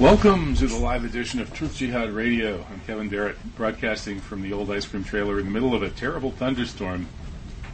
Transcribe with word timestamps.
Welcome 0.05 0.53
to 0.57 0.67
the 0.67 0.77
live 0.77 1.03
edition 1.03 1.39
of 1.39 1.51
Truth 1.51 1.77
Jihad 1.77 2.11
Radio. 2.11 2.63
I'm 2.69 2.79
Kevin 2.85 3.09
Barrett, 3.09 3.37
broadcasting 3.55 4.19
from 4.19 4.43
the 4.43 4.53
old 4.53 4.69
ice 4.69 4.85
cream 4.85 5.03
trailer 5.03 5.39
in 5.39 5.45
the 5.45 5.51
middle 5.51 5.73
of 5.73 5.81
a 5.81 5.89
terrible 5.89 6.29
thunderstorm 6.29 7.07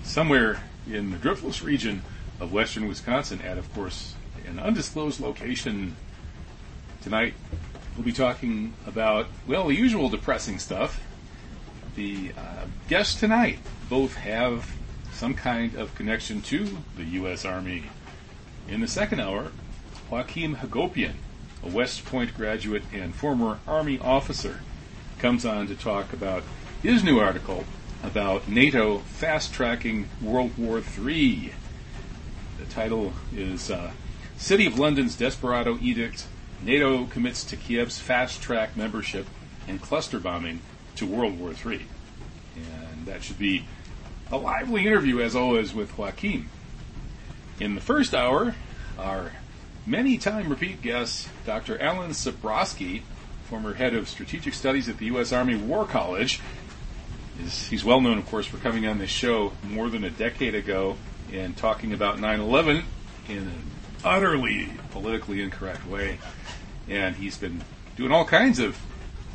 somewhere 0.04 0.62
in 0.90 1.12
the 1.12 1.18
driftless 1.18 1.62
region 1.62 2.02
of 2.40 2.54
western 2.54 2.88
Wisconsin 2.88 3.42
at, 3.42 3.58
of 3.58 3.72
course, 3.74 4.16
an 4.48 4.60
undisclosed 4.60 5.20
location. 5.20 5.98
Tonight, 7.02 7.34
we'll 7.98 8.06
be 8.06 8.14
talking 8.14 8.76
about, 8.88 9.28
well, 9.46 9.68
the 9.68 9.76
usual 9.76 10.08
depressing 10.08 10.58
stuff. 10.58 11.04
The 11.98 12.32
uh, 12.38 12.68
guests 12.88 13.20
tonight 13.20 13.60
both 13.90 14.14
have 14.14 14.74
some 15.12 15.34
kind 15.34 15.76
of 15.76 15.94
connection 15.96 16.42
to 16.44 16.78
the 16.96 17.04
U.S. 17.04 17.44
Army. 17.44 17.90
In 18.70 18.80
the 18.80 18.88
second 18.88 19.20
hour, 19.20 19.52
Joachim 20.10 20.56
Hagopian 20.56 21.16
a 21.64 21.70
West 21.70 22.06
Point 22.06 22.36
graduate 22.36 22.84
and 22.94 23.14
former 23.14 23.60
Army 23.68 24.00
officer, 24.00 24.62
comes 25.20 25.46
on 25.46 25.68
to 25.68 25.76
talk 25.76 26.14
about 26.14 26.44
his 26.82 27.04
new 27.04 27.20
article 27.20 27.66
about 28.04 28.48
NATO 28.48 29.00
fast 29.00 29.54
tracking 29.54 30.10
World 30.22 30.58
War 30.58 30.80
III. 30.80 31.54
The 32.60 32.66
title 32.66 33.14
is 33.36 33.70
uh, 33.70 33.92
City 34.38 34.66
of 34.66 34.80
London's 34.80 35.16
Desperado 35.16 35.78
Edict 35.80 36.26
NATO 36.64 37.06
commits 37.06 37.44
to 37.46 37.58
Kiev's 37.58 37.98
fast 37.98 38.42
track 38.42 38.78
membership 38.78 39.26
and 39.68 39.82
cluster 39.82 40.20
bombing 40.20 40.62
to 40.96 41.06
World 41.06 41.40
War 41.40 41.52
III. 41.52 41.82
And 42.56 43.06
that 43.06 43.24
should 43.24 43.40
be 43.40 43.66
a 44.32 44.38
lively 44.38 44.86
interview, 44.86 45.22
as 45.22 45.36
always, 45.36 45.74
with 45.74 45.98
Joachim. 45.98 46.50
In 47.60 47.76
the 47.76 47.82
first 47.82 48.14
hour, 48.14 48.56
our 48.98 49.32
Many 49.86 50.20
time 50.20 50.48
repeat 50.50 50.84
guest, 50.84 51.28
Dr. 51.44 51.82
Alan 51.82 52.12
Sabrosky, 52.12 53.02
former 53.46 53.74
head 53.74 53.96
of 53.96 54.08
strategic 54.08 54.54
studies 54.54 54.88
at 54.88 55.00
the 55.00 55.06
U.S. 55.08 55.32
Army 55.32 55.56
War 55.56 55.86
College, 55.86 56.40
is, 57.44 57.68
he's 57.68 57.84
well 57.84 58.00
known, 58.00 58.20
of 58.20 58.28
course, 58.28 58.46
for 58.46 58.58
coming 58.58 58.86
on 58.86 59.00
this 59.00 59.10
show 59.10 59.54
more 59.64 59.90
than 59.90 60.04
a 60.04 60.12
decade 60.12 60.54
ago 60.54 60.98
and 61.34 61.58
talking 61.58 61.94
about 61.94 62.20
9 62.20 62.40
11 62.40 62.84
in 63.28 63.38
an 63.38 63.64
utterly 64.04 64.70
politically 64.92 65.42
incorrect 65.42 65.88
way. 65.88 66.20
And 66.88 67.16
he's 67.16 67.38
been 67.38 67.64
doing 67.96 68.12
all 68.12 68.26
kinds 68.26 68.60
of 68.60 68.78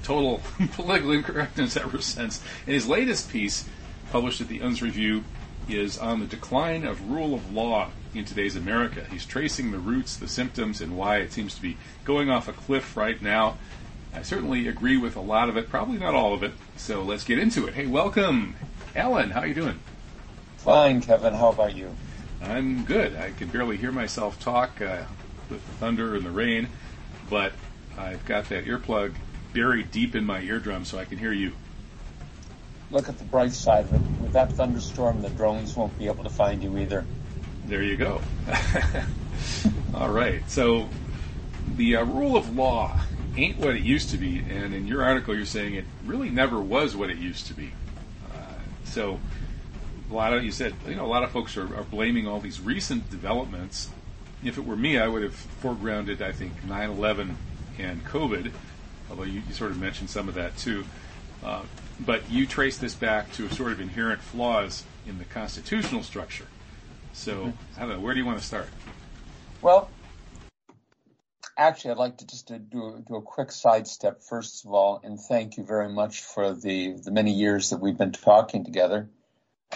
total 0.05 0.41
political 0.75 1.11
incorrectness 1.11 1.77
ever 1.77 2.01
since. 2.01 2.41
And 2.67 2.75
his 2.75 2.87
latest 2.87 3.31
piece, 3.31 3.69
published 4.13 4.41
at 4.41 4.47
the 4.47 4.61
Unz 4.61 4.81
Review, 4.81 5.25
is 5.69 5.99
on 5.99 6.21
the 6.21 6.27
decline 6.27 6.85
of 6.85 7.11
rule 7.11 7.35
of 7.35 7.53
law 7.53 7.91
in 8.15 8.25
today's 8.25 8.57
America. 8.57 9.05
He's 9.11 9.27
tracing 9.27 9.73
the 9.73 9.79
roots, 9.79 10.17
the 10.17 10.29
symptoms, 10.29 10.81
and 10.81 10.97
why 10.97 11.19
it 11.19 11.33
seems 11.33 11.55
to 11.55 11.63
be 11.63 11.77
going 12.05 12.31
off 12.31 12.49
a 12.49 12.53
cliff 12.53 12.97
right 12.97 13.21
now. 13.21 13.59
I 14.15 14.23
certainly 14.23 14.69
agree 14.69 14.97
with 14.97 15.17
a 15.17 15.21
lot 15.21 15.49
of 15.49 15.57
it, 15.57 15.69
probably 15.69 15.99
not 15.99 16.15
all 16.15 16.33
of 16.33 16.43
it. 16.43 16.53
So 16.77 17.03
let's 17.03 17.25
get 17.25 17.39
into 17.39 17.67
it. 17.67 17.75
Hey, 17.75 17.87
welcome, 17.87 18.57
Alan. 18.95 19.31
How 19.31 19.41
are 19.41 19.47
you 19.47 19.55
doing? 19.55 19.79
Fine, 20.57 21.03
Kevin. 21.03 21.35
How 21.35 21.51
about 21.51 21.77
you? 21.77 21.95
I'm 22.43 22.85
good. 22.85 23.17
I 23.17 23.33
can 23.33 23.49
barely 23.49 23.77
hear 23.77 23.93
myself 23.93 24.41
talk 24.41 24.81
uh, 24.81 25.03
with 25.51 25.65
the 25.67 25.73
thunder 25.75 26.15
and 26.15 26.25
the 26.25 26.31
rain, 26.31 26.69
but 27.29 27.53
I've 27.99 28.25
got 28.25 28.49
that 28.49 28.65
earplug 28.65 29.15
buried 29.53 29.91
deep 29.91 30.15
in 30.15 30.25
my 30.25 30.41
eardrum 30.41 30.85
so 30.85 30.99
I 30.99 31.05
can 31.05 31.19
hear 31.19 31.33
you. 31.33 31.53
Look 32.91 33.09
at 33.09 33.19
the 33.19 33.25
bright 33.25 33.53
side 33.53 33.87
of 33.87 33.95
it. 33.95 34.01
With 34.23 34.33
that 34.33 34.53
thunderstorm, 34.53 35.23
the 35.23 35.31
drones 35.31 35.77
won't 35.77 35.97
be 35.99 36.07
able 36.07 36.25
to 36.25 36.31
find 36.31 36.63
you 36.63 36.79
either. 36.79 37.05
There 37.67 37.83
you 37.83 37.97
go. 37.97 38.21
All 39.95 40.11
right. 40.11 40.49
So 40.49 40.89
the 41.77 41.97
uh, 41.97 42.05
rule 42.05 42.37
of 42.37 42.55
law 42.55 43.01
ain't 43.37 43.59
what 43.59 43.75
it 43.75 43.83
used 43.83 44.11
to 44.11 44.19
be, 44.19 44.39
and 44.39 44.73
in 44.73 44.87
your 44.87 45.03
article, 45.03 45.35
you're 45.35 45.45
saying 45.45 45.75
it 45.75 45.85
really 46.05 46.31
never 46.31 46.61
was 46.61 46.97
what 46.97 47.11
it 47.11 47.19
used 47.19 47.47
to 47.49 47.55
be. 47.55 47.73
Uh, 48.33 48.39
so 48.85 49.19
a 50.11 50.15
lot 50.15 50.33
of 50.33 50.45
you 50.45 50.53
said, 50.53 50.75
you 50.87 50.95
know, 50.95 51.05
a 51.05 51.09
lot 51.09 51.23
of 51.23 51.31
folks 51.31 51.57
are, 51.57 51.77
are, 51.77 51.85
blaming 51.85 52.27
all 52.27 52.41
these 52.41 52.61
recent 52.61 53.11
developments. 53.11 53.91
If 54.45 54.59
it 54.59 54.65
were 54.65 54.77
me, 54.77 54.99
I 54.99 55.09
would 55.09 55.23
have 55.23 55.47
foregrounded, 55.63 56.21
I 56.21 56.33
think, 56.33 56.63
9/11 56.63 57.35
and 57.79 58.05
COVID, 58.05 58.53
although 59.11 59.25
you, 59.25 59.43
you 59.47 59.55
sort 59.55 59.71
of 59.71 59.81
mentioned 59.81 60.09
some 60.09 60.29
of 60.29 60.35
that 60.35 60.57
too. 60.57 60.85
Uh, 61.47 61.63
but 62.01 62.29
you 62.29 62.45
trace 62.45 62.77
this 62.77 62.95
back 62.95 63.33
to 63.33 63.49
sort 63.51 63.73
of 63.73 63.81
inherent 63.81 64.21
flaws 64.21 64.83
in 65.07 65.19
the 65.19 65.25
constitutional 65.25 66.03
structure. 66.03 66.47
So, 67.13 67.37
mm-hmm. 67.37 67.51
I 67.77 67.81
don't 67.81 67.91
know, 67.91 68.01
where 68.01 68.13
do 68.13 68.21
you 68.21 68.27
want 68.27 68.39
to 68.39 68.45
start? 68.45 68.69
Well, 69.63 69.89
actually, 71.57 71.93
I'd 71.93 71.99
like 71.99 72.19
to 72.19 72.27
just 72.27 72.49
do, 72.49 72.59
do 73.07 73.17
a 73.17 73.23
quick 73.23 73.53
sidestep 73.53 74.23
first 74.23 74.65
of 74.65 74.73
all, 74.73 75.01
and 75.05 75.19
thank 75.19 75.57
you 75.57 75.65
very 75.65 75.89
much 75.89 76.23
for 76.23 76.53
the, 76.53 76.93
the 76.93 77.13
many 77.13 77.33
years 77.33 77.71
that 77.71 77.79
we've 77.79 77.97
been 77.97 78.13
talking 78.13 78.65
together. 78.65 79.09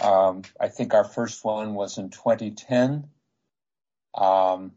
Um, 0.01 0.43
I 0.59 0.67
think 0.67 0.93
our 0.93 1.05
first 1.05 1.43
one 1.43 1.73
was 1.73 1.97
in 1.97 2.09
2010. 2.09 3.07
Um, 4.13 4.73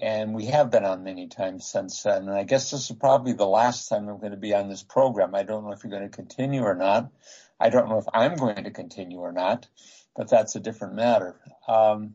and 0.00 0.34
we 0.34 0.46
have 0.46 0.70
been 0.70 0.84
on 0.84 1.04
many 1.04 1.28
times 1.28 1.66
since 1.66 2.02
then. 2.02 2.28
And 2.28 2.36
I 2.36 2.44
guess 2.44 2.70
this 2.70 2.90
is 2.90 2.96
probably 2.96 3.32
the 3.32 3.46
last 3.46 3.88
time 3.88 4.08
I'm 4.08 4.18
going 4.18 4.32
to 4.32 4.36
be 4.36 4.54
on 4.54 4.68
this 4.68 4.82
program. 4.82 5.34
I 5.34 5.42
don't 5.42 5.64
know 5.64 5.72
if 5.72 5.82
you're 5.82 5.90
going 5.90 6.08
to 6.08 6.14
continue 6.14 6.62
or 6.62 6.74
not. 6.74 7.10
I 7.58 7.70
don't 7.70 7.88
know 7.88 7.98
if 7.98 8.06
I'm 8.12 8.36
going 8.36 8.64
to 8.64 8.70
continue 8.70 9.18
or 9.18 9.32
not, 9.32 9.66
but 10.14 10.28
that's 10.28 10.56
a 10.56 10.60
different 10.60 10.94
matter. 10.94 11.36
Um, 11.66 12.14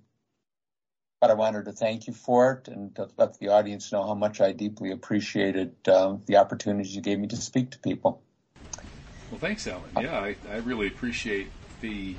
but 1.19 1.31
I 1.31 1.33
wanted 1.35 1.65
to 1.65 1.71
thank 1.71 2.07
you 2.07 2.13
for 2.13 2.51
it 2.53 2.67
and 2.67 2.95
to 2.95 3.07
let 3.17 3.39
the 3.39 3.49
audience 3.49 3.91
know 3.91 4.05
how 4.05 4.15
much 4.15 4.41
I 4.41 4.51
deeply 4.53 4.91
appreciated 4.91 5.75
uh, 5.87 6.17
the 6.25 6.37
opportunities 6.37 6.95
you 6.95 7.01
gave 7.01 7.19
me 7.19 7.27
to 7.27 7.37
speak 7.37 7.71
to 7.71 7.79
people. 7.79 8.21
Well, 9.29 9.39
thanks, 9.39 9.65
Alan. 9.67 9.89
Yeah, 9.99 10.19
I, 10.19 10.35
I 10.51 10.57
really 10.57 10.87
appreciate 10.87 11.47
the 11.79 12.15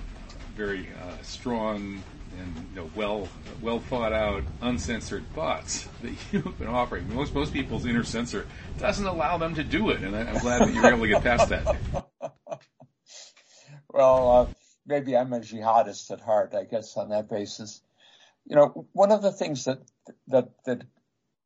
very 0.55 0.89
uh, 1.03 1.23
strong 1.23 2.03
and 2.39 2.69
you 2.71 2.83
know, 2.83 2.91
well 2.95 3.29
well 3.61 3.81
thought 3.81 4.13
out, 4.13 4.43
uncensored 4.61 5.25
thoughts 5.35 5.89
that 6.03 6.13
you've 6.33 6.59
been 6.59 6.69
offering. 6.69 7.15
Most 7.15 7.35
most 7.35 7.53
people's 7.53 7.87
inner 7.87 8.05
censor 8.05 8.47
doesn't 8.79 9.07
allow 9.07 9.39
them 9.39 9.55
to 9.55 9.65
do 9.65 9.91
it, 9.91 10.03
and 10.03 10.15
I, 10.15 10.21
am 10.21 10.39
glad 10.39 10.63
that 10.63 10.75
you 10.75 10.83
were 10.83 10.89
able 10.89 11.03
to 11.03 11.09
get 11.09 11.23
past 11.23 11.49
that. 11.51 11.77
well, 13.89 14.31
uh, 14.31 14.47
maybe 14.87 15.17
I'm 15.17 15.33
a 15.33 15.41
jihadist 15.41 16.11
at 16.11 16.21
heart, 16.21 16.55
I 16.55 16.65
guess, 16.65 16.97
on 16.97 17.11
that 17.11 17.29
basis. 17.29 17.81
You 18.47 18.57
know, 18.57 18.87
one 18.93 19.13
of 19.13 19.23
the 19.23 19.33
things 19.33 19.65
that 19.65 19.83
that 20.29 20.51
that 20.65 20.83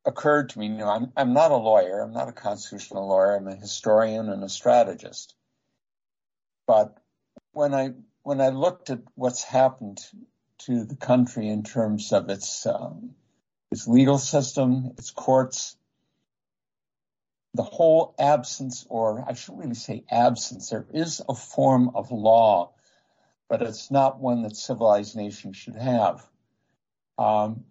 occurred 0.05 0.51
to 0.51 0.59
me, 0.59 0.67
you 0.67 0.79
know, 0.79 0.89
I'm 0.89 1.13
I'm 1.17 1.33
not 1.35 1.51
a 1.51 1.57
lawyer, 1.57 2.01
I'm 2.01 2.13
not 2.13 2.29
a 2.29 2.33
constitutional 2.33 3.09
lawyer, 3.09 3.37
I'm 3.37 3.49
a 3.49 3.57
historian 3.57 4.29
and 4.29 4.43
a 4.43 4.49
strategist. 4.49 5.35
But 6.67 6.97
when 7.53 7.75
I 7.75 7.91
when 8.23 8.41
I 8.41 8.49
looked 8.49 8.91
at 8.91 9.01
what's 9.15 9.43
happened 9.45 10.01
to 10.59 10.85
the 10.85 10.97
country 10.97 11.49
in 11.49 11.63
terms 11.63 12.13
of 12.13 12.29
its 12.29 12.67
um, 12.67 13.15
its 13.71 13.87
legal 13.87 14.19
system, 14.19 14.93
its 14.97 15.11
courts, 15.11 15.77
the 17.55 17.63
whole 17.63 18.15
absence, 18.19 18.87
or 18.89 19.25
I 19.27 19.35
shouldn't 19.35 19.63
really 19.63 19.75
say 19.75 20.05
absence. 20.11 20.71
There 20.71 20.87
is 20.93 21.21
a 21.29 21.35
form 21.35 21.91
of 21.95 22.11
law, 22.11 22.73
but 23.49 23.63
it's 23.63 23.91
not 23.91 24.21
one 24.21 24.43
that 24.43 24.57
civilized 24.57 25.17
nations 25.17 25.57
should 25.57 25.77
have. 25.77 26.25
Um, 27.19 27.65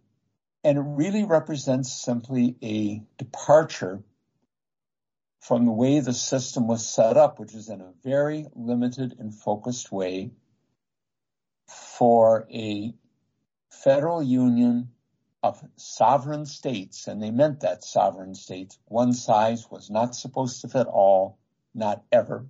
and 0.64 0.78
it 0.78 0.84
really 0.86 1.24
represents 1.24 2.04
simply 2.04 2.56
a 2.64 3.04
departure 3.18 4.04
from 5.40 5.66
the 5.66 5.72
way 5.72 6.00
the 6.00 6.14
system 6.14 6.68
was 6.68 6.88
set 6.88 7.18
up, 7.18 7.40
which 7.40 7.54
is 7.54 7.70
in 7.70 7.80
a 7.80 7.94
very 8.04 8.48
limited 8.56 9.16
and 9.20 9.34
focused 9.34 9.92
way 9.92 10.32
for 11.98 12.48
a 12.52 12.94
federal 13.70 14.22
union 14.22 14.90
of 15.44 15.62
sovereign 15.78 16.46
states, 16.46 17.08
and 17.08 17.22
they 17.22 17.32
meant 17.32 17.62
that 17.62 17.84
sovereign 17.84 18.36
states. 18.36 18.78
One 18.86 19.14
size 19.14 19.70
was 19.70 19.90
not 19.90 20.16
supposed 20.16 20.62
to 20.62 20.68
fit 20.68 20.88
all, 20.88 21.38
not 21.74 22.04
ever, 22.12 22.48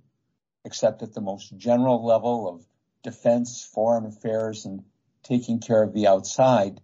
except 0.64 1.02
at 1.02 1.12
the 1.12 1.20
most 1.20 1.56
general 1.56 2.04
level 2.04 2.48
of 2.48 2.66
defense, 3.02 3.62
foreign 3.64 4.06
affairs, 4.06 4.66
and 4.66 4.84
taking 5.22 5.60
care 5.60 5.82
of 5.82 5.92
the 5.92 6.06
outside. 6.08 6.80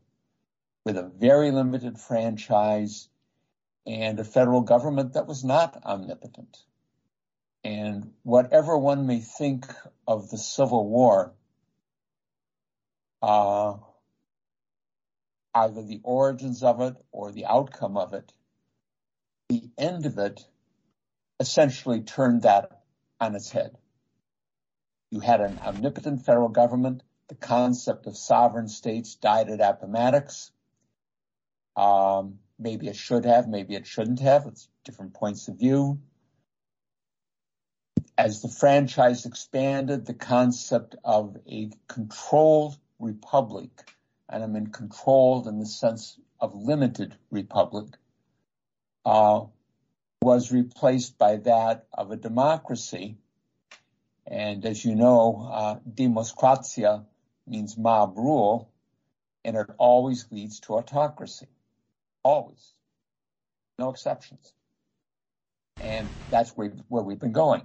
with 0.85 0.97
a 0.97 1.11
very 1.19 1.51
limited 1.51 1.99
franchise 1.99 3.09
and 3.87 4.19
a 4.19 4.25
federal 4.25 4.63
government 4.63 5.15
that 5.15 5.27
was 5.27 5.45
not 5.45 5.81
omnipotent. 5.85 6.59
And 7.65 8.13
whatever 8.23 8.77
one 8.77 9.07
may 9.07 9.21
think 9.21 9.67
of 10.07 10.31
the 10.31 10.39
Civil 10.39 10.89
War, 10.89 11.33
either 13.23 13.83
the 15.83 16.01
origins 16.03 16.63
of 16.63 16.81
it 16.81 16.97
or 17.13 17.31
the 17.31 17.47
outcome 17.47 17.97
of 17.97 18.15
it, 18.15 18.33
the 19.49 19.71
end 19.79 20.07
of 20.07 20.19
it 20.19 20.45
essentially 21.39 22.01
turned 22.01 22.43
that 22.43 22.83
on 23.21 23.35
its 23.35 23.51
head. 23.51 23.77
You 25.11 25.21
had 25.21 25.41
an 25.41 25.59
omnipotent 25.59 26.25
federal 26.25 26.49
government. 26.49 27.03
The 27.29 27.35
concept 27.35 28.07
of 28.07 28.17
sovereign 28.17 28.69
states 28.69 29.15
died 29.15 29.51
at 29.51 29.61
Appomattox. 29.61 30.51
Um, 31.77 32.39
maybe 32.59 32.89
it 32.89 32.97
should 32.97 33.25
have, 33.25 33.49
maybe 33.49 33.75
it 33.75 33.87
shouldn't 33.87 34.21
have. 34.21 34.47
It's 34.47 34.69
different 34.85 35.15
points 35.15 35.49
of 35.49 35.59
view. 35.59 36.01
As 38.17 38.43
the 38.43 38.49
franchise 38.49 39.27
expanded, 39.27 40.07
the 40.07 40.15
concept 40.15 40.97
of 41.05 41.37
a 41.47 41.71
controlled 41.89 42.79
republic, 43.03 43.71
and 44.29 44.43
I'm 44.43 44.57
in 44.57 44.69
controlled 44.69 45.47
in 45.47 45.59
the 45.59 45.67
sense 45.67 46.19
of 46.41 46.55
limited 46.55 47.17
republic, 47.31 47.89
uh, 49.05 49.43
was 50.23 50.53
replaced 50.53 51.19
by 51.19 51.37
that 51.37 51.87
of 51.93 52.11
a 52.11 52.17
democracy. 52.17 53.17
And 54.27 54.65
as 54.65 54.85
you 54.85 54.95
know, 54.95 55.49
uh, 55.53 55.79
demoskratia 55.91 57.05
means 57.47 57.77
mob 57.77 58.17
rule, 58.17 58.71
and 59.45 59.57
it 59.57 59.67
always 59.79 60.27
leads 60.31 60.61
to 60.61 60.75
autocracy. 60.75 61.49
Always. 62.23 62.73
No 63.79 63.91
exceptions. 63.91 64.55
And 65.81 66.15
that's 66.31 66.51
where, 66.51 66.73
where 66.89 67.03
we've 67.03 67.19
been 67.19 67.33
going. 67.33 67.63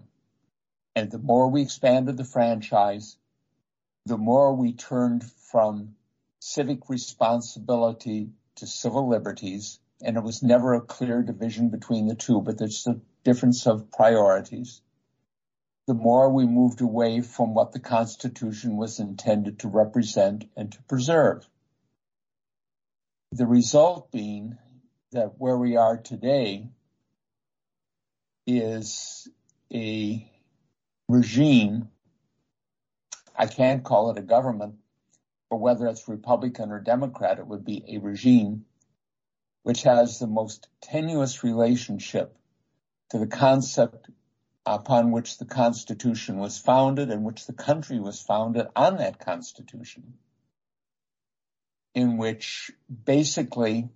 And 0.96 1.12
the 1.12 1.20
more 1.20 1.48
we 1.48 1.62
expanded 1.62 2.18
the 2.18 2.24
franchise, 2.24 3.18
the 4.08 4.18
more 4.18 4.54
we 4.54 4.74
turned 4.74 5.24
from 5.52 5.96
civic 6.40 6.90
responsibility 6.90 8.30
to 8.56 8.66
civil 8.66 9.10
liberties. 9.10 9.80
And 10.02 10.16
it 10.16 10.24
was 10.24 10.44
never 10.44 10.74
a 10.74 10.82
clear 10.82 11.24
division 11.24 11.70
between 11.70 12.08
the 12.08 12.16
two, 12.16 12.42
but 12.42 12.58
there's 12.58 12.86
a 12.88 13.00
difference 13.24 13.66
of 13.66 13.92
priorities. 13.92 14.82
The 15.88 15.94
more 15.94 16.30
we 16.30 16.46
moved 16.46 16.82
away 16.82 17.22
from 17.22 17.54
what 17.54 17.72
the 17.72 17.80
Constitution 17.80 18.78
was 18.78 19.00
intended 19.00 19.60
to 19.60 19.68
represent 19.68 20.46
and 20.56 20.72
to 20.72 20.84
preserve. 20.84 21.48
The 23.32 23.48
result 23.48 24.12
being 24.12 24.58
that 25.12 25.34
where 25.38 25.58
we 25.58 25.78
are 25.78 25.98
today 25.98 26.70
is 28.46 29.28
a 29.74 30.32
regime. 31.10 31.90
I 33.38 33.46
can't 33.46 33.84
call 33.84 34.10
it 34.10 34.18
a 34.18 34.24
government, 34.24 34.76
but 35.50 35.58
whether 35.58 35.86
it's 35.88 36.08
Republican 36.08 36.72
or 36.72 36.80
Democrat, 36.80 37.38
it 37.38 37.48
would 37.48 37.64
be 37.64 37.84
a 37.88 38.00
regime 38.00 38.66
which 39.62 39.84
has 39.84 40.18
the 40.18 40.28
most 40.28 40.68
tenuous 40.82 41.44
relationship 41.44 42.36
to 43.10 43.20
the 43.20 43.28
concept 43.28 44.10
upon 44.66 45.12
which 45.12 45.38
the 45.38 45.46
Constitution 45.46 46.38
was 46.40 46.58
founded 46.58 47.12
and 47.12 47.24
which 47.24 47.46
the 47.46 47.54
country 47.54 48.00
was 48.00 48.20
founded 48.20 48.68
on 48.76 48.98
that 48.98 49.20
Constitution, 49.20 50.18
in 51.94 52.18
which 52.18 52.72
basically 53.06 53.90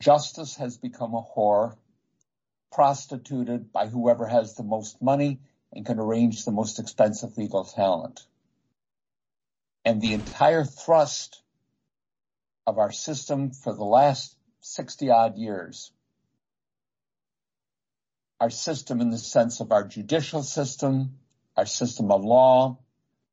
justice 0.00 0.56
has 0.56 0.78
become 0.78 1.14
a 1.14 1.22
whore 1.22 1.76
prostituted 2.70 3.72
by 3.72 3.86
whoever 3.86 4.26
has 4.26 4.54
the 4.54 4.62
most 4.62 5.02
money 5.02 5.40
and 5.72 5.84
can 5.84 5.98
arrange 5.98 6.44
the 6.44 6.52
most 6.52 6.78
expensive 6.78 7.36
legal 7.36 7.64
talent. 7.64 8.20
And 9.84 10.00
the 10.00 10.14
entire 10.14 10.64
thrust 10.64 11.42
of 12.66 12.78
our 12.78 12.92
system 12.92 13.50
for 13.50 13.72
the 13.72 13.84
last 13.84 14.36
60 14.60 15.10
odd 15.10 15.36
years, 15.36 15.92
our 18.40 18.50
system 18.50 19.00
in 19.00 19.10
the 19.10 19.18
sense 19.18 19.60
of 19.60 19.72
our 19.72 19.84
judicial 19.86 20.42
system, 20.42 21.18
our 21.56 21.66
system 21.66 22.10
of 22.10 22.24
law, 22.24 22.78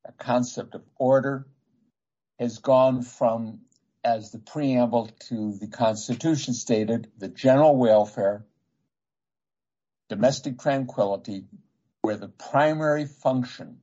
our 0.04 0.14
concept 0.18 0.74
of 0.74 0.82
order 0.96 1.46
has 2.38 2.58
gone 2.58 3.02
from, 3.02 3.60
as 4.02 4.30
the 4.30 4.38
preamble 4.38 5.10
to 5.28 5.56
the 5.60 5.68
Constitution 5.68 6.54
stated, 6.54 7.10
the 7.18 7.28
general 7.28 7.76
welfare 7.76 8.44
domestic 10.08 10.58
tranquility, 10.58 11.44
where 12.04 12.18
the 12.18 12.28
primary 12.28 13.06
function 13.06 13.78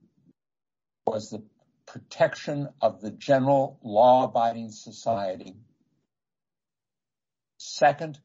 was 1.08 1.32
the 1.32 1.42
protection 1.88 2.70
of 2.80 3.02
the 3.02 3.10
general 3.10 3.80
law-abiding 3.82 4.70
society. 4.70 5.56
Second, 7.58 8.20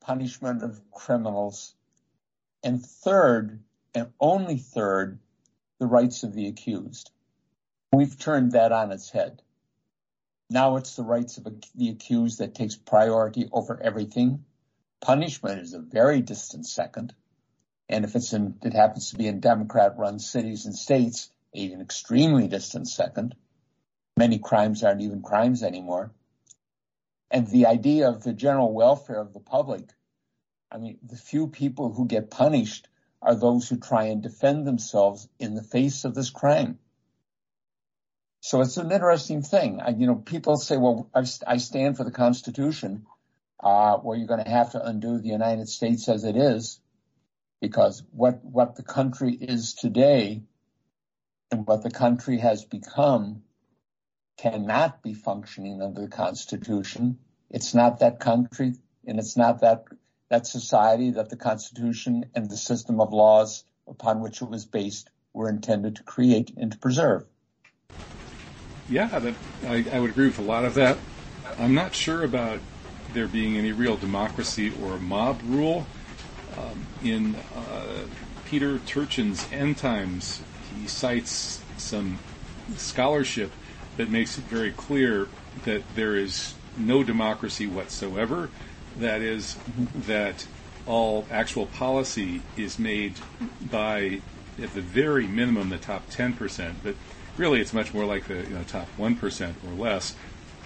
punishment 0.00 0.62
of 0.62 0.80
criminals. 0.90 1.74
And 2.62 2.82
third, 2.82 3.62
and 3.94 4.10
only 4.18 4.56
third, 4.56 5.18
the 5.78 5.86
rights 5.86 6.22
of 6.22 6.32
the 6.32 6.46
accused. 6.46 7.10
We've 7.92 8.18
turned 8.18 8.52
that 8.52 8.72
on 8.72 8.90
its 8.90 9.10
head. 9.10 9.42
Now 10.48 10.76
it's 10.76 10.96
the 10.96 11.02
rights 11.02 11.36
of 11.36 11.46
the 11.74 11.90
accused 11.90 12.38
that 12.38 12.54
takes 12.54 12.76
priority 12.76 13.50
over 13.52 13.78
everything. 13.78 14.46
Punishment 15.02 15.60
is 15.60 15.74
a 15.74 15.78
very 15.78 16.22
distant 16.22 16.66
second. 16.66 17.14
And 17.92 18.06
if 18.06 18.16
it's 18.16 18.32
in, 18.32 18.54
it 18.62 18.72
happens 18.72 19.10
to 19.10 19.18
be 19.18 19.26
in 19.26 19.40
Democrat 19.40 19.98
run 19.98 20.18
cities 20.18 20.64
and 20.64 20.74
states, 20.74 21.30
an 21.52 21.82
extremely 21.82 22.48
distant 22.48 22.88
second. 22.88 23.34
Many 24.16 24.38
crimes 24.38 24.82
aren't 24.82 25.02
even 25.02 25.20
crimes 25.20 25.62
anymore. 25.62 26.10
And 27.30 27.46
the 27.46 27.66
idea 27.66 28.08
of 28.08 28.22
the 28.22 28.32
general 28.32 28.72
welfare 28.72 29.20
of 29.20 29.34
the 29.34 29.40
public, 29.40 29.90
I 30.70 30.78
mean, 30.78 31.00
the 31.02 31.18
few 31.18 31.48
people 31.48 31.92
who 31.92 32.06
get 32.06 32.30
punished 32.30 32.88
are 33.20 33.34
those 33.34 33.68
who 33.68 33.76
try 33.76 34.04
and 34.04 34.22
defend 34.22 34.66
themselves 34.66 35.28
in 35.38 35.54
the 35.54 35.62
face 35.62 36.06
of 36.06 36.14
this 36.14 36.30
crime. 36.30 36.78
So 38.40 38.62
it's 38.62 38.78
an 38.78 38.90
interesting 38.90 39.42
thing. 39.42 39.82
I, 39.82 39.90
you 39.90 40.06
know, 40.06 40.14
people 40.16 40.56
say, 40.56 40.78
well, 40.78 41.10
I, 41.14 41.26
I 41.46 41.58
stand 41.58 41.98
for 41.98 42.04
the 42.04 42.10
Constitution. 42.10 43.04
Uh, 43.62 43.98
well, 44.02 44.16
you're 44.16 44.26
going 44.26 44.42
to 44.42 44.50
have 44.50 44.72
to 44.72 44.82
undo 44.82 45.18
the 45.18 45.28
United 45.28 45.68
States 45.68 46.08
as 46.08 46.24
it 46.24 46.38
is 46.38 46.80
because 47.62 48.02
what, 48.10 48.44
what 48.44 48.74
the 48.74 48.82
country 48.82 49.32
is 49.32 49.74
today 49.74 50.42
and 51.52 51.64
what 51.64 51.84
the 51.84 51.92
country 51.92 52.38
has 52.38 52.64
become 52.64 53.42
cannot 54.36 55.00
be 55.00 55.14
functioning 55.14 55.80
under 55.80 56.00
the 56.00 56.08
Constitution. 56.08 57.20
It's 57.50 57.72
not 57.72 58.00
that 58.00 58.18
country 58.18 58.74
and 59.06 59.20
it's 59.20 59.36
not 59.36 59.60
that, 59.60 59.84
that 60.28 60.44
society 60.48 61.12
that 61.12 61.30
the 61.30 61.36
Constitution 61.36 62.26
and 62.34 62.50
the 62.50 62.56
system 62.56 63.00
of 63.00 63.12
laws 63.12 63.62
upon 63.86 64.20
which 64.20 64.42
it 64.42 64.50
was 64.50 64.64
based 64.64 65.08
were 65.32 65.48
intended 65.48 65.96
to 65.96 66.02
create 66.02 66.52
and 66.56 66.72
to 66.72 66.78
preserve. 66.78 67.24
Yeah, 68.88 69.06
that, 69.06 69.34
I, 69.68 69.84
I 69.92 70.00
would 70.00 70.10
agree 70.10 70.26
with 70.26 70.40
a 70.40 70.42
lot 70.42 70.64
of 70.64 70.74
that. 70.74 70.98
I'm 71.60 71.74
not 71.74 71.94
sure 71.94 72.24
about 72.24 72.58
there 73.14 73.28
being 73.28 73.56
any 73.56 73.70
real 73.70 73.96
democracy 73.96 74.72
or 74.82 74.98
mob 74.98 75.40
rule. 75.44 75.86
Um, 76.58 76.86
in 77.02 77.36
uh, 77.56 78.04
Peter 78.44 78.78
Turchin's 78.78 79.46
End 79.52 79.76
Times, 79.78 80.42
he 80.74 80.86
cites 80.86 81.62
some 81.76 82.18
scholarship 82.76 83.50
that 83.96 84.10
makes 84.10 84.38
it 84.38 84.44
very 84.44 84.72
clear 84.72 85.28
that 85.64 85.82
there 85.94 86.16
is 86.16 86.54
no 86.76 87.02
democracy 87.02 87.66
whatsoever. 87.66 88.50
That 88.98 89.20
is, 89.20 89.56
that 89.94 90.46
all 90.86 91.26
actual 91.30 91.66
policy 91.66 92.42
is 92.56 92.78
made 92.78 93.14
by, 93.70 94.20
at 94.60 94.74
the 94.74 94.80
very 94.80 95.26
minimum, 95.26 95.70
the 95.70 95.78
top 95.78 96.10
10%, 96.10 96.74
but 96.82 96.94
really 97.36 97.60
it's 97.60 97.72
much 97.72 97.94
more 97.94 98.04
like 98.04 98.28
the 98.28 98.42
you 98.42 98.50
know, 98.50 98.62
top 98.64 98.88
1% 98.98 99.54
or 99.66 99.74
less 99.74 100.14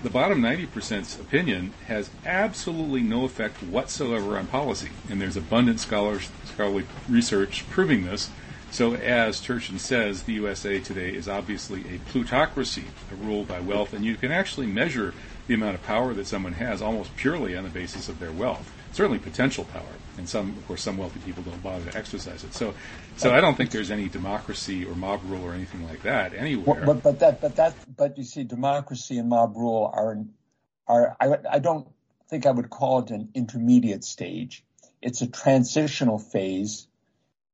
the 0.03 0.11
bottom 0.11 0.41
90%'s 0.41 1.19
opinion 1.19 1.73
has 1.87 2.11
absolutely 2.25 3.01
no 3.01 3.25
effect 3.25 3.63
whatsoever 3.63 4.37
on 4.37 4.47
policy. 4.47 4.91
And 5.09 5.21
there's 5.21 5.37
abundant 5.37 5.81
scholars, 5.81 6.31
scholarly 6.45 6.87
research 7.09 7.65
proving 7.71 8.05
this. 8.05 8.31
So, 8.71 8.95
as 8.95 9.41
Turchin 9.41 9.79
says, 9.79 10.25
the 10.25 10.35
USA 10.35 10.81
today 10.81 11.11
is 11.11 11.29
obviously 11.29 11.83
a 11.95 11.99
plutocracy, 12.11 12.85
ruled 13.23 13.49
by 13.49 13.61
wealth, 13.61 13.95
and 13.95 14.05
you 14.05 14.17
can 14.17 14.33
actually 14.33 14.67
measure 14.67 15.15
the 15.47 15.55
amount 15.55 15.77
of 15.77 15.83
power 15.85 16.13
that 16.13 16.27
someone 16.27 16.55
has 16.55 16.83
almost 16.83 17.17
purely 17.17 17.57
on 17.57 17.65
the 17.65 17.71
basis 17.71 18.09
of 18.09 18.19
their 18.19 18.33
wealth. 18.33 18.73
Certainly 18.97 19.19
potential 19.19 19.65
power, 19.65 19.83
and 20.17 20.27
some, 20.27 20.57
of 20.57 20.67
course, 20.67 20.81
some 20.81 20.97
wealthy 20.97 21.21
people 21.21 21.43
don't 21.43 21.63
bother 21.63 21.91
to 21.91 21.99
exercise 21.99 22.45
it. 22.45 22.55
So, 22.55 22.73
so 23.19 23.31
I 23.31 23.43
don't 23.43 23.55
think 23.55 23.71
there's 23.71 23.91
any 23.91 24.09
democracy 24.09 24.87
or 24.87 24.95
mob 24.95 25.21
rule 25.27 25.45
or 25.45 25.53
anything 25.53 25.87
like 25.87 26.03
that 26.05 26.33
anywhere. 26.33 26.83
But, 26.87 27.03
but 27.03 27.19
that, 27.19 27.43
but 27.43 27.57
that, 27.57 27.75
but 27.95 28.17
you 28.17 28.25
see, 28.25 28.45
democracy 28.45 29.19
and 29.19 29.29
mob 29.29 29.55
rule 29.55 29.91
are 29.93 30.25
are 30.89 31.15
I, 31.21 31.57
I 31.57 31.59
don't 31.59 31.87
think 32.31 32.47
I 32.47 32.51
would 32.53 32.71
call 32.71 33.01
it 33.01 33.11
an 33.11 33.29
intermediate 33.35 34.03
stage. 34.03 34.65
It's 35.03 35.21
a 35.21 35.27
transitional 35.27 36.19
phase 36.19 36.87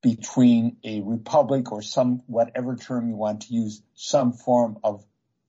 between 0.00 0.76
a 0.84 1.00
republic 1.00 1.72
or 1.72 1.82
some 1.82 2.22
whatever 2.28 2.76
term 2.76 3.08
you 3.08 3.16
want 3.16 3.42
to 3.42 3.54
use, 3.54 3.82
some 3.96 4.32
form 4.32 4.78
of 4.84 5.04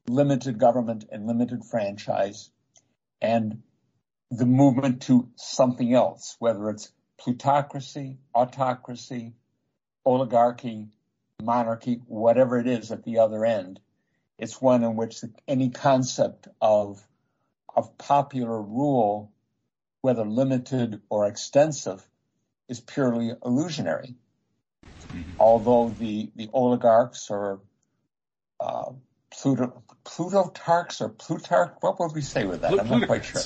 limited 0.08 0.58
government 0.58 1.06
and 1.12 1.28
limited 1.28 1.64
franchise, 1.64 2.50
and 3.22 3.62
the 4.38 4.46
movement 4.46 5.04
to 5.04 5.30
something 5.36 5.94
else, 5.94 6.36
whether 6.40 6.70
it's 6.70 6.92
plutocracy, 7.20 8.18
autocracy, 8.34 9.34
oligarchy, 10.06 10.88
monarchy, 11.42 12.02
whatever 12.08 12.58
it 12.58 12.68
is 12.68 12.92
at 12.92 13.04
the 13.04 13.20
other 13.20 13.46
end. 13.46 13.80
It's 14.40 14.60
one 14.60 14.84
in 14.84 14.96
which 14.96 15.24
any 15.48 15.70
concept 15.70 16.48
of 16.62 17.06
of 17.76 17.98
popular 17.98 18.62
rule, 18.62 19.32
whether 20.02 20.26
limited 20.26 21.02
or 21.10 21.28
extensive, 21.28 22.08
is 22.68 22.80
purely 22.80 23.32
illusionary. 23.44 24.16
Although 25.40 25.96
the, 25.98 26.32
the 26.36 26.50
oligarchs 26.54 27.32
or 27.32 27.62
uh, 28.60 28.92
Pluto, 29.32 29.84
Plutotarchs 30.06 31.02
or 31.02 31.10
Plutarch, 31.10 31.74
what 31.82 32.00
would 32.00 32.14
we 32.14 32.22
say 32.22 32.46
with 32.46 32.62
that? 32.62 32.72
Pl- 32.72 32.82
I'm 32.82 32.90
not 32.90 33.08
quite 33.08 33.26
sure. 33.26 33.42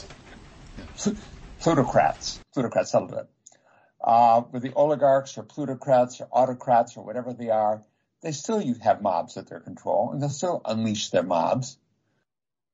Plutocrats, 1.59 2.39
plutocrats, 2.53 2.93
it. 2.93 3.27
Uh, 4.03 4.41
with 4.51 4.61
the 4.61 4.73
oligarchs 4.73 5.37
or 5.37 5.43
plutocrats 5.43 6.21
or 6.21 6.27
autocrats 6.31 6.97
or 6.97 7.03
whatever 7.03 7.33
they 7.33 7.49
are, 7.49 7.83
they 8.21 8.31
still 8.31 8.61
have 8.81 9.01
mobs 9.01 9.37
at 9.37 9.47
their 9.47 9.59
control 9.59 10.11
and 10.11 10.21
they'll 10.21 10.29
still 10.29 10.61
unleash 10.65 11.09
their 11.09 11.23
mobs. 11.23 11.77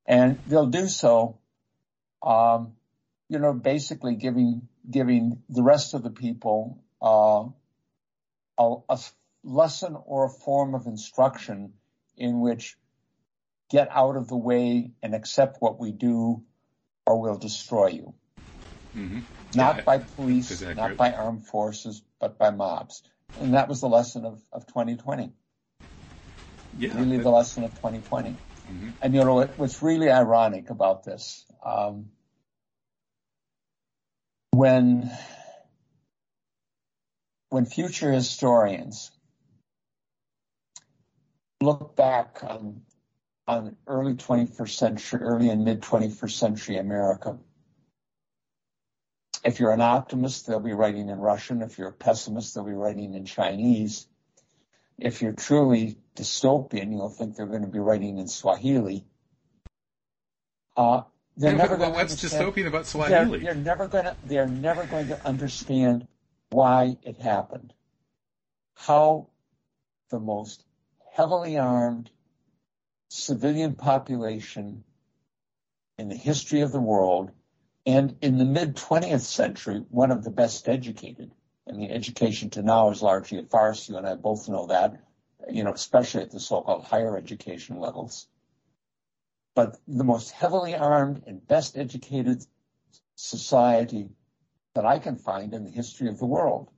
And 0.06 0.40
they'll 0.48 0.68
do 0.68 0.88
so 0.88 1.40
um, 2.24 2.74
you 3.30 3.40
know, 3.40 3.54
basically 3.54 4.16
giving 4.16 4.68
giving 4.90 5.42
the 5.50 5.64
rest 5.64 5.94
of 5.94 6.04
the 6.04 6.10
people 6.10 6.84
uh, 7.02 7.46
a, 8.58 8.76
a, 8.90 9.00
lesson 9.44 9.98
or 10.06 10.26
a 10.26 10.30
form 10.30 10.74
of 10.74 10.86
instruction 10.86 11.74
in 12.18 12.40
which 12.40 12.78
get 13.70 13.90
out 13.92 14.16
of 14.16 14.28
the 14.28 14.38
way 14.38 14.92
and 15.02 15.14
accept 15.14 15.58
what 15.60 15.80
we 15.80 15.92
do, 15.92 16.44
or 17.06 17.20
we'll 17.20 17.38
destroy 17.38 17.88
you. 17.88 18.14
Mm-hmm. 18.96 19.20
Not 19.56 19.78
yeah, 19.78 19.84
by 19.84 19.98
police, 20.00 20.62
not 20.62 20.98
by 20.98 21.12
armed 21.14 21.46
forces, 21.46 22.02
but 22.20 22.38
by 22.38 22.50
mobs. 22.50 23.04
And 23.36 23.54
that 23.54 23.68
was 23.68 23.82
the 23.82 23.90
lesson 23.90 24.26
of, 24.26 24.42
of 24.52 24.66
2020. 24.68 25.32
Yeah, 26.76 26.98
really, 26.98 27.18
the 27.18 27.30
lesson 27.30 27.64
of 27.64 27.72
2020. 27.76 28.40
Mm-hmm. 28.70 28.90
And 29.02 29.14
you 29.14 29.24
know 29.24 29.36
what, 29.36 29.58
what's 29.58 29.82
really 29.82 30.10
ironic 30.10 30.70
about 30.70 31.04
this 31.04 31.46
um, 31.64 32.10
when 34.52 35.12
when 37.50 37.66
future 37.66 38.12
historians 38.12 39.12
look 41.62 41.96
back 41.96 42.40
on 42.44 42.82
on 43.48 43.76
early 43.88 44.14
21st 44.14 44.70
century, 44.70 45.22
early 45.22 45.50
and 45.50 45.66
mid 45.66 45.82
21st 45.82 46.32
century 46.32 46.78
America. 46.78 47.38
If 49.44 49.60
you're 49.60 49.74
an 49.74 49.82
optimist, 49.82 50.48
they'll 50.48 50.60
be 50.62 50.74
writing 50.74 51.10
in 51.10 51.20
Russian. 51.20 51.62
If 51.62 51.78
you're 51.78 51.90
a 51.90 51.94
pessimist, 51.94 52.56
they'll 52.56 52.64
be 52.64 52.72
writing 52.72 53.14
in 53.14 53.26
Chinese. 53.26 54.08
If 54.98 55.22
you're 55.22 55.34
truly 55.34 55.98
dystopian, 56.16 56.92
you'll 56.92 57.10
think 57.10 57.36
they're 57.36 57.46
going 57.46 57.64
to 57.64 57.68
be 57.68 57.80
writing 57.80 58.20
in 58.20 58.28
Swahili. 58.28 59.06
Uh, 60.78 61.02
they're 61.36 61.52
yeah, 61.52 61.58
never 61.58 61.78
going 61.78 61.94
what's 61.94 62.16
dystopian 62.16 62.68
about 62.68 62.86
Swahili? 62.86 63.40
They're, 63.40 63.54
they're 63.54 63.64
never 63.64 63.88
going 63.88 64.06
to. 64.06 64.16
They're 64.26 64.48
never 64.48 64.86
going 64.86 65.08
to 65.08 65.28
understand 65.28 66.08
why 66.52 66.98
it 67.04 67.20
happened. 67.20 67.74
How 68.76 69.30
the 70.10 70.20
most 70.20 70.64
heavily 71.12 71.58
armed 71.58 72.10
civilian 73.14 73.76
population 73.76 74.84
in 75.98 76.10
the 76.10 76.16
history 76.16 76.62
of 76.62 76.72
the 76.72 76.82
world, 76.82 77.32
and 77.86 78.16
in 78.22 78.38
the 78.38 78.46
mid 78.46 78.76
20th 78.76 79.22
century, 79.22 79.84
one 79.90 80.12
of 80.12 80.24
the 80.24 80.32
best 80.32 80.68
educated. 80.68 81.32
I 81.68 81.74
mean, 81.74 81.92
education 81.92 82.50
to 82.52 82.62
now 82.62 82.90
is 82.90 83.02
largely 83.02 83.40
a 83.40 83.44
farce. 83.44 83.88
You 83.88 83.98
and 83.98 84.08
I 84.08 84.16
both 84.16 84.50
know 84.50 84.68
that, 84.68 85.02
you 85.50 85.64
know, 85.64 85.72
especially 85.72 86.24
at 86.24 86.32
the 86.32 86.40
so-called 86.40 86.84
higher 86.84 87.18
education 87.18 87.80
levels 87.80 88.28
but 89.56 89.80
the 89.88 90.04
most 90.04 90.32
heavily 90.32 90.76
armed 90.76 91.24
and 91.28 91.46
best 91.48 91.78
educated 91.78 92.44
society 93.16 94.10
that 94.74 94.86
I 94.86 95.00
can 95.00 95.18
find 95.18 95.54
in 95.54 95.64
the 95.64 95.70
history 95.70 96.08
of 96.10 96.18
the 96.18 96.26
world 96.26 96.70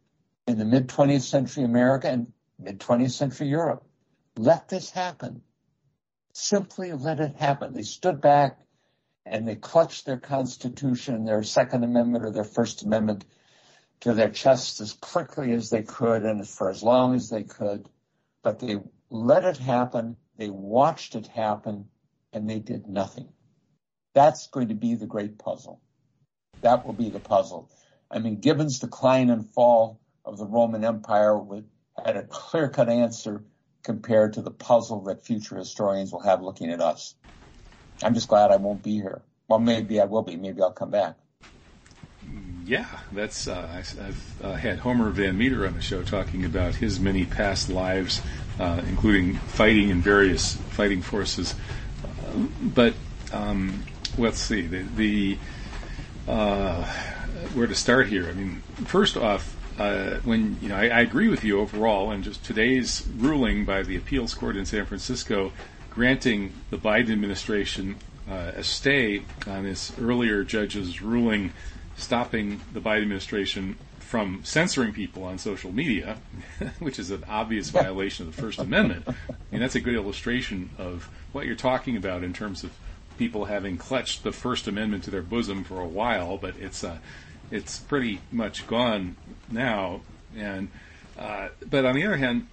in 0.48 0.58
the 0.58 0.65
mid 0.65 0.88
20th 0.88 1.22
century 1.22 1.63
America 1.63 2.10
and 2.10 2.32
mid 2.60 2.80
20th 2.80 3.12
century 3.12 3.48
Europe. 3.48 3.86
Let 4.38 4.68
this 4.68 4.89
happen. 4.89 5.42
Simply 6.38 6.92
let 6.92 7.22
it 7.22 7.38
happen. 7.38 7.72
They 7.72 7.84
stood 7.84 8.20
back 8.20 8.60
and 9.25 9.48
they 9.48 9.56
clutched 9.56 10.06
their 10.06 10.18
Constitution, 10.18 11.24
their 11.24 11.44
Second 11.44 11.86
Amendment 11.86 12.25
or 12.25 12.30
their 12.30 12.44
First 12.44 12.84
Amendment 12.84 13.24
to 14.01 14.13
their 14.13 14.30
chests 14.30 14.82
as 14.82 14.92
quickly 14.92 15.54
as 15.54 15.70
they 15.70 15.82
could 15.82 16.24
and 16.24 16.46
for 16.46 16.70
as 16.70 16.84
long 16.84 17.15
as 17.15 17.30
they 17.30 17.44
could. 17.44 17.88
But 18.44 18.60
they 18.60 18.82
let 19.10 19.46
it 19.46 19.56
happen. 19.56 20.18
They 20.36 20.50
watched 20.50 21.15
it 21.15 21.27
happen 21.27 21.88
and 22.34 22.50
they 22.50 22.60
did 22.60 22.86
nothing. 22.86 23.30
That's 24.13 24.48
going 24.48 24.68
to 24.68 24.75
be 24.75 24.96
the 24.96 25.08
great 25.08 25.39
puzzle. 25.39 25.80
That 26.60 26.86
will 26.86 26.94
be 26.94 27.10
the 27.10 27.22
puzzle. 27.22 27.72
I 28.12 28.20
mean, 28.20 28.42
Gibbon's 28.42 28.80
decline 28.80 29.30
and 29.30 29.50
fall 29.51 30.01
of 30.25 30.38
the 30.38 30.46
Roman 30.46 30.84
Empire 30.84 31.39
had 32.04 32.18
a 32.18 32.24
clear 32.24 32.68
cut 32.68 32.89
answer 32.89 33.46
compared 33.86 34.34
to 34.34 34.42
the 34.42 34.51
puzzle 34.51 35.01
that 35.04 35.24
future 35.24 35.56
historians 35.56 36.12
will 36.12 36.20
have 36.20 36.42
looking 36.42 36.72
at 36.72 36.82
us. 36.82 37.15
I'm 38.04 38.13
just 38.13 38.27
glad 38.27 38.51
I 38.51 38.58
won't 38.58 38.84
be 38.84 38.96
here. 38.96 39.22
Well, 39.48 39.60
maybe 39.60 40.01
I 40.01 40.06
will 40.06 40.24
be. 40.24 40.36
Maybe 40.36 40.62
I'll 40.62 40.72
come 40.72 40.92
back. 40.92 41.15
Yeah, 42.65 42.88
that's. 43.13 43.48
Uh, 43.48 43.70
I, 43.72 44.04
have 44.04 44.44
uh, 44.44 44.54
had 44.54 44.80
Homer 44.80 45.12
Van 45.12 45.38
Meter 45.38 45.65
on 45.68 45.75
the 45.75 45.82
show 45.82 46.04
talking 46.04 46.44
about 46.44 46.75
his 46.75 47.00
many 47.00 47.24
past 47.24 47.70
lives, 47.70 48.22
uh, 48.60 48.82
including 48.88 49.36
fighting 49.36 49.89
in 49.89 50.01
various 50.01 50.56
fighting 50.56 51.01
forces 51.01 51.54
but 52.62 52.94
um, 53.32 53.84
let's 54.18 54.39
see 54.39 54.62
the, 54.62 54.84
the 54.96 55.38
uh, 56.27 56.84
where 57.54 57.68
to 57.68 57.75
start 57.75 58.08
here. 58.08 58.27
I 58.27 58.34
mean, 58.34 58.62
first 58.86 59.18
off, 59.18 59.54
uh, 59.77 60.15
when 60.24 60.58
you 60.62 60.70
know, 60.70 60.75
I, 60.75 60.88
I, 60.88 61.00
agree 61.01 61.27
with 61.27 61.44
you 61.44 61.60
overall, 61.60 62.12
and 62.12 62.24
just 62.24 62.44
today's 62.44 63.05
ruling 63.17 63.65
by 63.65 63.84
the 63.84 63.96
appeals 63.96 64.34
court 64.34 64.55
in 64.55 64.65
San 64.65 64.86
Francisco 64.86 65.51
granting 65.89 66.51
the 66.70 66.77
Biden 66.77 67.12
administration 67.12 67.96
uh, 68.29 68.51
a 68.55 68.63
stay 68.63 69.22
on 69.48 69.63
this 69.63 69.94
earlier 70.00 70.44
judge's 70.44 71.01
ruling 71.01 71.53
stopping 71.96 72.60
the 72.74 72.82
Biden 72.82 73.03
administration 73.03 73.77
from 74.00 74.41
censoring 74.44 74.94
people 74.94 75.24
on 75.24 75.38
social 75.38 75.72
media, 75.72 76.17
which 76.79 77.00
is 77.00 77.12
an 77.12 77.24
obvious 77.27 77.70
violation 77.70 78.27
of 78.27 78.36
the 78.36 78.41
First 78.41 78.60
Amendment. 78.60 79.05
I 79.08 79.13
mean, 79.51 79.62
that's 79.62 79.75
a 79.75 79.79
good 79.79 79.96
illustration 79.96 80.70
of 80.77 81.10
what 81.32 81.46
you're 81.46 81.55
talking 81.55 81.96
about 81.96 82.24
in 82.24 82.34
terms 82.34 82.63
of 82.63 82.72
people 83.17 83.46
having 83.46 83.77
clutched 83.77 84.24
the 84.24 84.32
First 84.32 84.67
Amendment 84.67 85.05
to 85.05 85.12
their 85.12 85.22
bosom 85.22 85.63
for 85.63 85.79
a 85.79 85.88
while, 85.88 86.38
but 86.38 86.55
it's 86.58 86.84
uh, 86.84 86.98
it's 87.55 87.79
pretty 87.79 88.19
much 88.31 88.67
gone 88.67 89.15
now. 89.50 90.01
And 90.35 90.69
uh, 91.17 91.50
but 91.65 91.85
on 91.85 91.95
the 91.95 92.05
other 92.05 92.17
hand, 92.17 92.47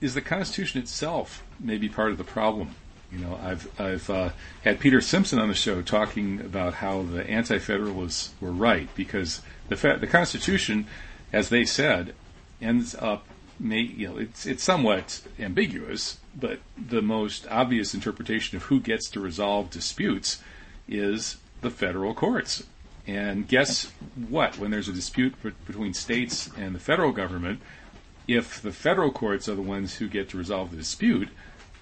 is 0.00 0.14
the 0.14 0.20
Constitution 0.20 0.80
itself 0.80 1.42
maybe 1.58 1.88
part 1.88 2.12
of 2.12 2.18
the 2.18 2.24
problem? 2.24 2.70
You 3.10 3.18
know, 3.18 3.38
I've 3.42 3.80
I've 3.80 4.10
uh, 4.10 4.30
had 4.62 4.80
Peter 4.80 5.00
Simpson 5.00 5.38
on 5.38 5.48
the 5.48 5.54
show 5.54 5.82
talking 5.82 6.40
about 6.40 6.74
how 6.74 7.02
the 7.02 7.28
Anti-Federalists 7.28 8.32
were 8.40 8.52
right 8.52 8.88
because 8.94 9.42
the 9.68 9.76
fa- 9.76 9.98
the 10.00 10.06
Constitution, 10.06 10.86
as 11.32 11.48
they 11.48 11.64
said, 11.64 12.14
ends 12.60 12.94
up 12.94 13.26
may 13.60 13.80
you 13.80 14.08
know 14.08 14.16
it's 14.16 14.46
it's 14.46 14.62
somewhat 14.62 15.22
ambiguous, 15.38 16.18
but 16.34 16.60
the 16.76 17.02
most 17.02 17.46
obvious 17.50 17.94
interpretation 17.94 18.56
of 18.56 18.64
who 18.64 18.80
gets 18.80 19.08
to 19.10 19.20
resolve 19.20 19.70
disputes 19.70 20.40
is 20.88 21.38
the 21.60 21.70
federal 21.70 22.14
courts. 22.14 22.64
And 23.06 23.46
guess 23.46 23.92
what? 24.28 24.58
When 24.58 24.70
there's 24.70 24.88
a 24.88 24.92
dispute 24.92 25.34
between 25.66 25.92
states 25.92 26.50
and 26.56 26.74
the 26.74 26.78
federal 26.78 27.12
government, 27.12 27.60
if 28.26 28.62
the 28.62 28.72
federal 28.72 29.12
courts 29.12 29.48
are 29.48 29.54
the 29.54 29.62
ones 29.62 29.96
who 29.96 30.08
get 30.08 30.30
to 30.30 30.38
resolve 30.38 30.70
the 30.70 30.76
dispute, 30.76 31.28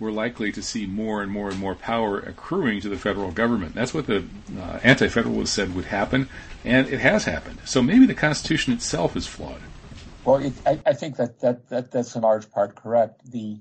we're 0.01 0.11
likely 0.11 0.51
to 0.51 0.63
see 0.63 0.87
more 0.87 1.23
and 1.23 1.31
more 1.31 1.49
and 1.49 1.59
more 1.59 1.77
power 1.77 2.19
accruing 2.19 2.81
to 2.81 2.89
the 2.89 2.97
federal 2.97 3.31
government. 3.31 3.75
That's 3.75 3.95
what 3.95 4.09
the 4.09 4.25
uh, 4.59 4.81
anti-federalists 4.83 5.53
said 5.53 5.77
would 5.77 5.85
happen, 5.85 6.29
and 6.65 6.89
it 6.89 6.99
has 6.99 7.25
happened. 7.25 7.61
So 7.65 7.83
maybe 7.83 8.07
the 8.07 8.15
Constitution 8.15 8.73
itself 8.73 9.17
is 9.17 9.29
flawed. 9.29 9.61
Well, 10.25 10.37
it, 10.37 10.55
I, 10.67 10.81
I, 10.85 10.93
think 10.95 11.17
that, 11.17 11.41
that, 11.41 11.69
that 11.69 11.91
that's 11.93 12.17
in 12.17 12.23
large 12.23 12.51
part 12.51 12.75
correct. 12.75 13.31
The 13.31 13.61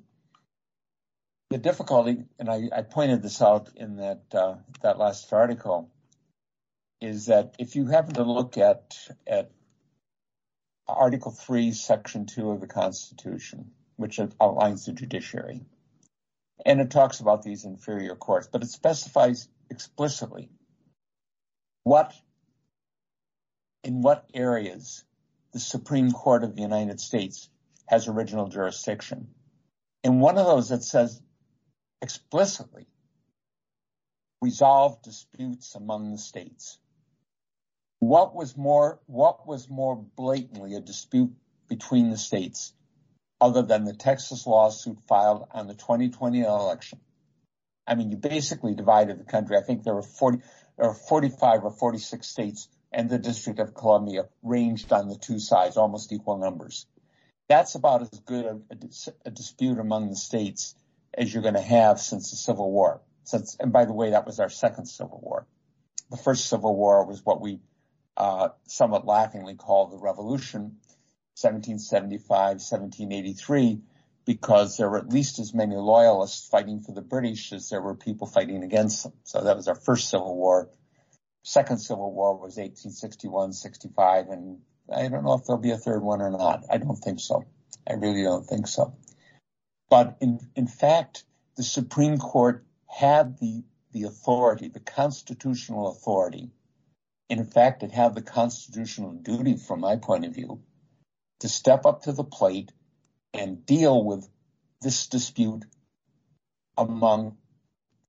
the 1.51 1.57
difficulty, 1.57 2.23
and 2.39 2.49
I, 2.49 2.69
I 2.75 2.81
pointed 2.81 3.21
this 3.21 3.41
out 3.41 3.69
in 3.75 3.97
that 3.97 4.21
uh, 4.33 4.55
that 4.81 4.97
last 4.97 5.31
article, 5.33 5.91
is 7.01 7.25
that 7.25 7.55
if 7.57 7.75
you 7.75 7.87
happen 7.87 8.13
to 8.13 8.23
look 8.23 8.57
at 8.57 8.95
at 9.27 9.51
Article 10.87 11.31
3, 11.31 11.71
Section 11.71 12.25
2 12.25 12.51
of 12.51 12.61
the 12.61 12.67
Constitution, 12.67 13.71
which 13.95 14.19
outlines 14.39 14.85
the 14.85 14.93
judiciary, 14.93 15.61
and 16.65 16.79
it 16.79 16.91
talks 16.91 17.19
about 17.19 17.41
these 17.41 17.65
inferior 17.65 18.15
courts, 18.15 18.47
but 18.51 18.61
it 18.61 18.69
specifies 18.69 19.47
explicitly 19.69 20.49
what 21.83 22.13
in 23.83 24.01
what 24.01 24.29
areas 24.33 25.03
the 25.53 25.59
Supreme 25.59 26.11
Court 26.11 26.43
of 26.43 26.55
the 26.55 26.61
United 26.61 26.99
States 26.99 27.49
has 27.87 28.07
original 28.07 28.47
jurisdiction. 28.47 29.29
And 30.03 30.21
one 30.21 30.37
of 30.37 30.45
those 30.45 30.69
that 30.69 30.83
says 30.83 31.19
explicitly 32.01 32.87
resolve 34.41 35.01
disputes 35.01 35.75
among 35.75 36.11
the 36.11 36.17
states. 36.17 36.79
What 38.01 38.33
was 38.33 38.57
more 38.57 38.99
what 39.05 39.47
was 39.47 39.69
more 39.69 39.95
blatantly 39.95 40.73
a 40.73 40.79
dispute 40.79 41.33
between 41.69 42.09
the 42.09 42.17
states 42.17 42.73
other 43.39 43.61
than 43.61 43.85
the 43.85 43.93
Texas 43.93 44.47
lawsuit 44.47 44.97
filed 45.07 45.45
on 45.51 45.67
the 45.67 45.75
2020 45.75 46.41
election? 46.41 46.99
I 47.85 47.93
mean, 47.93 48.09
you 48.09 48.17
basically 48.17 48.73
divided 48.73 49.19
the 49.19 49.23
country. 49.23 49.55
I 49.55 49.61
think 49.61 49.83
there 49.83 49.93
were 49.93 50.01
40 50.01 50.39
or 50.77 50.95
45 50.95 51.63
or 51.63 51.69
46 51.69 52.27
states 52.27 52.67
and 52.91 53.07
the 53.07 53.19
District 53.19 53.59
of 53.59 53.75
Columbia 53.75 54.23
ranged 54.41 54.91
on 54.91 55.07
the 55.07 55.15
two 55.15 55.37
sides, 55.37 55.77
almost 55.77 56.11
equal 56.11 56.39
numbers. 56.39 56.87
That's 57.49 57.75
about 57.75 58.01
as 58.01 58.19
good 58.21 58.45
a, 58.45 58.59
a 59.27 59.29
dispute 59.29 59.77
among 59.77 60.09
the 60.09 60.15
states 60.15 60.73
as 61.13 61.31
you're 61.31 61.43
going 61.43 61.53
to 61.53 61.61
have 61.61 61.99
since 61.99 62.31
the 62.31 62.37
Civil 62.37 62.71
War. 62.71 63.01
Since, 63.25 63.57
and 63.59 63.71
by 63.71 63.85
the 63.85 63.93
way, 63.93 64.09
that 64.09 64.25
was 64.25 64.39
our 64.39 64.49
second 64.49 64.87
Civil 64.87 65.19
War. 65.21 65.45
The 66.09 66.17
first 66.17 66.49
Civil 66.49 66.75
War 66.75 67.05
was 67.05 67.23
what 67.23 67.39
we 67.39 67.59
uh, 68.21 68.49
somewhat 68.67 69.07
laughingly 69.07 69.55
called 69.55 69.91
the 69.91 69.97
Revolution, 69.97 70.77
1775, 71.41 72.29
1783, 72.61 73.81
because 74.27 74.77
there 74.77 74.91
were 74.91 74.99
at 74.99 75.09
least 75.09 75.39
as 75.39 75.55
many 75.55 75.75
loyalists 75.75 76.47
fighting 76.47 76.81
for 76.81 76.91
the 76.91 77.01
British 77.01 77.51
as 77.51 77.71
there 77.71 77.81
were 77.81 77.95
people 77.95 78.27
fighting 78.27 78.61
against 78.61 79.01
them. 79.01 79.13
So 79.23 79.43
that 79.43 79.57
was 79.57 79.67
our 79.67 79.73
first 79.73 80.11
Civil 80.11 80.35
War. 80.35 80.69
Second 81.41 81.79
Civil 81.79 82.13
War 82.13 82.33
was 82.33 82.57
1861, 82.57 83.53
65, 83.53 84.27
and 84.29 84.59
I 84.95 85.07
don't 85.07 85.23
know 85.23 85.33
if 85.33 85.47
there'll 85.47 85.59
be 85.59 85.71
a 85.71 85.77
third 85.77 86.03
one 86.03 86.21
or 86.21 86.29
not. 86.29 86.65
I 86.69 86.77
don't 86.77 86.97
think 86.97 87.19
so. 87.19 87.45
I 87.89 87.93
really 87.93 88.21
don't 88.21 88.45
think 88.45 88.67
so. 88.67 88.93
But 89.89 90.17
in, 90.21 90.39
in 90.55 90.67
fact, 90.67 91.23
the 91.57 91.63
Supreme 91.63 92.19
Court 92.19 92.63
had 92.85 93.39
the, 93.39 93.63
the 93.93 94.03
authority, 94.03 94.67
the 94.67 94.79
constitutional 94.79 95.89
authority. 95.89 96.51
In 97.31 97.45
fact, 97.45 97.81
it 97.81 97.93
had 97.93 98.13
the 98.13 98.21
constitutional 98.21 99.13
duty, 99.13 99.55
from 99.55 99.79
my 99.79 99.95
point 99.95 100.25
of 100.25 100.35
view, 100.35 100.63
to 101.39 101.47
step 101.47 101.85
up 101.85 102.01
to 102.01 102.11
the 102.11 102.25
plate 102.25 102.73
and 103.33 103.65
deal 103.65 104.03
with 104.03 104.27
this 104.81 105.07
dispute 105.07 105.63
among, 106.77 107.37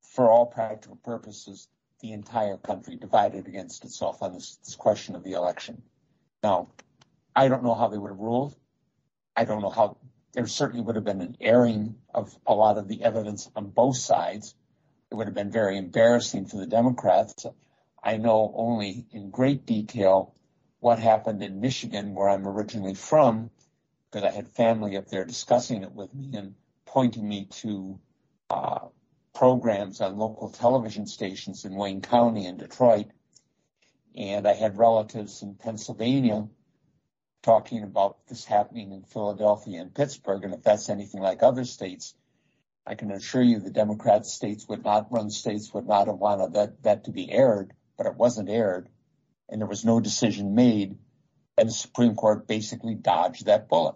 for 0.00 0.28
all 0.28 0.46
practical 0.46 0.96
purposes, 0.96 1.68
the 2.00 2.10
entire 2.10 2.56
country 2.56 2.96
divided 2.96 3.46
against 3.46 3.84
itself 3.84 4.24
on 4.24 4.32
this 4.32 4.58
question 4.76 5.14
of 5.14 5.22
the 5.22 5.34
election. 5.34 5.82
Now, 6.42 6.72
I 7.36 7.46
don't 7.46 7.62
know 7.62 7.74
how 7.74 7.86
they 7.86 7.98
would 7.98 8.10
have 8.10 8.18
ruled. 8.18 8.56
I 9.36 9.44
don't 9.44 9.62
know 9.62 9.70
how 9.70 9.98
there 10.32 10.48
certainly 10.48 10.84
would 10.84 10.96
have 10.96 11.04
been 11.04 11.20
an 11.20 11.36
airing 11.40 11.94
of 12.12 12.36
a 12.44 12.54
lot 12.54 12.76
of 12.76 12.88
the 12.88 13.04
evidence 13.04 13.48
on 13.54 13.70
both 13.70 13.98
sides. 13.98 14.56
It 15.12 15.14
would 15.14 15.28
have 15.28 15.34
been 15.36 15.52
very 15.52 15.78
embarrassing 15.78 16.46
for 16.46 16.56
the 16.56 16.66
Democrats. 16.66 17.46
I 18.02 18.16
know 18.16 18.52
only 18.56 19.06
in 19.12 19.30
great 19.30 19.64
detail 19.64 20.34
what 20.80 20.98
happened 20.98 21.42
in 21.42 21.60
Michigan, 21.60 22.14
where 22.14 22.28
I'm 22.28 22.48
originally 22.48 22.94
from, 22.94 23.50
because 24.10 24.26
I 24.26 24.34
had 24.34 24.48
family 24.48 24.96
up 24.96 25.08
there 25.08 25.24
discussing 25.24 25.84
it 25.84 25.92
with 25.92 26.12
me 26.12 26.36
and 26.36 26.54
pointing 26.84 27.26
me 27.26 27.46
to 27.60 28.00
uh, 28.50 28.88
programs 29.34 30.00
on 30.00 30.18
local 30.18 30.50
television 30.50 31.06
stations 31.06 31.64
in 31.64 31.76
Wayne 31.76 32.02
County 32.02 32.46
and 32.46 32.58
Detroit. 32.58 33.06
And 34.16 34.46
I 34.46 34.54
had 34.54 34.76
relatives 34.76 35.42
in 35.42 35.54
Pennsylvania 35.54 36.48
talking 37.42 37.82
about 37.82 38.26
this 38.28 38.44
happening 38.44 38.92
in 38.92 39.04
Philadelphia 39.04 39.80
and 39.80 39.94
Pittsburgh. 39.94 40.44
And 40.44 40.54
if 40.54 40.62
that's 40.62 40.90
anything 40.90 41.22
like 41.22 41.42
other 41.42 41.64
states, 41.64 42.14
I 42.86 42.94
can 42.94 43.10
assure 43.10 43.42
you 43.42 43.60
the 43.60 43.70
Democrat 43.70 44.26
states 44.26 44.68
would 44.68 44.84
not 44.84 45.12
run 45.12 45.30
states 45.30 45.72
would 45.72 45.86
not 45.86 46.08
have 46.08 46.18
wanted 46.18 46.54
that, 46.54 46.82
that 46.82 47.04
to 47.04 47.12
be 47.12 47.30
aired, 47.30 47.72
but 48.02 48.10
it 48.10 48.18
wasn't 48.18 48.48
aired 48.48 48.88
and 49.48 49.60
there 49.60 49.68
was 49.68 49.84
no 49.84 50.00
decision 50.00 50.54
made. 50.54 50.98
And 51.56 51.68
the 51.68 51.72
Supreme 51.72 52.14
Court 52.14 52.48
basically 52.48 52.94
dodged 52.94 53.46
that 53.46 53.68
bullet. 53.68 53.94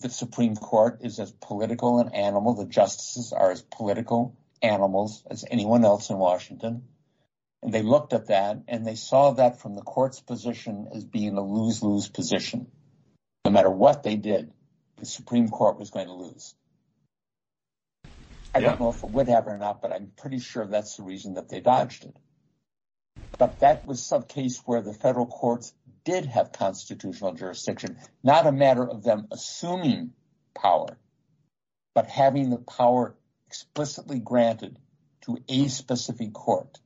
The 0.00 0.08
Supreme 0.08 0.56
Court 0.56 1.00
is 1.02 1.20
as 1.20 1.30
political 1.30 2.00
an 2.00 2.08
animal. 2.14 2.54
The 2.54 2.66
justices 2.66 3.32
are 3.32 3.52
as 3.52 3.62
political 3.62 4.36
animals 4.60 5.22
as 5.30 5.44
anyone 5.48 5.84
else 5.84 6.10
in 6.10 6.16
Washington. 6.18 6.84
And 7.62 7.72
they 7.72 7.82
looked 7.82 8.12
at 8.12 8.26
that 8.26 8.62
and 8.66 8.84
they 8.84 8.96
saw 8.96 9.32
that 9.32 9.60
from 9.60 9.76
the 9.76 9.82
court's 9.82 10.20
position 10.20 10.88
as 10.92 11.04
being 11.04 11.36
a 11.36 11.42
lose-lose 11.42 12.08
position. 12.08 12.66
No 13.44 13.52
matter 13.52 13.70
what 13.70 14.02
they 14.02 14.16
did, 14.16 14.52
the 14.96 15.06
Supreme 15.06 15.48
Court 15.48 15.78
was 15.78 15.90
going 15.90 16.06
to 16.06 16.14
lose. 16.14 16.54
I 18.54 18.58
yeah. 18.58 18.70
don't 18.70 18.80
know 18.80 18.90
if 18.90 19.02
it 19.02 19.10
would 19.10 19.28
happen 19.28 19.52
or 19.52 19.58
not, 19.58 19.80
but 19.80 19.92
I'm 19.92 20.12
pretty 20.16 20.38
sure 20.38 20.66
that's 20.66 20.96
the 20.96 21.02
reason 21.04 21.34
that 21.34 21.48
they 21.48 21.60
dodged 21.60 22.04
it. 22.04 22.16
But 23.42 23.58
that 23.58 23.88
was 23.88 24.00
some 24.00 24.22
case 24.22 24.62
where 24.66 24.82
the 24.82 24.94
federal 24.94 25.26
courts 25.26 25.74
did 26.04 26.26
have 26.26 26.52
constitutional 26.52 27.32
jurisdiction, 27.32 27.98
not 28.22 28.46
a 28.46 28.52
matter 28.52 28.88
of 28.88 29.02
them 29.02 29.26
assuming 29.32 30.12
power, 30.54 30.96
but 31.92 32.06
having 32.06 32.50
the 32.50 32.58
power 32.58 33.16
explicitly 33.48 34.20
granted 34.20 34.78
to 35.22 35.38
a 35.48 35.66
specific 35.66 36.32
court. 36.32 36.78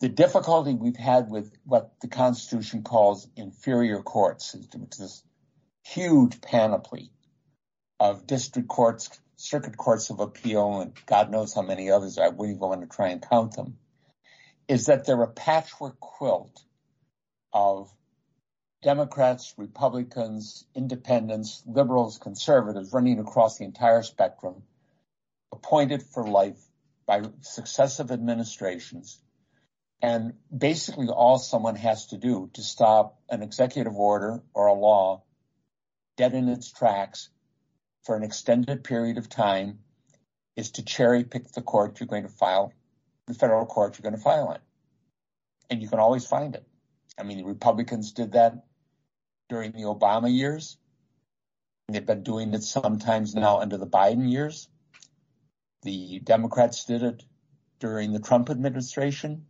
The 0.00 0.08
difficulty 0.08 0.74
we've 0.74 0.96
had 0.96 1.30
with 1.30 1.52
what 1.64 1.92
the 2.00 2.08
Constitution 2.08 2.82
calls 2.82 3.28
inferior 3.36 4.02
courts, 4.02 4.52
which 4.56 4.94
is 4.94 4.98
this 4.98 5.22
huge 5.84 6.40
panoply 6.40 7.12
of 8.00 8.26
district 8.26 8.66
courts, 8.66 9.08
circuit 9.36 9.76
courts 9.76 10.10
of 10.10 10.18
appeal, 10.18 10.80
and 10.80 10.92
God 11.06 11.30
knows 11.30 11.54
how 11.54 11.62
many 11.62 11.88
others. 11.88 12.18
I 12.18 12.30
wouldn't 12.30 12.56
even 12.56 12.68
want 12.68 12.80
to 12.80 12.88
try 12.88 13.10
and 13.10 13.22
count 13.22 13.54
them. 13.54 13.78
Is 14.70 14.86
that 14.86 15.04
they're 15.04 15.20
a 15.20 15.26
patchwork 15.26 15.98
quilt 15.98 16.62
of 17.52 17.92
Democrats, 18.82 19.52
Republicans, 19.56 20.64
independents, 20.76 21.64
liberals, 21.66 22.18
conservatives 22.18 22.92
running 22.92 23.18
across 23.18 23.58
the 23.58 23.64
entire 23.64 24.04
spectrum, 24.04 24.62
appointed 25.50 26.04
for 26.04 26.24
life 26.24 26.62
by 27.04 27.22
successive 27.40 28.12
administrations. 28.12 29.20
And 30.00 30.34
basically 30.56 31.08
all 31.08 31.40
someone 31.40 31.74
has 31.74 32.06
to 32.06 32.16
do 32.16 32.48
to 32.52 32.62
stop 32.62 33.18
an 33.28 33.42
executive 33.42 33.96
order 33.96 34.40
or 34.54 34.68
a 34.68 34.74
law 34.74 35.24
dead 36.16 36.32
in 36.34 36.48
its 36.48 36.70
tracks 36.70 37.28
for 38.04 38.14
an 38.14 38.22
extended 38.22 38.84
period 38.84 39.18
of 39.18 39.28
time 39.28 39.80
is 40.54 40.70
to 40.70 40.84
cherry 40.84 41.24
pick 41.24 41.50
the 41.50 41.60
court 41.60 41.98
you're 41.98 42.06
going 42.06 42.22
to 42.22 42.28
file, 42.28 42.72
the 43.26 43.34
federal 43.34 43.66
court 43.66 43.98
you're 43.98 44.02
going 44.02 44.16
to 44.16 44.22
file 44.22 44.52
in. 44.52 44.60
And 45.70 45.82
you 45.82 45.88
can 45.88 45.98
always 45.98 46.26
find 46.26 46.54
it. 46.54 46.66
I 47.18 47.22
mean, 47.22 47.38
the 47.38 47.44
Republicans 47.44 48.12
did 48.12 48.32
that 48.32 48.64
during 49.48 49.72
the 49.72 49.82
Obama 49.82 50.34
years. 50.34 50.78
They've 51.88 52.04
been 52.04 52.22
doing 52.22 52.54
it 52.54 52.62
sometimes 52.62 53.34
now 53.34 53.60
under 53.60 53.76
the 53.76 53.86
Biden 53.86 54.30
years. 54.30 54.68
The 55.82 56.20
Democrats 56.20 56.84
did 56.84 57.02
it 57.02 57.24
during 57.78 58.12
the 58.12 58.20
Trump 58.20 58.50
administration. 58.50 59.46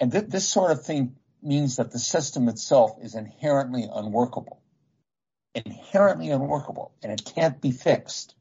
And 0.00 0.12
th- 0.12 0.26
this 0.26 0.48
sort 0.48 0.72
of 0.72 0.84
thing 0.84 1.16
means 1.42 1.76
that 1.76 1.90
the 1.90 1.98
system 1.98 2.48
itself 2.48 2.98
is 3.02 3.14
inherently 3.14 3.88
unworkable, 3.92 4.60
inherently 5.54 6.30
unworkable, 6.30 6.92
and 7.02 7.12
it 7.12 7.24
can't 7.24 7.60
be 7.60 7.70
fixed. 7.70 8.34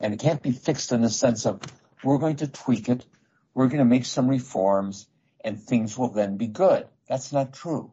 And 0.00 0.12
it 0.12 0.20
can't 0.20 0.42
be 0.42 0.52
fixed 0.52 0.92
in 0.92 1.00
the 1.00 1.10
sense 1.10 1.46
of 1.46 1.60
we're 2.04 2.18
going 2.18 2.36
to 2.36 2.46
tweak 2.46 2.88
it, 2.88 3.04
we're 3.56 3.68
going 3.68 3.78
to 3.78 3.86
make 3.86 4.04
some 4.04 4.28
reforms, 4.28 5.08
and 5.42 5.58
things 5.58 5.96
will 5.96 6.12
then 6.12 6.36
be 6.36 6.46
good. 6.46 6.86
That's 7.08 7.32
not 7.32 7.54
true. 7.54 7.90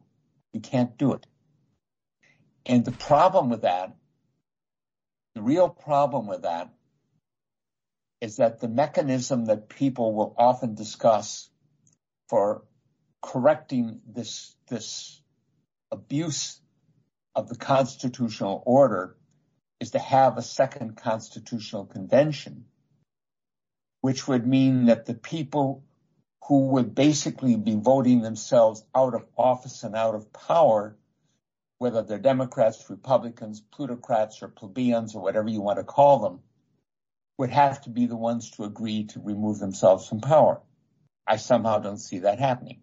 You 0.52 0.60
can't 0.60 0.97
do 0.97 1.13
it. 1.13 1.26
And 2.65 2.84
the 2.84 2.91
problem 2.91 3.49
with 3.49 3.62
that, 3.62 3.95
the 5.36 5.41
real 5.41 5.69
problem 5.69 6.28
with 6.28 6.41
that, 6.41 6.69
is 8.19 8.36
that 8.38 8.60
the 8.60 8.67
mechanism 8.67 9.45
that 9.45 9.69
people 9.69 10.13
will 10.13 10.36
often 10.38 10.76
discuss 10.76 11.49
for 12.28 12.65
correcting 13.21 14.02
this 14.06 14.54
this 14.67 15.21
abuse 15.91 16.60
of 17.36 17.47
the 17.47 17.56
constitutional 17.56 18.62
order 18.65 19.15
is 19.80 19.91
to 19.91 19.99
have 19.99 20.38
a 20.38 20.41
second 20.41 20.97
constitutional 20.97 21.86
convention, 21.86 22.65
which 24.04 24.28
would 24.28 24.46
mean 24.46 24.88
that 24.88 25.06
the 25.06 25.13
people 25.13 25.82
who 26.50 26.68
would 26.72 26.94
basically 26.94 27.56
be 27.56 27.74
voting 27.74 28.22
themselves 28.22 28.84
out 28.94 29.13
of 29.13 29.26
office 29.38 29.84
and 29.84 29.96
out 29.96 30.13
of 30.13 30.34
power, 30.34 30.94
whether 31.78 32.02
they're 32.04 32.20
Democrats, 32.20 32.89
Republicans, 32.89 33.62
plutocrats, 33.62 34.44
or 34.44 34.50
plebeians, 34.50 35.16
or 35.16 35.22
whatever 35.22 35.48
you 35.48 35.62
want 35.62 35.80
to 35.80 35.86
call 35.86 36.20
them, 36.20 36.42
would 37.38 37.50
have 37.50 37.80
to 37.80 37.89
be 37.89 38.06
the 38.06 38.18
ones 38.18 38.52
to 38.52 38.66
agree 38.66 39.06
to 39.06 39.22
remove 39.22 39.60
themselves 39.60 40.10
from 40.10 40.20
power. 40.20 40.60
I 41.26 41.38
somehow 41.38 41.80
don't 41.80 41.98
see 41.98 42.20
that 42.20 42.39
happening. 42.39 42.82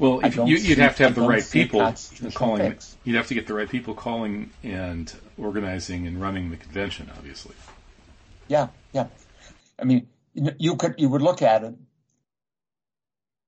Well, 0.00 0.22
you, 0.44 0.70
would 0.70 0.78
have 0.78 0.96
to 0.96 1.04
have 1.04 1.14
the 1.14 1.20
right 1.20 1.48
people 1.48 1.94
calling. 2.34 2.72
Fix. 2.72 2.96
You'd 3.04 3.14
have 3.14 3.28
to 3.28 3.34
get 3.34 3.46
the 3.46 3.54
right 3.54 3.70
people 3.70 3.94
calling 3.94 4.50
and 4.64 5.14
organizing 5.38 6.08
and 6.08 6.20
running 6.20 6.50
the 6.50 6.56
convention, 6.56 7.12
obviously. 7.16 7.54
Yeah, 8.48 8.70
yeah. 8.92 9.06
I 9.78 9.84
mean, 9.84 10.08
you 10.34 10.76
could 10.76 10.94
you 10.98 11.08
would 11.08 11.22
look 11.22 11.42
at 11.42 11.64
it, 11.64 11.74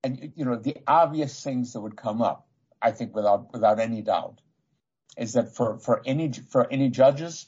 and 0.03 0.33
you 0.37 0.45
know 0.45 0.57
the 0.57 0.77
obvious 0.87 1.43
things 1.43 1.73
that 1.73 1.81
would 1.81 1.97
come 1.97 2.23
up. 2.23 2.47
I 2.81 2.93
think 2.93 3.14
without 3.14 3.53
without 3.53 3.81
any 3.81 4.03
doubt, 4.03 4.41
is 5.17 5.35
that 5.35 5.55
for 5.55 5.79
for 5.79 6.03
any 6.07 6.33
for 6.33 6.71
any 6.71 6.91
judges, 6.91 7.47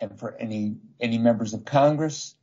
and 0.00 0.18
for 0.18 0.34
any 0.36 0.76
any 1.00 1.18
members 1.18 1.54
of 1.54 1.64
Congress, 1.64 2.34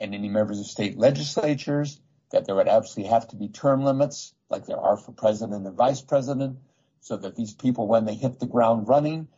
and 0.00 0.14
any 0.14 0.28
members 0.28 0.60
of 0.60 0.66
state 0.66 0.96
legislatures, 0.98 2.00
that 2.30 2.46
there 2.46 2.54
would 2.54 2.68
absolutely 2.68 3.12
have 3.12 3.28
to 3.28 3.36
be 3.36 3.48
term 3.48 3.84
limits 3.84 4.34
like 4.50 4.66
there 4.66 4.80
are 4.80 4.96
for 4.96 5.12
president 5.12 5.66
and 5.66 5.76
vice 5.76 6.00
president, 6.00 6.58
so 7.00 7.16
that 7.16 7.36
these 7.36 7.54
people, 7.54 7.86
when 7.86 8.04
they 8.04 8.14
hit 8.14 8.38
the 8.38 8.46
ground 8.46 8.88
running, 8.88 9.28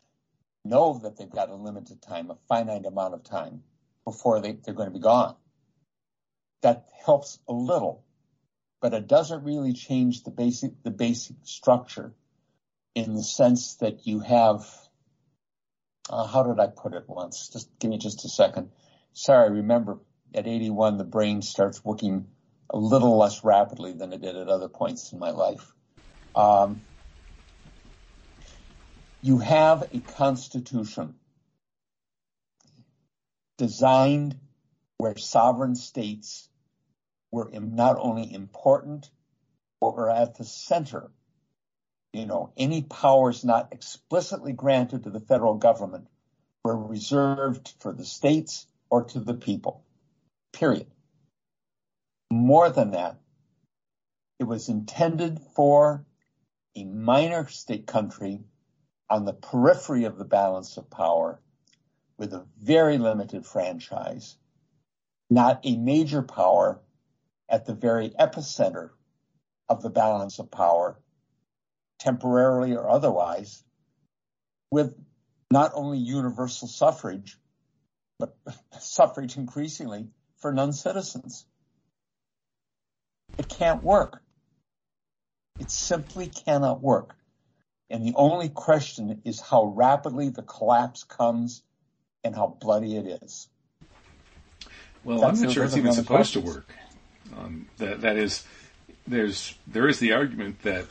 know 0.64 0.99
that 1.03 1.16
they've 1.16 1.31
got 1.31 1.51
a 1.51 1.55
limited 1.55 2.01
time, 2.03 2.31
a 2.31 2.37
finite 2.49 2.87
amount 2.87 3.14
of 3.14 3.25
time 3.25 3.62
before 4.05 4.40
they, 4.40 4.53
they're 4.53 4.75
going 4.75 4.88
to 4.88 4.93
be 4.93 5.01
gone. 5.01 5.35
That 6.62 6.88
helps 7.05 7.38
a 7.49 7.53
little, 7.53 8.05
but 8.81 8.94
it 8.94 9.07
doesn't 9.07 9.44
really 9.44 9.73
change 9.73 10.25
the 10.25 10.31
basic 10.31 10.83
the 10.83 10.90
basic 10.90 11.37
structure 11.44 12.12
in 12.94 13.14
the 13.14 13.23
sense 13.23 13.77
that 13.77 14.07
you 14.07 14.20
have. 14.20 14.66
Uh, 16.09 16.27
how 16.27 16.42
did 16.42 16.59
I 16.59 16.66
put 16.66 16.94
it 16.94 17.05
once? 17.09 17.49
Just 17.49 17.70
give 17.79 17.90
me 17.90 17.99
just 17.99 18.25
a 18.25 18.29
second. 18.29 18.70
Sorry, 19.12 19.51
remember 19.51 19.99
at 20.35 20.46
81 20.46 20.99
the 20.99 21.05
brain 21.05 21.42
starts 21.42 21.85
working 21.85 22.27
a 22.68 22.77
little 22.79 23.16
less 23.16 23.42
rapidly 23.42 23.92
than 23.92 24.12
it 24.12 24.20
did 24.20 24.37
at 24.37 24.49
other 24.49 24.68
points 24.68 25.12
in 25.12 25.18
my 25.18 25.31
life. 25.31 25.73
Um, 26.35 26.83
you 29.23 29.38
have 29.38 29.88
a 29.92 30.01
constitution 30.01 31.14
designed 33.59 34.38
where 34.99 35.16
sovereign 35.16 35.75
states 35.75 36.49
were 37.31 37.51
not 37.53 37.97
only 37.99 38.33
important, 38.33 39.11
but 39.81 39.97
were 39.97 40.11
at 40.11 40.37
the 40.37 40.45
center. 40.45 41.11
You 42.12 42.27
know, 42.27 42.53
any 42.57 42.83
powers 42.83 43.45
not 43.45 43.73
explicitly 43.73 44.53
granted 44.53 45.05
to 45.05 45.11
the 45.11 45.21
federal 45.21 45.55
government 45.55 46.09
were 46.64 46.77
reserved 46.77 47.73
for 47.79 47.93
the 47.93 48.05
states 48.05 48.66
or 48.90 49.05
to 49.05 49.21
the 49.21 49.35
people, 49.35 49.85
period. 50.53 50.88
More 52.33 52.71
than 52.71 52.93
that, 52.93 53.16
it 54.38 54.45
was 54.45 54.69
intended 54.69 55.40
for 55.55 56.05
a 56.75 56.85
minor 56.85 57.49
state 57.49 57.87
country 57.87 58.40
on 59.09 59.25
the 59.25 59.33
periphery 59.33 60.05
of 60.05 60.19
the 60.19 60.25
balance 60.25 60.77
of 60.77 60.90
power 60.90 61.40
with 62.16 62.33
a 62.33 62.47
very 62.59 62.99
limited 62.99 63.45
franchise, 63.45 64.37
not 65.29 65.61
a 65.64 65.77
major 65.77 66.23
power 66.23 66.81
at 67.51 67.67
the 67.67 67.75
very 67.75 68.11
epicenter 68.11 68.91
of 69.69 69.83
the 69.83 69.91
balance 69.91 70.39
of 70.39 70.51
power, 70.51 70.99
temporarily 71.99 72.77
or 72.77 72.89
otherwise, 72.89 73.63
with 74.71 74.95
not 75.51 75.73
only 75.75 75.99
universal 75.99 76.69
suffrage, 76.69 77.37
but 78.19 78.37
suffrage 78.81 79.37
increasingly 79.37 80.09
for 80.39 80.53
non-citizens. 80.53 81.45
It 83.37 83.49
can't 83.49 83.83
work. 83.83 84.23
It 85.59 85.71
simply 85.71 86.29
cannot 86.29 86.81
work. 86.81 87.15
And 87.91 88.07
the 88.07 88.15
only 88.15 88.49
question 88.49 89.23
is 89.25 89.41
how 89.41 89.65
rapidly 89.65 90.29
the 90.29 90.43
collapse 90.43 91.03
comes 91.03 91.63
and 92.23 92.35
how 92.35 92.57
bloody 92.61 92.97
it 92.97 93.23
is. 93.23 93.49
Well, 95.03 95.21
That's 95.21 95.41
I'm 95.41 95.47
not 95.47 95.55
sure 95.55 95.65
it's 95.65 95.77
even 95.77 95.93
supposed 95.93 96.35
to 96.35 96.41
work. 96.41 96.73
Um, 97.38 97.66
that 97.79 98.01
that 98.01 98.16
is, 98.16 98.45
there's 99.07 99.55
there 99.66 99.88
is 99.88 99.99
the 99.99 100.12
argument 100.12 100.62
that 100.62 100.87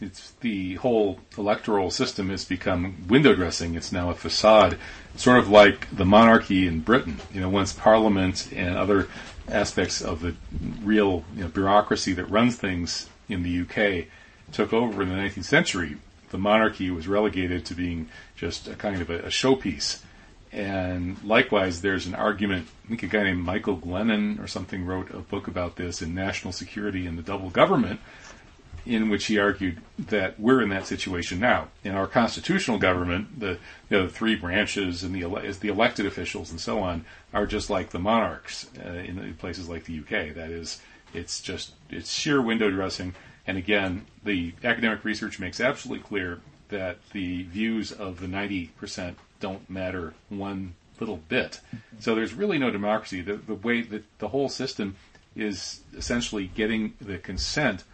it's 0.00 0.32
the 0.40 0.76
whole 0.76 1.18
electoral 1.36 1.90
system 1.90 2.30
has 2.30 2.44
become 2.44 3.06
window 3.08 3.34
dressing. 3.34 3.74
It's 3.74 3.92
now 3.92 4.10
a 4.10 4.14
facade, 4.14 4.78
sort 5.16 5.38
of 5.38 5.48
like 5.48 5.94
the 5.94 6.06
monarchy 6.06 6.66
in 6.66 6.80
Britain. 6.80 7.18
You 7.32 7.42
know, 7.42 7.50
once 7.50 7.72
Parliament 7.72 8.48
and 8.54 8.76
other 8.76 9.08
aspects 9.48 10.00
of 10.00 10.20
the 10.20 10.34
real 10.82 11.24
you 11.36 11.42
know, 11.42 11.48
bureaucracy 11.48 12.12
that 12.14 12.30
runs 12.30 12.56
things 12.56 13.08
in 13.28 13.42
the 13.42 13.60
UK 13.60 14.06
took 14.52 14.72
over 14.72 15.02
in 15.02 15.08
the 15.08 15.14
19th 15.14 15.44
century, 15.44 15.96
the 16.30 16.38
monarchy 16.38 16.90
was 16.90 17.06
relegated 17.06 17.64
to 17.66 17.74
being 17.74 18.08
just 18.36 18.68
a 18.68 18.74
kind 18.74 19.00
of 19.00 19.10
a, 19.10 19.18
a 19.20 19.28
showpiece. 19.28 20.00
And 20.52 21.22
likewise, 21.22 21.80
there's 21.80 22.06
an 22.06 22.14
argument. 22.14 22.66
I 22.84 22.88
think 22.88 23.02
a 23.04 23.06
guy 23.06 23.22
named 23.22 23.44
Michael 23.44 23.76
Glennon 23.76 24.42
or 24.42 24.48
something 24.48 24.84
wrote 24.84 25.10
a 25.10 25.18
book 25.18 25.46
about 25.46 25.76
this 25.76 26.02
in 26.02 26.14
National 26.14 26.52
Security 26.52 27.06
and 27.06 27.16
the 27.16 27.22
Double 27.22 27.50
Government, 27.50 28.00
in 28.84 29.08
which 29.10 29.26
he 29.26 29.38
argued 29.38 29.80
that 29.96 30.40
we're 30.40 30.60
in 30.60 30.70
that 30.70 30.86
situation 30.86 31.38
now. 31.38 31.68
In 31.84 31.94
our 31.94 32.08
constitutional 32.08 32.78
government, 32.78 33.38
the 33.38 33.58
you 33.88 33.98
know, 33.98 34.06
the 34.06 34.12
three 34.12 34.34
branches 34.34 35.04
and 35.04 35.14
the 35.14 35.22
ele- 35.22 35.52
the 35.60 35.68
elected 35.68 36.06
officials 36.06 36.50
and 36.50 36.60
so 36.60 36.80
on 36.80 37.04
are 37.32 37.46
just 37.46 37.70
like 37.70 37.90
the 37.90 38.00
monarchs 38.00 38.68
uh, 38.84 38.88
in 38.88 39.34
places 39.34 39.68
like 39.68 39.84
the 39.84 40.00
UK. 40.00 40.34
That 40.34 40.50
is, 40.50 40.80
it's 41.14 41.40
just 41.40 41.74
it's 41.90 42.10
sheer 42.10 42.42
window 42.42 42.70
dressing. 42.70 43.14
And 43.46 43.56
again, 43.56 44.06
the 44.24 44.52
academic 44.64 45.04
research 45.04 45.38
makes 45.38 45.60
absolutely 45.60 46.02
clear 46.04 46.40
that 46.68 46.98
the 47.12 47.44
views 47.44 47.92
of 47.92 48.20
the 48.20 48.26
90% 48.26 49.14
don't 49.40 49.68
matter 49.68 50.14
one 50.28 50.74
little 51.00 51.20
bit. 51.28 51.60
So 51.98 52.14
there's 52.14 52.34
really 52.34 52.58
no 52.58 52.70
democracy. 52.70 53.20
The, 53.22 53.36
the 53.36 53.54
way 53.54 53.82
that 53.82 54.04
the 54.18 54.28
whole 54.28 54.48
system 54.48 54.96
is 55.34 55.80
essentially 55.96 56.46
getting 56.54 56.94
the 57.00 57.18
consent 57.18 57.84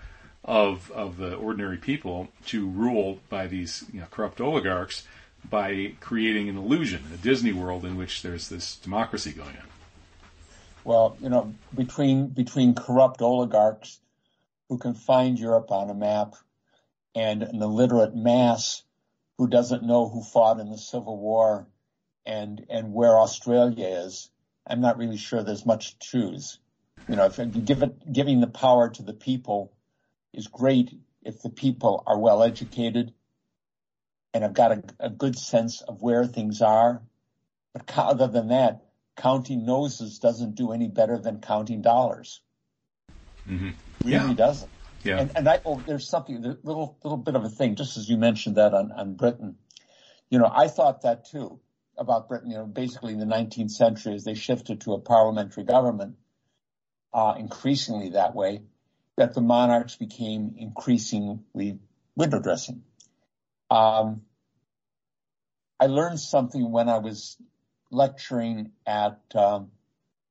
of 0.45 0.93
of 0.93 1.17
the 1.17 1.35
ordinary 1.35 1.77
people 1.77 2.29
to 2.47 2.67
rule 2.67 3.19
by 3.29 3.47
these 3.47 3.85
you 3.93 4.01
know, 4.01 4.07
corrupt 4.11 4.41
oligarchs 4.41 5.07
by 5.51 5.93
creating 6.01 6.49
an 6.49 6.57
illusion, 6.57 7.03
a 7.13 7.17
Disney 7.17 7.53
world 7.53 7.85
in 7.85 7.97
which 7.97 8.23
there's 8.23 8.49
this 8.49 8.77
democracy 8.77 9.33
going 9.33 9.57
on. 9.57 9.67
Well, 10.85 11.17
you 11.21 11.29
know, 11.29 11.53
between 11.75 12.29
between 12.29 12.75
corrupt 12.75 13.21
oligarchs 13.23 13.99
who 14.69 14.79
can 14.79 14.95
find 14.95 15.39
Europe 15.39 15.71
on 15.71 15.91
a 15.91 15.95
map 15.95 16.35
and 17.15 17.43
an 17.43 17.63
illiterate 17.63 18.15
mass 18.15 18.83
who 19.39 19.49
doesn't 19.49 19.83
know 19.83 20.09
who 20.09 20.23
fought 20.23 20.61
in 20.61 20.71
the 20.71 20.79
Civil 20.79 21.19
War 21.19 21.67
and 22.25 22.65
and 22.69 22.93
where 22.93 23.19
Australia 23.19 23.87
is, 23.87 24.31
I'm 24.67 24.81
not 24.81 24.99
really 24.99 25.17
sure 25.17 25.43
there's 25.43 25.67
much 25.67 25.99
to 25.99 26.07
choose. 26.07 26.59
You 27.09 27.17
know, 27.17 27.27
if 27.27 27.39
you 27.39 27.47
give 27.47 27.83
it 27.83 28.13
giving 28.13 28.41
the 28.41 28.47
power 28.47 28.89
to 28.91 29.03
the 29.03 29.13
people 29.13 29.73
is 30.33 30.49
great 30.49 30.93
if 31.23 31.43
the 31.43 31.51
people 31.51 32.03
are 32.07 32.19
well 32.19 32.43
educated 32.43 33.13
and 34.35 34.43
have 34.43 34.55
got 34.55 34.73
a, 34.73 34.83
a 35.01 35.11
good 35.11 35.39
sense 35.39 35.81
of 35.81 36.03
where 36.03 36.27
things 36.27 36.63
are. 36.63 37.03
But 37.73 37.93
other 37.97 38.29
than 38.29 38.49
that, 38.49 38.85
counting 39.17 39.65
noses 39.65 40.19
doesn't 40.19 40.55
do 40.55 40.73
any 40.73 40.89
better 40.89 41.19
than 41.19 41.41
counting 41.41 41.83
dollars. 41.83 42.41
Mm-hmm. 43.49 43.71
Really 44.05 44.29
yeah. 44.29 44.35
doesn't. 44.35 44.71
Yeah. 45.07 45.21
And, 45.21 45.33
and 45.37 45.49
I, 45.49 45.61
oh, 45.65 45.83
there's 45.87 46.09
something, 46.09 46.45
a 46.45 46.57
little, 46.63 46.99
little 47.03 47.19
bit 47.19 47.37
of 47.37 47.45
a 47.45 47.49
thing, 47.49 47.77
just 47.77 47.97
as 47.97 48.09
you 48.09 48.17
mentioned 48.17 48.57
that 48.57 48.75
on, 48.75 48.93
on 48.93 49.15
Britain. 49.15 49.57
You 50.31 50.39
know, 50.39 50.51
I 50.53 50.69
thought 50.69 51.03
that 51.03 51.27
too 51.31 51.61
about 51.97 52.29
Britain, 52.29 52.51
you 52.51 52.57
know, 52.59 52.67
basically 52.67 53.13
in 53.13 53.21
the 53.21 53.27
19th 53.27 53.71
century 53.71 54.15
as 54.15 54.25
they 54.25 54.35
shifted 54.35 54.83
to 54.83 54.95
a 54.95 54.99
parliamentary 54.99 55.65
government, 55.65 56.17
uh, 57.15 57.35
increasingly 57.39 58.11
that 58.11 58.35
way 58.35 58.63
that 59.17 59.35
the 59.35 59.41
monarchs 59.41 59.97
became 59.97 60.55
increasingly 60.59 61.79
window 62.15 62.41
dressing. 62.41 62.83
Um, 63.71 64.23
I 65.81 65.87
learned 65.87 66.21
something 66.21 66.71
when 66.71 66.89
I 66.89 66.99
was 66.99 67.37
lecturing 67.91 68.73
at 68.87 69.21
um, 69.35 69.71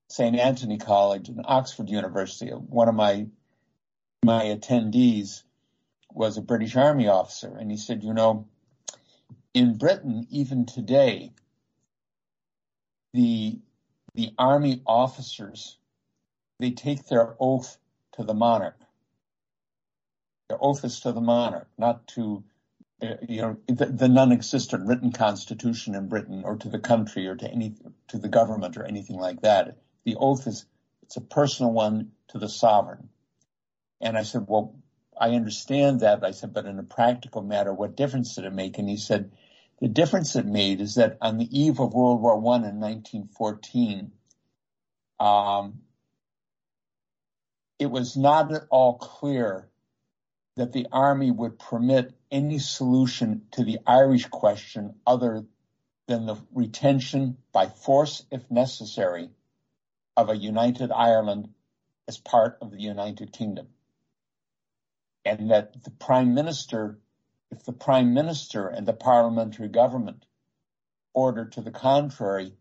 St. 0.09 0.35
Antony 0.35 0.77
College 0.77 1.29
in 1.29 1.41
Oxford 1.43 1.89
University. 1.89 2.49
One 2.49 2.89
of 2.89 2.95
my 2.95 3.27
my 4.25 4.45
attendees 4.45 5.43
was 6.11 6.37
a 6.37 6.41
British 6.41 6.75
Army 6.75 7.07
officer, 7.07 7.55
and 7.55 7.71
he 7.71 7.77
said, 7.77 8.03
"You 8.03 8.13
know, 8.13 8.47
in 9.53 9.77
Britain, 9.77 10.27
even 10.29 10.65
today, 10.65 11.31
the 13.13 13.59
the 14.13 14.33
army 14.37 14.81
officers 14.85 15.77
they 16.59 16.71
take 16.71 17.05
their 17.07 17.35
oath 17.39 17.77
to 18.13 18.23
the 18.23 18.33
monarch. 18.33 18.79
The 20.49 20.57
oath 20.57 20.85
is 20.85 21.01
to 21.01 21.11
the 21.11 21.21
monarch, 21.21 21.67
not 21.77 22.07
to 22.09 22.43
uh, 23.01 23.15
you 23.27 23.41
know 23.41 23.57
the, 23.67 23.85
the, 23.87 24.07
non-existent 24.07 24.87
written 24.87 25.11
constitution 25.11 25.95
in 25.95 26.07
Britain 26.07 26.43
or 26.45 26.55
to 26.57 26.69
the 26.69 26.79
country 26.79 27.27
or 27.27 27.35
to 27.35 27.49
any 27.49 27.75
to 28.07 28.17
the 28.17 28.29
government 28.29 28.77
or 28.77 28.85
anything 28.85 29.17
like 29.17 29.41
that. 29.41 29.77
The 30.05 30.15
oath 30.15 30.47
is 30.47 30.65
it's 31.01 31.17
a 31.17 31.21
personal 31.21 31.71
one 31.71 32.11
to 32.29 32.37
the 32.37 32.49
sovereign. 32.49 33.09
And 34.05 34.15
I 34.15 34.21
said, 34.21 34.45
well, 34.47 34.75
I 35.19 35.31
understand 35.31 36.01
that. 36.01 36.23
I 36.23 36.29
said, 36.29 36.53
but 36.53 36.67
in 36.67 36.77
a 36.77 36.83
practical 36.83 37.41
matter, 37.41 37.73
what 37.73 37.97
difference 37.97 38.35
did 38.35 38.45
it 38.45 38.53
make? 38.53 38.77
And 38.77 38.87
he 38.87 38.97
said, 38.97 39.31
the 39.81 39.87
difference 39.87 40.35
it 40.35 40.45
made 40.45 40.79
is 40.79 40.95
that 40.95 41.17
on 41.21 41.39
the 41.39 41.59
eve 41.59 41.79
of 41.79 41.91
World 41.91 42.21
War 42.21 42.37
One 42.39 42.63
in 42.65 42.79
1914, 42.79 44.11
um, 45.19 45.81
it 47.79 47.87
was 47.87 48.15
not 48.15 48.53
at 48.53 48.67
all 48.69 48.99
clear 48.99 49.69
that 50.55 50.71
the 50.71 50.87
army 50.91 51.31
would 51.31 51.57
permit 51.57 52.13
any 52.29 52.59
solution 52.59 53.41
to 53.53 53.63
the 53.63 53.79
Irish 53.87 54.27
question 54.27 54.93
other 55.07 55.45
than 56.07 56.27
the 56.27 56.35
retention 56.53 57.37
by 57.51 57.67
force, 57.67 58.23
if 58.31 58.49
necessary, 58.51 59.29
of 60.15 60.29
a 60.29 60.37
united 60.37 60.91
Ireland 60.91 61.49
as 62.07 62.19
part 62.19 62.59
of 62.61 62.69
the 62.69 62.79
United 62.79 63.33
Kingdom. 63.33 63.67
And 65.25 65.49
that 65.49 65.83
the 65.83 65.91
Prime 65.91 66.35
Minister, 66.35 66.99
if 67.51 67.63
the 67.65 67.73
Prime 67.73 68.13
Minister 68.13 68.67
and 68.67 68.87
the 68.87 68.93
parliamentary 68.93 69.69
government 69.69 70.25
ordered 71.13 71.53
to 71.53 71.61
the 71.61 71.71
contrary, 71.71 72.53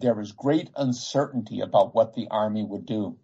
there 0.00 0.14
was 0.14 0.32
great 0.32 0.70
uncertainty 0.76 1.60
about 1.60 1.94
what 1.94 2.14
the 2.14 2.28
army 2.30 2.62
would 2.62 2.86
do. 2.86 3.16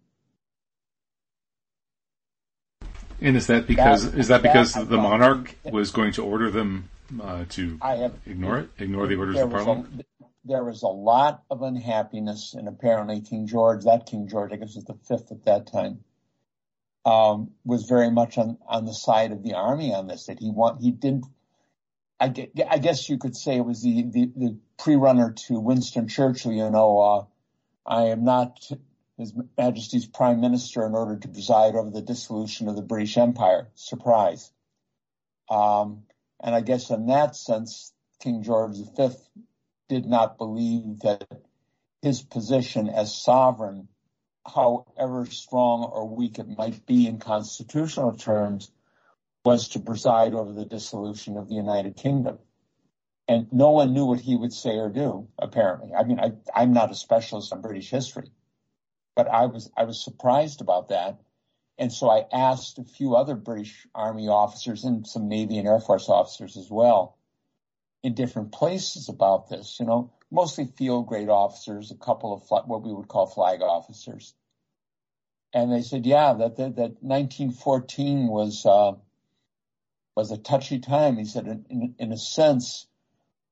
And 3.20 3.36
is 3.36 3.46
that 3.46 3.68
because 3.68 4.10
that, 4.10 4.18
is 4.18 4.28
that 4.28 4.42
because 4.42 4.74
that, 4.74 4.88
the 4.88 4.96
monarch 4.96 5.54
was 5.70 5.92
going 5.92 6.12
to 6.14 6.24
order 6.24 6.50
them 6.50 6.88
uh, 7.22 7.44
to 7.50 7.78
have, 7.80 8.14
ignore 8.26 8.58
it, 8.58 8.70
ignore 8.78 9.06
the 9.06 9.14
orders 9.14 9.38
of 9.38 9.50
Parliament? 9.50 10.00
A, 10.00 10.24
there 10.44 10.64
was 10.64 10.82
a 10.82 10.88
lot 10.88 11.44
of 11.48 11.62
unhappiness, 11.62 12.54
and 12.54 12.66
apparently 12.66 13.20
King 13.20 13.46
George, 13.46 13.84
that 13.84 14.06
King 14.06 14.26
George, 14.26 14.52
I 14.52 14.56
guess 14.56 14.74
was 14.74 14.84
the 14.84 14.98
fifth 15.06 15.30
at 15.30 15.44
that 15.44 15.70
time, 15.70 16.00
um, 17.04 17.50
was 17.64 17.84
very 17.84 18.10
much 18.10 18.38
on, 18.38 18.58
on 18.66 18.84
the 18.84 18.94
side 18.94 19.32
of 19.32 19.42
the 19.42 19.54
army 19.54 19.94
on 19.94 20.06
this. 20.06 20.26
That 20.26 20.38
he 20.38 20.50
want 20.50 20.80
he 20.82 20.90
didn't. 20.90 21.26
I, 22.20 22.28
guess 22.28 23.08
you 23.08 23.18
could 23.18 23.36
say 23.36 23.56
it 23.56 23.64
was 23.64 23.82
the 23.82 24.02
the, 24.02 24.30
the 24.36 24.58
pre-runner 24.78 25.32
to 25.48 25.58
Winston 25.58 26.06
Churchill. 26.06 26.52
You 26.52 26.70
know, 26.70 26.98
uh, 26.98 27.24
I 27.84 28.10
am 28.10 28.24
not 28.24 28.60
his 29.18 29.34
Majesty's 29.58 30.06
Prime 30.06 30.40
Minister 30.40 30.86
in 30.86 30.94
order 30.94 31.16
to 31.16 31.28
preside 31.28 31.74
over 31.74 31.90
the 31.90 32.02
dissolution 32.02 32.68
of 32.68 32.76
the 32.76 32.82
British 32.82 33.16
Empire. 33.16 33.68
Surprise. 33.74 34.52
Um, 35.50 36.04
and 36.42 36.54
I 36.54 36.60
guess 36.60 36.90
in 36.90 37.06
that 37.06 37.36
sense, 37.36 37.92
King 38.20 38.42
George 38.42 38.76
V 38.76 39.08
did 39.88 40.06
not 40.06 40.38
believe 40.38 41.00
that 41.00 41.24
his 42.00 42.22
position 42.22 42.88
as 42.88 43.14
sovereign, 43.14 43.88
however 44.46 45.26
strong 45.26 45.84
or 45.84 46.08
weak 46.08 46.38
it 46.38 46.48
might 46.56 46.84
be 46.86 47.06
in 47.06 47.18
constitutional 47.18 48.16
terms, 48.16 48.70
was 49.44 49.68
to 49.70 49.80
preside 49.80 50.34
over 50.34 50.52
the 50.52 50.64
dissolution 50.64 51.36
of 51.36 51.48
the 51.48 51.54
United 51.54 51.96
Kingdom. 51.96 52.38
And 53.28 53.52
no 53.52 53.70
one 53.70 53.92
knew 53.92 54.04
what 54.04 54.20
he 54.20 54.36
would 54.36 54.52
say 54.52 54.78
or 54.78 54.88
do, 54.88 55.28
apparently. 55.38 55.92
I 55.94 56.04
mean, 56.04 56.20
I, 56.20 56.32
I'm 56.54 56.72
not 56.72 56.90
a 56.90 56.94
specialist 56.94 57.52
on 57.52 57.60
British 57.60 57.90
history 57.90 58.30
but 59.14 59.28
I 59.28 59.46
was 59.46 59.70
I 59.76 59.84
was 59.84 60.02
surprised 60.02 60.60
about 60.60 60.88
that. 60.88 61.20
And 61.78 61.92
so 61.92 62.10
I 62.10 62.26
asked 62.32 62.78
a 62.78 62.84
few 62.84 63.16
other 63.16 63.34
British 63.34 63.86
Army 63.94 64.28
officers 64.28 64.84
and 64.84 65.06
some 65.06 65.28
Navy 65.28 65.58
and 65.58 65.66
Air 65.66 65.80
Force 65.80 66.08
officers 66.08 66.56
as 66.56 66.70
well 66.70 67.18
in 68.02 68.14
different 68.14 68.52
places 68.52 69.08
about 69.08 69.48
this, 69.48 69.78
you 69.80 69.86
know, 69.86 70.12
mostly 70.32 70.64
field 70.64 71.06
grade 71.06 71.28
officers, 71.28 71.90
a 71.90 71.94
couple 71.94 72.32
of 72.32 72.42
what 72.66 72.82
we 72.82 72.92
would 72.92 73.06
call 73.06 73.26
flag 73.26 73.60
officers. 73.60 74.34
And 75.52 75.70
they 75.70 75.82
said, 75.82 76.06
yeah, 76.06 76.32
that, 76.32 76.56
that, 76.56 76.76
that 76.76 77.02
1914 77.02 78.26
was, 78.26 78.64
uh, 78.64 78.92
was 80.16 80.30
a 80.30 80.38
touchy 80.38 80.78
time. 80.78 81.18
He 81.18 81.26
said, 81.26 81.46
in, 81.68 81.94
in 81.98 82.12
a 82.12 82.16
sense, 82.16 82.86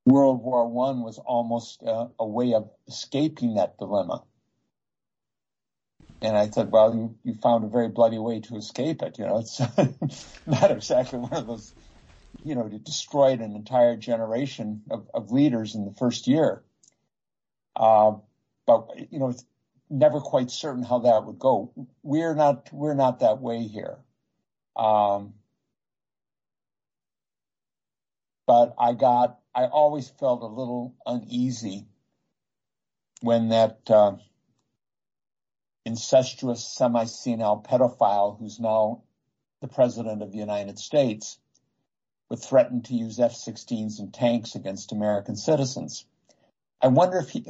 World 0.07 0.43
War 0.43 0.67
One 0.67 1.03
was 1.03 1.19
almost 1.19 1.83
uh, 1.83 2.09
a 2.19 2.27
way 2.27 2.55
of 2.55 2.71
escaping 2.89 3.57
that 3.57 3.77
dilemma. 3.77 4.23
And 6.23 6.37
I 6.37 6.49
said, 6.49 6.73
well, 6.73 6.95
you, 6.95 7.17
you 7.23 7.35
found 7.35 7.65
a 7.65 7.69
very 7.69 7.89
bloody 7.89 8.19
way 8.19 8.41
to 8.41 8.57
escape 8.57 9.03
it. 9.03 9.19
You 9.19 9.27
know, 9.27 9.39
it's 9.39 9.61
not 10.47 10.71
exactly 10.71 11.19
one 11.19 11.33
of 11.33 11.47
those, 11.47 11.75
you 12.43 12.55
know, 12.55 12.67
to 12.69 12.79
destroy 12.79 13.33
an 13.33 13.43
entire 13.43 13.97
generation 13.97 14.83
of, 14.91 15.09
of 15.13 15.31
leaders 15.31 15.75
in 15.75 15.85
the 15.85 15.93
first 15.93 16.27
year. 16.27 16.63
Uh, 17.77 18.13
but, 18.67 18.89
you 19.11 19.19
know, 19.19 19.31
it's 19.31 19.45
never 19.89 20.21
quite 20.21 20.51
certain 20.51 20.83
how 20.83 21.01
that 21.01 21.25
would 21.25 21.39
go. 21.39 21.73
We're 22.03 22.35
not, 22.35 22.69
we're 22.73 22.95
not 22.95 23.21
that 23.21 23.41
way 23.41 23.63
here. 23.63 23.99
Um, 24.77 25.35
but 28.47 28.75
I 28.79 28.93
got, 28.93 29.39
I 29.55 29.65
always 29.65 30.09
felt 30.09 30.43
a 30.43 30.47
little 30.47 30.95
uneasy 31.07 31.87
when 33.21 33.49
that, 33.51 33.81
uh, 33.89 34.17
incestuous 35.85 36.65
semi-senile 36.67 37.63
pedophile 37.69 38.39
who's 38.39 38.61
now 38.61 39.03
the 39.61 39.69
president 39.69 40.23
of 40.23 40.31
the 40.31 40.39
United 40.39 40.79
States 40.79 41.39
would 42.29 42.39
threaten 42.39 42.83
to 42.83 42.95
use 42.95 43.19
F-16s 43.19 43.99
and 43.99 44.13
tanks 44.13 44.55
against 44.55 44.93
American 44.93 45.37
citizens. 45.37 46.07
I 46.83 46.89
wonder 46.89 47.19
if 47.19 47.31
he, 47.31 47.45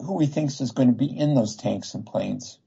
who 0.00 0.20
he 0.20 0.26
thinks 0.26 0.60
is 0.60 0.72
going 0.72 0.88
to 0.88 0.94
be 0.94 1.06
in 1.06 1.34
those 1.34 1.56
tanks 1.56 1.94
and 1.94 2.06
planes. 2.06 2.58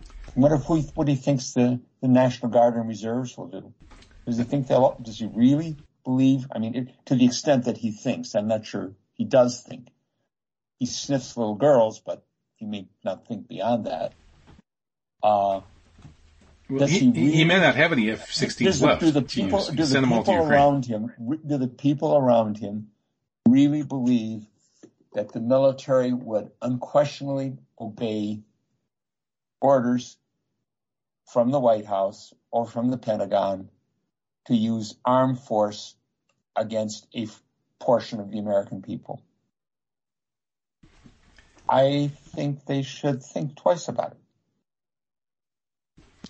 I 0.00 0.40
wonder 0.40 0.56
if 0.56 0.64
who, 0.64 0.80
what 0.94 1.08
he 1.08 1.16
thinks 1.16 1.52
the, 1.52 1.80
the 2.00 2.08
National 2.08 2.50
Guard 2.50 2.74
and 2.74 2.88
Reserves 2.88 3.36
will 3.36 3.48
do. 3.48 3.72
Does 4.26 4.38
he 4.38 4.44
think 4.44 4.68
they'll, 4.68 4.96
does 5.02 5.18
he 5.18 5.26
really 5.26 5.76
believe? 6.04 6.46
I 6.52 6.58
mean, 6.58 6.74
it, 6.74 7.06
to 7.06 7.14
the 7.14 7.26
extent 7.26 7.64
that 7.64 7.76
he 7.76 7.90
thinks, 7.90 8.34
I'm 8.34 8.48
not 8.48 8.64
sure 8.64 8.92
he 9.12 9.24
does 9.24 9.62
think. 9.62 9.88
He 10.78 10.86
sniffs 10.86 11.36
little 11.36 11.54
girls, 11.54 12.00
but 12.00 12.24
he 12.56 12.66
may 12.66 12.88
not 13.04 13.26
think 13.26 13.48
beyond 13.48 13.86
that. 13.86 14.12
Uh, 15.22 15.60
well, 16.70 16.86
he, 16.86 16.98
he, 16.98 17.06
really, 17.08 17.32
he, 17.32 17.44
may 17.44 17.58
not 17.58 17.74
have 17.74 17.92
any 17.92 18.10
F-16s 18.10 18.82
left. 18.82 19.00
Do 19.00 19.10
the 19.10 19.22
people, 19.22 19.64
do 19.64 19.84
the 19.84 20.02
people 20.02 20.34
around 20.34 20.84
him, 20.84 21.12
do 21.46 21.56
the 21.56 21.66
people 21.66 22.16
around 22.16 22.58
him 22.58 22.88
really 23.48 23.82
believe 23.82 24.46
that 25.14 25.32
the 25.32 25.40
military 25.40 26.12
would 26.12 26.50
unquestionably 26.60 27.56
obey 27.80 28.40
orders 29.60 30.16
from 31.26 31.50
the 31.50 31.60
White 31.60 31.86
House 31.86 32.32
or 32.50 32.66
from 32.66 32.90
the 32.90 32.98
Pentagon 32.98 33.68
to 34.46 34.54
use 34.54 34.96
armed 35.04 35.38
force 35.38 35.94
against 36.56 37.06
a 37.14 37.26
portion 37.78 38.20
of 38.20 38.30
the 38.30 38.38
American 38.38 38.82
people? 38.82 39.22
I 41.68 42.10
think 42.34 42.64
they 42.64 42.82
should 42.82 43.22
think 43.22 43.56
twice 43.56 43.88
about 43.88 44.12
it. 44.12 44.18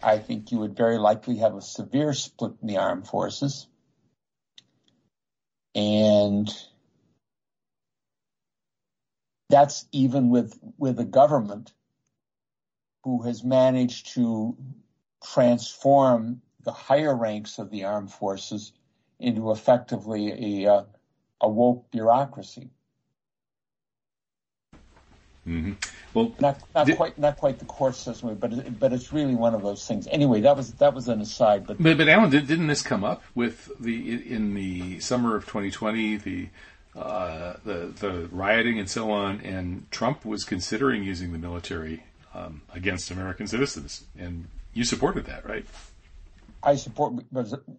I 0.03 0.19
think 0.19 0.53
you 0.53 0.59
would 0.59 0.77
very 0.77 0.99
likely 0.99 1.37
have 1.39 1.55
a 1.55 1.63
severe 1.63 2.13
split 2.13 2.55
in 2.61 2.69
the 2.69 2.77
armed 2.79 3.07
forces. 3.07 3.67
And 5.75 6.49
that's 9.49 9.87
even 9.93 10.31
with, 10.31 10.59
with 10.77 10.99
a 10.99 11.05
government 11.05 11.73
who 13.05 13.23
has 13.23 13.43
managed 13.43 14.15
to 14.15 14.57
transform 15.25 16.43
the 16.65 16.73
higher 16.73 17.17
ranks 17.17 17.59
of 17.59 17.71
the 17.71 17.85
armed 17.85 18.13
forces 18.13 18.73
into 19.19 19.51
effectively 19.51 20.65
a, 20.67 20.87
a 21.41 21.49
woke 21.49 21.91
bureaucracy. 21.91 22.71
Mm-hmm. 25.47 25.73
Well, 26.13 26.35
not, 26.41 26.61
not 26.75 26.87
did, 26.87 26.97
quite 26.97 27.19
not 27.19 27.39
quite 27.39 27.59
the 27.59 27.65
court 27.65 27.95
system, 27.95 28.35
but 28.35 28.53
it, 28.53 28.79
but 28.79 28.93
it's 28.93 29.13
really 29.13 29.35
one 29.35 29.55
of 29.55 29.63
those 29.63 29.87
things. 29.87 30.07
Anyway, 30.11 30.43
that 30.43 30.57
was 30.57 30.73
that 30.75 30.93
was 30.93 31.09
an 31.09 31.23
aside. 31.23 31.67
But 31.67 31.83
but, 31.83 31.97
but 31.97 32.09
Alan, 32.09 32.29
did, 32.29 32.51
not 32.51 32.67
this 32.67 32.83
come 32.83 33.03
up 33.03 33.23
with 33.35 33.71
the 33.81 34.31
in 34.31 34.53
the 34.53 35.01
summer 35.01 35.37
of 35.37 35.47
2020 35.47 36.17
the 36.19 36.49
uh, 36.99 37.57
the 37.65 37.93
the 38.01 38.29
rioting 38.31 38.79
and 38.79 38.89
so 38.89 39.11
on, 39.11 39.41
and 39.41 39.91
Trump 39.91 40.25
was 40.25 40.45
considering 40.45 41.05
using 41.05 41.33
the 41.33 41.39
military 41.39 42.03
um, 42.35 42.63
against 42.75 43.11
American 43.11 43.47
citizens, 43.47 44.05
and 44.19 44.47
you 44.73 44.85
supported 44.85 45.27
that, 45.27 45.47
right? 45.47 45.65
I 46.63 46.75
support 46.77 47.15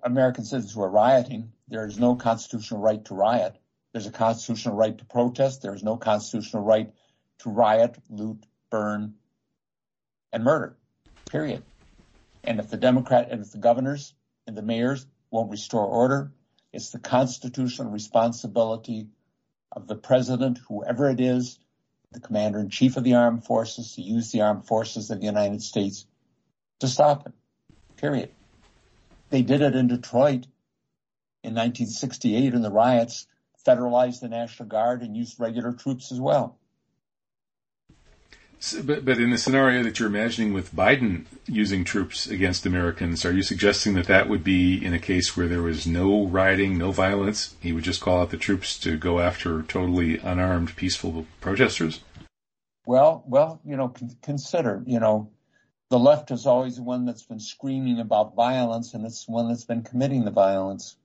American 0.04 0.46
citizens 0.46 0.74
who 0.74 0.82
are 0.82 0.90
rioting. 0.90 1.52
There 1.68 1.86
is 1.86 2.00
no 2.00 2.16
constitutional 2.16 2.80
right 2.80 3.04
to 3.06 3.14
riot. 3.14 3.58
There's 3.92 4.08
a 4.08 4.12
constitutional 4.12 4.76
right 4.76 4.98
to 4.98 5.06
protest. 5.06 5.62
There 5.62 5.74
is 5.74 5.84
no 5.84 5.98
constitutional 5.98 6.64
right 6.64 6.92
to 7.40 7.50
riot, 7.50 7.98
loot, 8.10 8.46
burn, 8.70 9.16
and 10.32 10.44
murder, 10.44 10.78
period. 11.30 11.64
And 12.44 12.60
if 12.60 12.70
the 12.70 12.78
Democrat 12.78 13.30
and 13.32 13.42
if 13.42 13.52
the 13.52 13.58
governors 13.58 14.14
and 14.48 14.56
the 14.56 14.62
mayors 14.62 15.06
won't 15.32 15.52
restore 15.52 15.86
order, 15.86 16.32
it's 16.72 16.92
the 16.92 17.00
constitutional 17.00 17.92
responsibility 17.92 19.08
of 19.72 19.88
the 19.88 19.96
president, 19.96 20.60
whoever 20.68 21.10
it 21.10 21.20
is, 21.20 21.60
the 22.12 22.20
commander 22.20 22.60
in 22.60 22.70
chief 22.70 22.98
of 22.98 23.04
the 23.04 23.16
armed 23.16 23.44
forces, 23.44 23.96
to 23.96 24.02
use 24.02 24.32
the 24.32 24.42
armed 24.42 24.66
forces 24.66 25.10
of 25.10 25.20
the 25.20 25.26
United 25.26 25.62
States 25.62 26.06
to 26.80 26.88
stop 26.88 27.28
it. 27.28 27.34
Period. 27.98 28.30
They 29.30 29.42
did 29.42 29.62
it 29.62 29.76
in 29.76 29.88
Detroit 29.88 30.48
in 31.44 31.56
1968 31.56 32.54
in 32.54 32.62
the 32.62 32.72
riots, 32.72 33.28
federalized 33.66 34.22
the 34.22 34.30
National 34.30 34.68
Guard 34.68 35.02
and 35.02 35.16
used 35.16 35.40
regular 35.40 35.74
troops 35.74 36.12
as 36.12 36.20
well. 36.20 36.59
So, 38.62 38.84
but, 38.84 39.06
but 39.06 39.17
in 39.19 39.30
the 39.30 39.38
scenario 39.38 39.84
that 39.84 40.00
you're 40.00 40.10
imagining 40.10 40.52
with 40.52 40.76
Biden 40.76 41.26
using 41.48 41.86
troops 41.86 42.28
against 42.28 42.65
Americans, 42.65 43.24
are 43.24 43.32
you 43.32 43.41
suggesting 43.41 43.93
that 43.93 44.08
that 44.08 44.28
would 44.28 44.43
be 44.43 44.84
in 44.84 44.93
a 44.93 45.00
case 45.00 45.38
where 45.38 45.48
there 45.48 45.62
was 45.62 45.88
no 45.88 46.26
rioting, 46.26 46.78
no 46.78 46.91
violence? 46.91 47.56
He 47.62 47.72
would 47.72 47.86
just 47.86 48.02
call 48.02 48.19
out 48.19 48.32
the 48.32 48.38
troops 48.38 48.78
to 48.80 48.98
go 48.98 49.22
after 49.22 49.62
totally 49.62 50.17
unarmed, 50.17 50.76
peaceful 50.76 51.26
protesters? 51.39 52.02
Well, 52.86 53.24
well, 53.26 53.62
you 53.63 53.78
know, 53.78 53.93
consider, 54.22 54.84
you 54.86 55.00
know, 55.00 55.32
the 55.89 56.00
left 56.00 56.30
is 56.30 56.45
always 56.45 56.76
the 56.76 56.84
one 56.84 57.06
that's 57.06 57.24
been 57.24 57.39
screaming 57.39 58.00
about 58.00 58.36
violence, 58.36 58.93
and 58.93 59.06
it's 59.06 59.26
the 59.26 59.32
one 59.32 59.48
that's 59.48 59.63
been 59.63 59.84
committing 59.84 60.26
the 60.26 60.32
violence. 60.32 60.98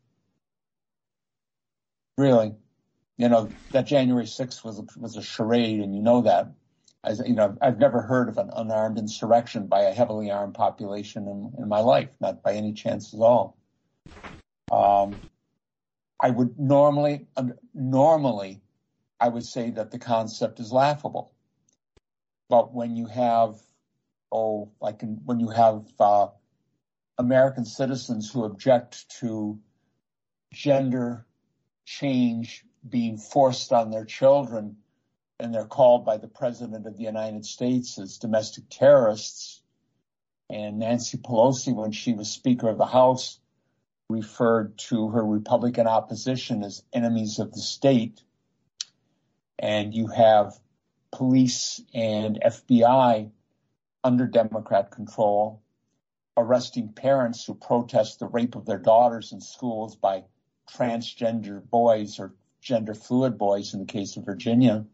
Really, 2.18 2.54
you 3.16 3.28
know, 3.28 3.48
that 3.70 3.86
January 3.86 4.26
6th 4.26 4.64
was 4.64 4.80
a, 4.80 4.86
was 4.98 5.16
a 5.16 5.22
charade, 5.22 5.80
and 5.80 5.94
you 5.94 6.02
know 6.02 6.22
that. 6.22 6.48
As, 7.04 7.20
you 7.26 7.34
know, 7.34 7.56
I've 7.60 7.78
never 7.78 8.00
heard 8.00 8.28
of 8.28 8.38
an 8.38 8.50
unarmed 8.54 8.98
insurrection 8.98 9.66
by 9.66 9.82
a 9.82 9.92
heavily 9.92 10.30
armed 10.30 10.54
population 10.54 11.28
in, 11.28 11.52
in 11.62 11.68
my 11.68 11.80
life, 11.80 12.08
not 12.20 12.42
by 12.42 12.54
any 12.54 12.72
chance 12.72 13.12
at 13.12 13.20
all. 13.20 13.58
Um, 14.72 15.20
I 16.18 16.30
would 16.30 16.58
normally, 16.58 17.26
normally, 17.74 18.62
I 19.20 19.28
would 19.28 19.44
say 19.44 19.70
that 19.70 19.90
the 19.90 19.98
concept 19.98 20.60
is 20.60 20.72
laughable. 20.72 21.32
But 22.48 22.72
when 22.72 22.96
you 22.96 23.06
have, 23.06 23.56
oh, 24.32 24.70
like 24.80 25.02
in, 25.02 25.20
when 25.24 25.40
you 25.40 25.50
have 25.50 25.84
uh, 26.00 26.28
American 27.18 27.66
citizens 27.66 28.30
who 28.30 28.44
object 28.44 29.18
to 29.20 29.60
gender 30.52 31.26
change 31.84 32.64
being 32.88 33.18
forced 33.18 33.72
on 33.72 33.90
their 33.90 34.04
children 34.04 34.76
and 35.44 35.54
they're 35.54 35.66
called 35.66 36.07
by 36.07 36.16
the 36.16 36.26
president 36.26 36.87
of 36.87 36.96
the 36.96 37.02
United 37.02 37.44
States 37.44 37.98
as 37.98 38.16
domestic 38.16 38.64
terrorists. 38.70 39.61
And 40.48 40.78
Nancy 40.78 41.18
Pelosi, 41.18 41.74
when 41.74 41.92
she 41.92 42.14
was 42.14 42.30
Speaker 42.30 42.70
of 42.70 42.78
the 42.78 42.87
House, 42.87 43.38
referred 44.09 44.78
to 44.88 45.09
her 45.09 45.22
Republican 45.22 45.87
opposition 45.87 46.64
as 46.64 46.83
enemies 46.94 47.38
of 47.40 47.52
the 47.52 47.61
state. 47.61 48.22
And 49.59 49.94
you 49.94 50.07
have 50.07 50.59
police 51.12 51.78
and 51.92 52.40
FBI 52.40 53.30
under 54.02 54.26
Democrat 54.26 54.90
control 54.90 55.62
arresting 56.38 56.94
parents 56.94 57.44
who 57.44 57.54
protest 57.54 58.18
the 58.18 58.26
rape 58.26 58.57
of 58.57 58.64
their 58.64 58.78
daughters 58.78 59.33
in 59.33 59.42
schools 59.42 59.94
by 59.94 60.24
transgender 60.70 61.62
boys 61.62 62.18
or 62.18 62.35
gender 62.62 62.94
fluid 62.94 63.37
boys 63.37 63.74
in 63.74 63.80
the 63.80 63.87
case 63.87 64.16
of 64.16 64.24
Virginia. 64.24 64.87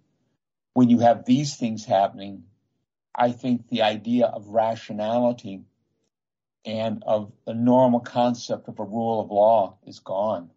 When 0.81 0.89
you 0.89 1.01
have 1.01 1.27
these 1.27 1.57
things 1.57 1.85
happening, 1.85 2.45
I 3.15 3.33
think 3.33 3.69
the 3.69 3.83
idea 3.83 4.25
of 4.25 4.49
rationality 4.49 5.61
and 6.65 7.03
of 7.07 7.33
the 7.45 7.53
normal 7.53 8.01
concept 8.01 8.67
of 8.67 8.81
a 8.81 8.85
rule 8.85 9.21
of 9.21 9.31
law 9.31 9.77
is 9.87 9.99
gone. 9.99 10.49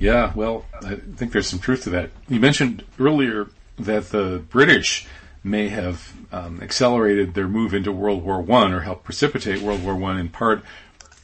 Yeah, 0.00 0.32
well, 0.34 0.64
I 0.82 0.96
think 0.96 1.30
there's 1.30 1.46
some 1.46 1.60
truth 1.60 1.84
to 1.84 1.90
that. 1.90 2.10
You 2.28 2.40
mentioned 2.40 2.82
earlier 2.98 3.46
that 3.78 4.10
the 4.10 4.42
British 4.48 5.06
may 5.44 5.68
have 5.68 6.12
um, 6.32 6.60
accelerated 6.60 7.34
their 7.34 7.46
move 7.46 7.72
into 7.72 7.92
World 7.92 8.24
War 8.24 8.42
One 8.42 8.72
or 8.72 8.80
helped 8.80 9.04
precipitate 9.04 9.62
World 9.62 9.84
War 9.84 9.94
One 9.94 10.18
in 10.18 10.30
part 10.30 10.64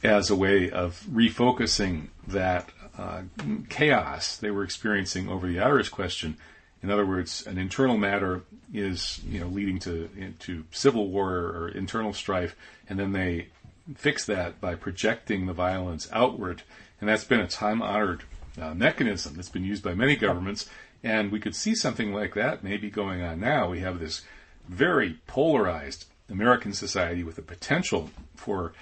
as 0.01 0.29
a 0.29 0.37
way 0.37 0.71
of 0.71 1.03
refocusing 1.11 2.07
that 2.25 2.69
uh, 2.97 3.23
chaos 3.67 4.37
they 4.37 4.51
were 4.51 4.63
experiencing 4.63 5.27
over 5.27 5.45
the 5.45 5.59
Irish 5.59 5.89
question. 5.89 6.37
In 6.85 6.91
other 6.91 7.05
words, 7.07 7.47
an 7.47 7.57
internal 7.57 7.97
matter 7.97 8.43
is 8.71 9.19
you 9.27 9.39
know 9.39 9.47
leading 9.47 9.79
to 9.79 10.07
to 10.37 10.65
civil 10.69 11.09
war 11.09 11.31
or 11.31 11.69
internal 11.69 12.13
strife, 12.13 12.55
and 12.87 12.99
then 12.99 13.11
they 13.11 13.47
fix 13.95 14.23
that 14.27 14.61
by 14.61 14.75
projecting 14.75 15.47
the 15.47 15.53
violence 15.53 16.07
outward, 16.11 16.61
and 16.99 17.09
that's 17.09 17.23
been 17.23 17.39
a 17.39 17.47
time-honored 17.47 18.21
uh, 18.61 18.75
mechanism 18.75 19.33
that's 19.35 19.49
been 19.49 19.63
used 19.63 19.81
by 19.81 19.95
many 19.95 20.15
governments. 20.15 20.69
And 21.03 21.31
we 21.31 21.39
could 21.39 21.55
see 21.55 21.73
something 21.73 22.13
like 22.13 22.35
that 22.35 22.63
maybe 22.63 22.91
going 22.91 23.23
on 23.23 23.39
now. 23.39 23.67
We 23.71 23.79
have 23.79 23.99
this 23.99 24.21
very 24.69 25.17
polarized 25.25 26.05
American 26.29 26.73
society 26.73 27.23
with 27.23 27.37
the 27.37 27.41
potential 27.41 28.11
for 28.35 28.73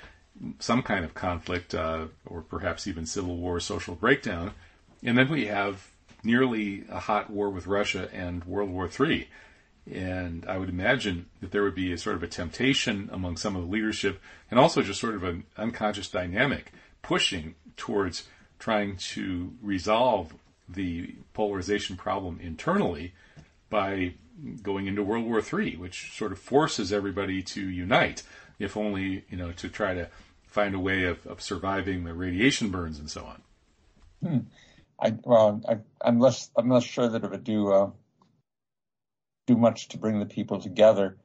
some 0.59 0.83
kind 0.83 1.05
of 1.05 1.13
conflict 1.13 1.73
uh, 1.73 2.07
or 2.25 2.41
perhaps 2.41 2.85
even 2.85 3.05
civil 3.05 3.37
war, 3.37 3.61
social 3.61 3.95
breakdown. 3.95 4.51
And 5.03 5.17
then 5.17 5.29
we 5.29 5.45
have 5.45 5.92
nearly 6.23 6.85
a 6.89 6.99
hot 6.99 7.29
war 7.29 7.49
with 7.49 7.67
Russia 7.67 8.09
and 8.13 8.43
World 8.45 8.69
War 8.69 8.89
III. 8.89 9.27
And 9.91 10.45
I 10.47 10.57
would 10.57 10.69
imagine 10.69 11.25
that 11.41 11.51
there 11.51 11.63
would 11.63 11.75
be 11.75 11.91
a 11.91 11.97
sort 11.97 12.15
of 12.15 12.23
a 12.23 12.27
temptation 12.27 13.09
among 13.11 13.37
some 13.37 13.55
of 13.55 13.63
the 13.63 13.67
leadership 13.69 14.21
and 14.49 14.59
also 14.59 14.81
just 14.81 15.01
sort 15.01 15.15
of 15.15 15.23
an 15.23 15.43
unconscious 15.57 16.09
dynamic 16.09 16.71
pushing 17.01 17.55
towards 17.75 18.27
trying 18.59 18.95
to 18.95 19.53
resolve 19.61 20.33
the 20.69 21.15
polarization 21.33 21.97
problem 21.97 22.39
internally 22.41 23.13
by 23.69 24.13
going 24.61 24.87
into 24.87 25.03
World 25.03 25.25
War 25.25 25.41
III, 25.41 25.75
which 25.77 26.13
sort 26.13 26.31
of 26.31 26.39
forces 26.39 26.93
everybody 26.93 27.41
to 27.43 27.69
unite, 27.69 28.23
if 28.59 28.77
only 28.77 29.25
you 29.29 29.37
know 29.37 29.51
to 29.53 29.67
try 29.67 29.93
to 29.93 30.07
find 30.47 30.75
a 30.75 30.79
way 30.79 31.03
of, 31.03 31.25
of 31.25 31.41
surviving 31.41 32.03
the 32.03 32.13
radiation 32.13 32.69
burns 32.69 32.99
and 32.99 33.09
so 33.09 33.25
on. 33.25 33.41
Hmm. 34.23 34.39
I'm 35.03 36.19
less 36.19 36.49
sure 36.83 37.09
that 37.09 37.23
it 37.23 37.29
would 37.29 37.43
do 37.43 37.71
uh, 37.71 37.89
do 39.47 39.57
much 39.57 39.89
to 39.89 39.97
bring 39.97 40.19
the 40.19 40.25
people 40.25 40.59
together. 40.59 41.17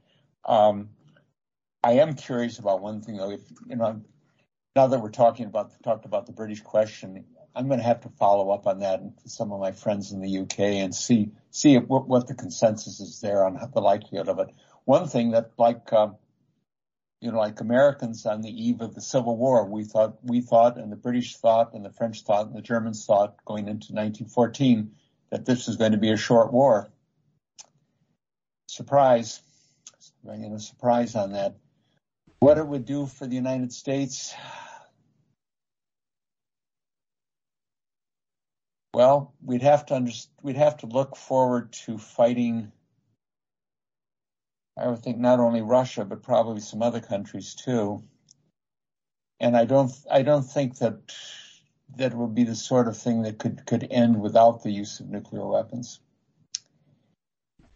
Um, 0.44 0.90
I 1.82 1.92
am 1.92 2.14
curious 2.14 2.58
about 2.58 2.80
one 2.80 3.02
thing 3.02 3.16
though. 3.16 3.30
If 3.30 3.42
you 3.68 3.76
know, 3.76 4.02
now 4.74 4.86
that 4.88 5.00
we're 5.00 5.10
talking 5.10 5.46
about 5.46 5.70
talked 5.82 6.06
about 6.06 6.26
the 6.26 6.32
British 6.32 6.60
question, 6.60 7.24
I'm 7.54 7.68
going 7.68 7.80
to 7.80 7.86
have 7.86 8.00
to 8.00 8.08
follow 8.08 8.50
up 8.50 8.66
on 8.66 8.80
that 8.80 9.02
with 9.02 9.14
some 9.26 9.52
of 9.52 9.60
my 9.60 9.72
friends 9.72 10.12
in 10.12 10.20
the 10.20 10.38
UK 10.38 10.60
and 10.60 10.94
see 10.94 11.30
see 11.50 11.76
what, 11.76 12.26
the 12.26 12.34
consensus 12.34 13.00
is 13.00 13.20
there 13.20 13.44
on 13.44 13.58
the 13.72 13.80
likelihood 13.80 14.28
of 14.28 14.38
it. 14.40 14.48
One 14.84 15.06
thing 15.06 15.32
that, 15.32 15.52
like 15.58 15.92
uh, 15.92 16.08
you 17.20 17.32
know, 17.32 17.38
like 17.38 17.60
Americans 17.60 18.26
on 18.26 18.42
the 18.42 18.50
eve 18.50 18.80
of 18.80 18.94
the 18.94 19.00
Civil 19.00 19.36
War, 19.36 19.64
we 19.64 19.84
thought 19.84 20.18
we 20.22 20.40
thought, 20.40 20.78
and 20.78 20.92
the 20.92 20.96
British 20.96 21.36
thought, 21.36 21.74
and 21.74 21.84
the 21.84 21.90
French 21.90 22.22
thought, 22.22 22.46
and 22.46 22.56
the 22.56 22.62
Germans 22.62 23.04
thought, 23.04 23.44
going 23.44 23.68
into 23.68 23.92
1914, 23.92 24.92
that 25.30 25.44
this 25.44 25.66
was 25.66 25.76
going 25.76 25.92
to 25.92 25.98
be 25.98 26.10
a 26.10 26.16
short 26.16 26.52
war. 26.52 26.88
Surprise, 28.68 29.40
you 30.24 30.48
know, 30.48 30.58
surprise 30.58 31.14
on 31.14 31.32
that. 31.32 31.56
What 32.40 32.58
it 32.58 32.66
would 32.66 32.84
do 32.84 33.06
for 33.06 33.26
the 33.26 33.34
United 33.34 33.72
States, 33.72 34.34
Well, 38.98 39.32
we'd 39.44 39.62
have 39.62 39.86
to 39.86 39.94
under, 39.94 40.10
we'd 40.42 40.56
have 40.56 40.78
to 40.78 40.86
look 40.86 41.14
forward 41.14 41.72
to 41.84 41.98
fighting. 41.98 42.72
I 44.80 44.88
would 44.88 45.00
think 45.00 45.18
not 45.18 45.40
only 45.40 45.62
Russia, 45.62 46.04
but 46.04 46.22
probably 46.22 46.60
some 46.60 46.82
other 46.82 47.00
countries 47.00 47.54
too. 47.54 48.02
And 49.40 49.56
I 49.56 49.64
don't, 49.64 49.92
I 50.10 50.22
don't 50.22 50.42
think 50.42 50.78
that 50.78 50.98
that 51.96 52.14
would 52.14 52.34
be 52.34 52.44
the 52.44 52.54
sort 52.54 52.88
of 52.88 52.96
thing 52.96 53.22
that 53.22 53.38
could 53.38 53.64
could 53.66 53.86
end 53.90 54.20
without 54.20 54.62
the 54.62 54.70
use 54.70 55.00
of 55.00 55.08
nuclear 55.08 55.46
weapons. 55.46 56.00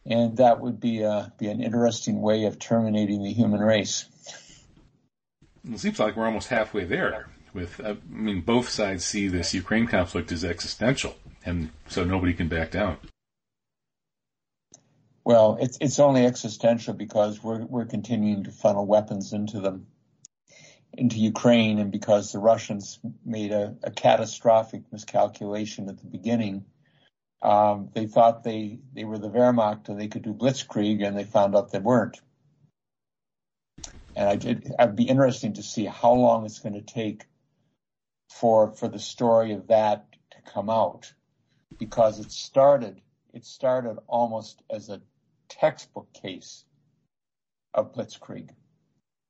And 0.04 0.36
that 0.38 0.60
would 0.60 0.80
be 0.80 1.02
a, 1.02 1.32
be 1.38 1.48
an 1.48 1.62
interesting 1.62 2.20
way 2.20 2.44
of 2.44 2.58
terminating 2.58 3.22
the 3.22 3.32
human 3.32 3.60
race. 3.60 4.06
It 5.70 5.78
seems 5.78 6.00
like 6.00 6.16
we're 6.16 6.26
almost 6.26 6.48
halfway 6.48 6.84
there 6.84 7.28
with, 7.54 7.78
uh, 7.78 7.94
I 7.94 7.96
mean, 8.08 8.40
both 8.40 8.68
sides 8.68 9.04
see 9.04 9.28
this 9.28 9.54
Ukraine 9.54 9.86
conflict 9.86 10.32
as 10.32 10.44
existential, 10.44 11.14
and 11.44 11.70
so 11.86 12.02
nobody 12.02 12.34
can 12.34 12.48
back 12.48 12.72
down. 12.72 12.96
Well, 15.24 15.58
it's 15.60 15.78
it's 15.80 16.00
only 16.00 16.26
existential 16.26 16.94
because 16.94 17.42
we're 17.42 17.64
we're 17.66 17.86
continuing 17.86 18.44
to 18.44 18.52
funnel 18.52 18.86
weapons 18.86 19.32
into 19.32 19.60
them, 19.60 19.86
into 20.92 21.18
Ukraine, 21.18 21.78
and 21.78 21.92
because 21.92 22.32
the 22.32 22.40
Russians 22.40 22.98
made 23.24 23.52
a, 23.52 23.76
a 23.84 23.90
catastrophic 23.90 24.82
miscalculation 24.92 25.88
at 25.88 25.98
the 25.98 26.06
beginning. 26.06 26.64
Um, 27.42 27.90
they 27.94 28.06
thought 28.06 28.44
they 28.44 28.80
they 28.94 29.04
were 29.04 29.18
the 29.18 29.30
Wehrmacht 29.30 29.88
and 29.88 30.00
they 30.00 30.08
could 30.08 30.22
do 30.22 30.34
blitzkrieg, 30.34 31.06
and 31.06 31.16
they 31.16 31.24
found 31.24 31.56
out 31.56 31.72
they 31.72 31.78
weren't. 31.80 32.20
and 34.16 34.28
I 34.28 34.36
did. 34.36 34.72
I'd 34.78 34.96
be 34.96 35.04
interesting 35.04 35.54
to 35.54 35.62
see 35.62 35.86
how 35.86 36.12
long 36.12 36.44
it's 36.44 36.58
going 36.58 36.74
to 36.74 36.82
take 36.82 37.24
for 38.28 38.72
for 38.72 38.88
the 38.88 38.98
story 38.98 39.52
of 39.52 39.68
that 39.68 40.06
to 40.32 40.52
come 40.52 40.70
out, 40.70 41.12
because 41.78 42.18
it 42.20 42.30
started 42.32 43.00
it 43.32 43.44
started 43.44 43.98
almost 44.08 44.62
as 44.70 44.88
a 44.90 45.00
textbook 45.60 46.12
case 46.12 46.64
of 47.74 47.92
blitzkrieg. 47.94 48.50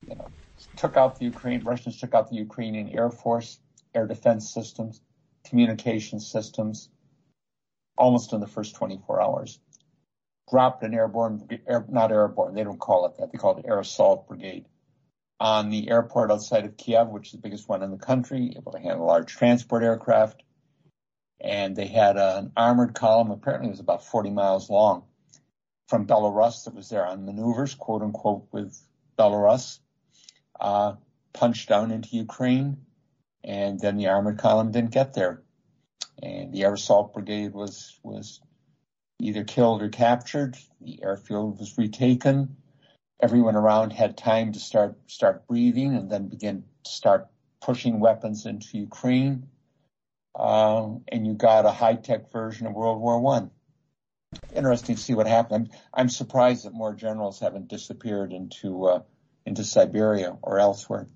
You 0.06 0.16
know, 0.16 0.32
took 0.76 0.96
out 0.96 1.18
the 1.18 1.26
Ukraine. 1.26 1.62
Russians 1.64 1.98
took 2.00 2.14
out 2.14 2.30
the 2.30 2.36
Ukrainian 2.36 2.88
Air 2.88 3.10
Force, 3.10 3.60
air 3.94 4.06
defense 4.06 4.52
systems, 4.52 5.00
communication 5.48 6.20
systems, 6.20 6.88
almost 7.96 8.32
in 8.32 8.40
the 8.40 8.46
first 8.46 8.74
24 8.74 9.22
hours. 9.22 9.60
Dropped 10.50 10.82
an 10.82 10.94
airborne, 10.94 11.48
air, 11.66 11.84
not 11.88 12.10
airborne, 12.10 12.54
they 12.54 12.64
don't 12.64 12.80
call 12.80 13.06
it 13.06 13.16
that. 13.18 13.32
They 13.32 13.38
call 13.38 13.58
it 13.58 13.64
air 13.66 13.80
assault 13.80 14.26
brigade 14.28 14.66
on 15.42 15.70
the 15.70 15.90
airport 15.90 16.30
outside 16.30 16.64
of 16.64 16.76
Kiev, 16.76 17.08
which 17.08 17.26
is 17.26 17.32
the 17.32 17.38
biggest 17.38 17.68
one 17.68 17.82
in 17.82 17.90
the 17.90 17.96
country, 17.96 18.54
able 18.56 18.70
to 18.70 18.78
handle 18.78 19.06
large 19.06 19.34
transport 19.34 19.82
aircraft. 19.82 20.40
And 21.40 21.74
they 21.74 21.88
had 21.88 22.16
an 22.16 22.52
armored 22.56 22.94
column, 22.94 23.32
apparently 23.32 23.66
it 23.66 23.72
was 23.72 23.80
about 23.80 24.04
40 24.04 24.30
miles 24.30 24.70
long, 24.70 25.02
from 25.92 26.06
Belarus 26.06 26.64
that 26.64 26.74
was 26.74 26.88
there 26.88 27.04
on 27.04 27.26
maneuvers, 27.26 27.74
quote 27.74 28.00
unquote, 28.00 28.46
with 28.50 28.74
Belarus, 29.18 29.78
uh, 30.58 30.94
punched 31.34 31.68
down 31.68 31.90
into 31.90 32.16
Ukraine. 32.16 32.78
And 33.44 33.78
then 33.78 33.98
the 33.98 34.08
armored 34.08 34.38
column 34.38 34.72
didn't 34.72 34.92
get 34.92 35.12
there. 35.12 35.42
And 36.22 36.50
the 36.50 36.64
air 36.64 36.72
assault 36.72 37.12
brigade 37.12 37.52
was, 37.52 37.98
was 38.02 38.40
either 39.20 39.44
killed 39.44 39.82
or 39.82 39.90
captured. 39.90 40.56
The 40.80 41.02
airfield 41.02 41.58
was 41.58 41.76
retaken 41.76 42.56
everyone 43.22 43.54
around 43.54 43.92
had 43.92 44.16
time 44.16 44.52
to 44.52 44.58
start 44.58 44.96
start 45.06 45.46
breathing 45.46 45.94
and 45.94 46.10
then 46.10 46.28
begin 46.28 46.64
to 46.84 46.90
start 46.90 47.28
pushing 47.60 48.00
weapons 48.00 48.46
into 48.46 48.78
Ukraine. 48.78 49.46
Um, 50.34 51.04
and 51.08 51.26
you 51.26 51.34
got 51.34 51.66
a 51.66 51.70
high 51.70 51.94
tech 51.94 52.32
version 52.32 52.66
of 52.66 52.74
World 52.74 53.00
War 53.00 53.20
One. 53.20 53.50
Interesting 54.54 54.96
to 54.96 55.00
see 55.00 55.14
what 55.14 55.26
happened. 55.26 55.70
I'm, 55.92 56.08
surprised 56.08 56.64
that 56.64 56.72
more 56.72 56.94
generals 56.94 57.40
haven't 57.40 57.68
disappeared 57.68 58.32
into 58.32 58.86
uh, 58.86 59.02
into 59.46 59.64
Siberia 59.64 60.36
or 60.42 60.58
elsewhere. 60.58 61.06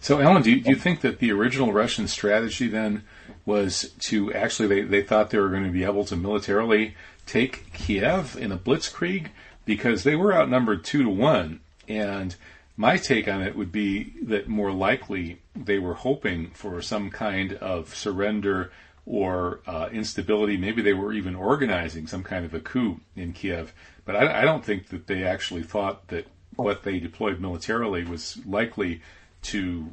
So, 0.00 0.20
Alan, 0.20 0.42
do 0.42 0.50
you, 0.50 0.60
do 0.60 0.70
you 0.70 0.76
think 0.76 1.00
that 1.02 1.20
the 1.20 1.30
original 1.30 1.72
Russian 1.72 2.08
strategy 2.08 2.66
then 2.66 3.04
was 3.46 3.92
to 4.00 4.32
actually 4.32 4.68
they, 4.68 4.82
they 4.82 5.02
thought 5.02 5.30
they 5.30 5.38
were 5.38 5.50
going 5.50 5.64
to 5.64 5.70
be 5.70 5.84
able 5.84 6.04
to 6.06 6.16
militarily 6.16 6.96
take 7.26 7.72
Kiev 7.72 8.36
in 8.36 8.50
a 8.50 8.58
blitzkrieg, 8.58 9.28
because 9.64 10.02
they 10.02 10.16
were 10.16 10.34
outnumbered 10.34 10.84
two 10.84 11.02
to 11.04 11.08
one. 11.08 11.60
And 11.88 12.34
my 12.76 12.96
take 12.96 13.28
on 13.28 13.42
it 13.42 13.56
would 13.56 13.70
be 13.70 14.14
that 14.22 14.48
more 14.48 14.72
likely 14.72 15.40
they 15.54 15.78
were 15.78 15.94
hoping 15.94 16.50
for 16.50 16.80
some 16.82 17.10
kind 17.10 17.52
of 17.54 17.94
surrender 17.94 18.72
or 19.04 19.60
uh, 19.66 19.88
instability. 19.92 20.56
Maybe 20.56 20.82
they 20.82 20.94
were 20.94 21.12
even 21.12 21.34
organizing 21.34 22.06
some 22.06 22.22
kind 22.22 22.44
of 22.44 22.54
a 22.54 22.60
coup 22.60 23.00
in 23.16 23.32
Kiev. 23.32 23.72
But 24.04 24.16
I, 24.16 24.42
I 24.42 24.44
don't 24.44 24.64
think 24.64 24.88
that 24.88 25.06
they 25.06 25.24
actually 25.24 25.62
thought 25.62 26.08
that 26.08 26.26
what 26.56 26.82
they 26.82 27.00
deployed 27.00 27.40
militarily 27.40 28.04
was 28.04 28.38
likely 28.46 29.02
to 29.42 29.92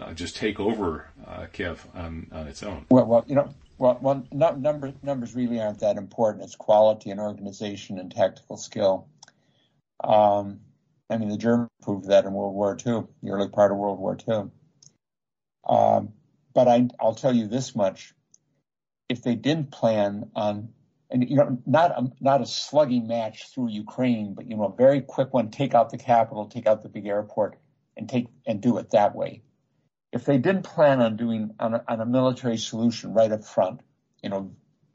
uh, 0.00 0.12
just 0.14 0.36
take 0.36 0.58
over 0.58 1.08
uh, 1.26 1.46
Kiev 1.52 1.86
on, 1.94 2.26
on 2.32 2.48
its 2.48 2.62
own. 2.62 2.86
Well, 2.90 3.06
well, 3.06 3.24
you 3.28 3.36
know, 3.36 3.50
well, 3.78 3.98
well 4.00 4.26
numbers 4.32 4.94
numbers 5.02 5.34
really 5.34 5.60
aren't 5.60 5.80
that 5.80 5.96
important. 5.96 6.44
It's 6.44 6.56
quality 6.56 7.10
and 7.10 7.20
organization 7.20 7.98
and 7.98 8.10
tactical 8.10 8.56
skill. 8.56 9.06
Um, 10.02 10.60
I 11.08 11.18
mean, 11.18 11.28
the 11.28 11.36
Germans 11.36 11.70
proved 11.82 12.08
that 12.08 12.24
in 12.24 12.32
World 12.32 12.54
War 12.54 12.72
II, 12.74 13.04
the 13.22 13.30
early 13.30 13.48
part 13.48 13.72
of 13.72 13.78
World 13.78 13.98
War 13.98 14.16
II. 14.28 14.50
Um, 15.68 16.12
but 16.54 16.68
I, 16.68 16.88
I'll 16.98 17.14
tell 17.14 17.34
you 17.34 17.46
this 17.46 17.76
much: 17.76 18.14
if 19.10 19.22
they 19.24 19.34
didn't 19.34 19.72
plan 19.72 20.30
on, 20.36 20.68
and 21.10 21.28
you 21.28 21.34
know, 21.34 21.58
not 21.66 21.90
a, 21.90 22.12
not 22.20 22.40
a 22.40 22.46
slugging 22.46 23.08
match 23.08 23.48
through 23.48 23.68
Ukraine, 23.70 24.34
but 24.34 24.48
you 24.48 24.56
know, 24.56 24.66
a 24.66 24.72
very 24.74 25.00
quick 25.00 25.34
one, 25.34 25.50
take 25.50 25.74
out 25.74 25.90
the 25.90 25.98
capital, 25.98 26.46
take 26.46 26.68
out 26.68 26.82
the 26.82 26.88
big 26.88 27.08
airport, 27.08 27.58
and 27.96 28.08
take 28.08 28.28
and 28.46 28.60
do 28.62 28.78
it 28.78 28.90
that 28.90 29.16
way. 29.16 29.42
If 30.12 30.24
they 30.24 30.38
didn't 30.38 30.62
plan 30.62 31.02
on 31.02 31.16
doing 31.16 31.50
on 31.58 31.74
a, 31.74 31.84
on 31.88 32.00
a 32.00 32.06
military 32.06 32.56
solution 32.56 33.12
right 33.12 33.32
up 33.32 33.44
front, 33.44 33.80
you 34.22 34.30
know, 34.30 34.52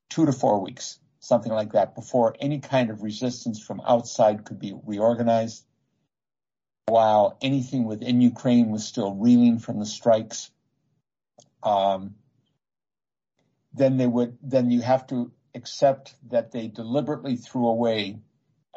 two 0.09 0.25
to 0.25 0.31
four 0.31 0.61
weeks, 0.61 0.97
something 1.19 1.51
like 1.51 1.73
that, 1.73 1.93
before 1.93 2.37
any 2.39 2.59
kind 2.59 2.91
of 2.91 3.03
resistance 3.03 3.61
from 3.61 3.81
outside 3.85 4.45
could 4.45 4.59
be 4.59 4.73
reorganized, 4.85 5.65
while 6.85 7.37
anything 7.41 7.83
within 7.83 8.21
Ukraine 8.21 8.69
was 8.69 8.87
still 8.87 9.13
reeling 9.13 9.59
from 9.59 9.77
the 9.77 9.85
strikes, 9.85 10.51
um, 11.63 12.15
then 13.75 13.97
they 13.97 14.07
would, 14.07 14.37
then 14.41 14.71
you 14.71 14.81
have 14.81 15.07
to 15.07 15.31
accept 15.53 16.15
that 16.29 16.51
they 16.51 16.67
deliberately 16.67 17.35
threw 17.35 17.67
away 17.67 18.19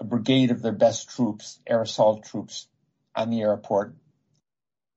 a 0.01 0.05
brigade 0.05 0.51
of 0.51 0.63
their 0.63 0.73
best 0.73 1.11
troops, 1.11 1.59
air 1.67 1.83
assault 1.83 2.25
troops, 2.25 2.69
on 3.15 3.31
the 3.31 3.41
airport 3.41 3.95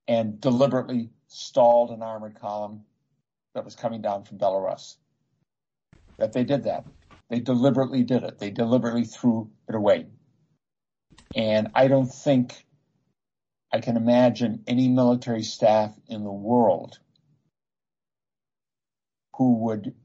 and 0.07 0.39
deliberately 0.39 1.09
stalled 1.27 1.89
an 1.89 2.03
armored 2.03 2.39
column 2.39 2.83
that 3.55 3.65
was 3.65 3.75
coming 3.75 4.01
down 4.01 4.23
from 4.23 4.37
Belarus. 4.37 4.95
That 6.19 6.33
they 6.33 6.43
did 6.43 6.65
that. 6.65 6.85
They 7.29 7.39
deliberately 7.39 8.03
did 8.03 8.23
it. 8.23 8.37
They 8.37 8.51
deliberately 8.51 9.05
threw 9.05 9.49
it 9.67 9.73
away. 9.75 10.07
And 11.33 11.69
I 11.73 11.87
don't 11.87 12.11
think 12.11 12.65
I 13.71 13.79
can 13.79 13.97
imagine 13.97 14.63
any 14.67 14.89
military 14.89 15.43
staff 15.43 15.95
in 16.07 16.23
the 16.23 16.31
world 16.31 16.99
who 19.41 19.53
would 19.53 19.95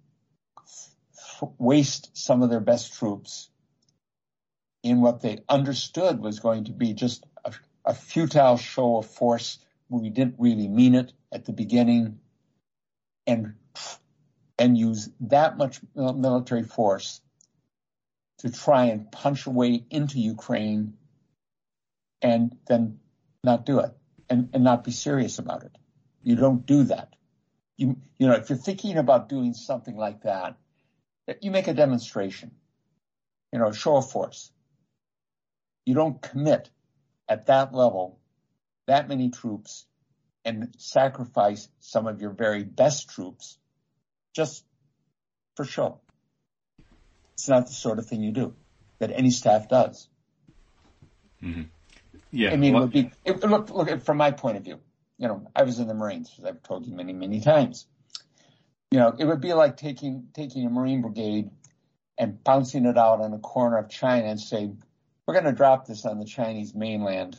waste 1.59 2.17
some 2.17 2.43
of 2.43 2.49
their 2.49 2.61
best 2.61 2.95
troops 2.95 3.51
in 4.83 5.03
what 5.03 5.21
they 5.21 5.41
understood 5.47 6.19
was 6.21 6.41
going 6.41 6.65
to 6.65 6.73
be 6.73 6.95
just 6.95 7.27
a, 7.45 7.53
a 7.85 7.93
futile 7.93 8.57
show 8.57 8.97
of 8.97 9.05
force 9.05 9.59
we 9.91 10.09
didn't 10.09 10.37
really 10.39 10.69
mean 10.69 10.95
it 10.95 11.13
at 11.31 11.45
the 11.45 11.53
beginning 11.53 12.19
and 13.27 13.53
and 14.59 14.79
use 14.79 15.11
that 15.21 15.59
much 15.59 15.81
military 15.95 16.63
force 16.63 17.21
to 18.39 18.51
try 18.51 18.87
and 18.87 19.13
punch 19.13 19.45
a 19.45 19.51
way 19.51 19.85
into 19.91 20.19
Ukraine 20.19 20.95
and 22.23 22.57
then 22.67 23.01
not 23.45 23.67
do 23.67 23.81
it 23.81 23.91
and, 24.31 24.49
and 24.55 24.65
not 24.65 24.83
be 24.83 24.93
serious 24.93 25.39
about 25.39 25.65
it. 25.65 25.77
You 26.23 26.37
don't 26.37 26.65
do 26.65 26.85
that. 26.85 27.17
You, 27.77 27.97
you 28.19 28.27
know, 28.27 28.35
if 28.35 28.49
you're 28.49 28.59
thinking 28.59 28.97
about 28.97 29.29
doing 29.29 29.53
something 29.53 29.97
like 29.97 30.23
that, 30.23 30.57
you 31.41 31.51
make 31.51 31.69
a 31.69 31.75
demonstration, 31.75 32.53
you 33.53 33.59
know, 33.59 33.73
show 33.73 33.97
of 33.97 34.11
force. 34.11 34.51
You 35.85 35.95
don't 35.95 36.21
commit 36.21 36.71
at 37.29 37.47
that 37.47 37.75
level 37.75 38.19
that 38.87 39.09
many 39.09 39.31
troops 39.31 39.87
and 40.45 40.75
sacrifice 40.79 41.69
some 41.81 42.07
of 42.07 42.21
your 42.21 42.31
very 42.31 42.63
best 42.63 43.11
troops 43.11 43.59
just 44.35 44.65
for 45.57 45.65
show. 45.65 46.01
It's 47.35 47.49
not 47.49 47.67
the 47.67 47.73
sort 47.73 47.99
of 47.99 48.07
thing 48.07 48.23
you 48.23 48.33
do 48.33 48.55
that 48.99 49.11
any 49.11 49.31
staff 49.31 49.69
does. 49.69 50.09
Mm-hmm. 51.43 51.63
Yeah. 52.31 52.53
I 52.53 52.57
mean, 52.57 52.75
well, 52.75 52.85
it 52.85 52.87
would 52.87 52.93
be, 52.93 53.11
it, 53.25 53.41
look, 53.45 53.71
look, 53.71 54.05
from 54.05 54.17
my 54.17 54.31
point 54.31 54.57
of 54.57 54.65
view, 54.65 54.81
you 55.19 55.29
know, 55.29 55.51
I 55.55 55.63
was 55.63 55.79
in 55.79 55.89
the 55.89 55.95
Marines, 55.95 56.33
as 56.39 56.45
I've 56.45 56.63
told 56.63 56.87
you 56.87 56.95
many, 56.95 57.13
many 57.13 57.41
times. 57.41 57.87
You 58.91 58.99
know, 58.99 59.15
it 59.19 59.25
would 59.25 59.41
be 59.41 59.53
like 59.53 59.77
taking, 59.77 60.29
taking 60.35 60.65
a 60.67 60.71
Marine 60.71 61.03
brigade 61.03 61.51
and 62.19 62.43
bouncing 62.43 62.87
it 62.87 62.97
out 62.97 63.21
on 63.21 63.33
a 63.33 63.39
corner 63.39 63.79
of 63.79 63.89
China 63.89 64.27
and 64.27 64.41
say, 64.41 64.71
we're 65.27 65.35
going 65.35 65.47
to 65.47 65.53
drop 65.53 65.87
this 65.87 66.07
on 66.07 66.19
the 66.19 66.25
Chinese 66.25 66.75
mainland 66.75 67.39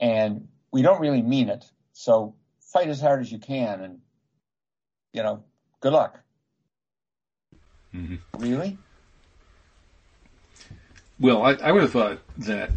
and 0.00 0.48
we 0.72 0.82
don't 0.82 1.00
really 1.00 1.22
mean 1.22 1.48
it. 1.48 1.64
So 1.92 2.34
fight 2.60 2.88
as 2.88 3.00
hard 3.00 3.20
as 3.20 3.32
you 3.32 3.38
can 3.38 3.80
and, 3.80 3.98
you 5.12 5.22
know, 5.22 5.44
good 5.80 5.92
luck. 5.92 6.20
Mm-hmm. 7.94 8.16
Really? 8.38 8.78
Well, 11.18 11.42
I, 11.42 11.52
I 11.54 11.72
would 11.72 11.82
have 11.82 11.92
thought 11.92 12.18
that 12.38 12.70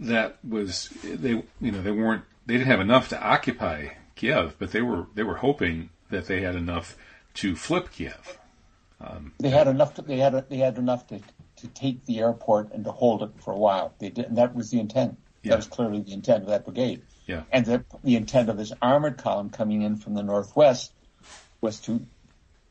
that 0.00 0.38
was 0.46 0.88
they 1.02 1.42
you 1.60 1.72
know 1.72 1.82
they 1.82 1.90
weren't 1.90 2.24
they 2.46 2.54
didn't 2.54 2.68
have 2.70 2.80
enough 2.80 3.08
to 3.10 3.20
occupy 3.22 3.88
Kiev, 4.14 4.56
but 4.58 4.72
they 4.72 4.82
were 4.82 5.06
they 5.14 5.22
were 5.22 5.36
hoping 5.36 5.90
that 6.10 6.26
they 6.26 6.40
had 6.42 6.54
enough 6.54 6.96
to 7.34 7.54
flip 7.56 7.90
Kiev. 7.92 8.38
Um, 9.00 9.32
they 9.38 9.50
had 9.50 9.68
enough. 9.68 9.94
To, 9.94 10.02
they 10.02 10.16
had 10.18 10.48
they 10.48 10.56
had 10.58 10.78
enough 10.78 11.06
to 11.08 11.20
to 11.56 11.68
take 11.68 12.06
the 12.06 12.20
airport 12.20 12.72
and 12.72 12.84
to 12.84 12.92
hold 12.92 13.22
it 13.22 13.30
for 13.42 13.52
a 13.52 13.56
while. 13.58 13.94
They 13.98 14.10
did, 14.10 14.26
and 14.26 14.38
that 14.38 14.54
was 14.54 14.70
the 14.70 14.80
intent. 14.80 15.18
Yeah. 15.42 15.50
That 15.50 15.56
was 15.56 15.66
clearly 15.66 16.00
the 16.00 16.12
intent 16.12 16.42
of 16.42 16.48
that 16.48 16.64
brigade. 16.64 17.02
Yeah. 17.26 17.42
And 17.52 17.66
the, 17.66 17.84
the 18.02 18.16
intent 18.16 18.48
of 18.48 18.56
this 18.56 18.72
armored 18.80 19.18
column 19.18 19.50
coming 19.50 19.82
in 19.82 19.96
from 19.96 20.14
the 20.14 20.22
northwest 20.22 20.92
was 21.60 21.80
to 21.80 22.04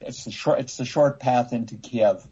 it's 0.01 0.23
the 0.25 0.31
short 0.31 0.59
it's 0.59 0.77
the 0.77 0.85
short 0.85 1.19
path 1.19 1.53
into 1.53 1.75
Kiev. 1.75 2.25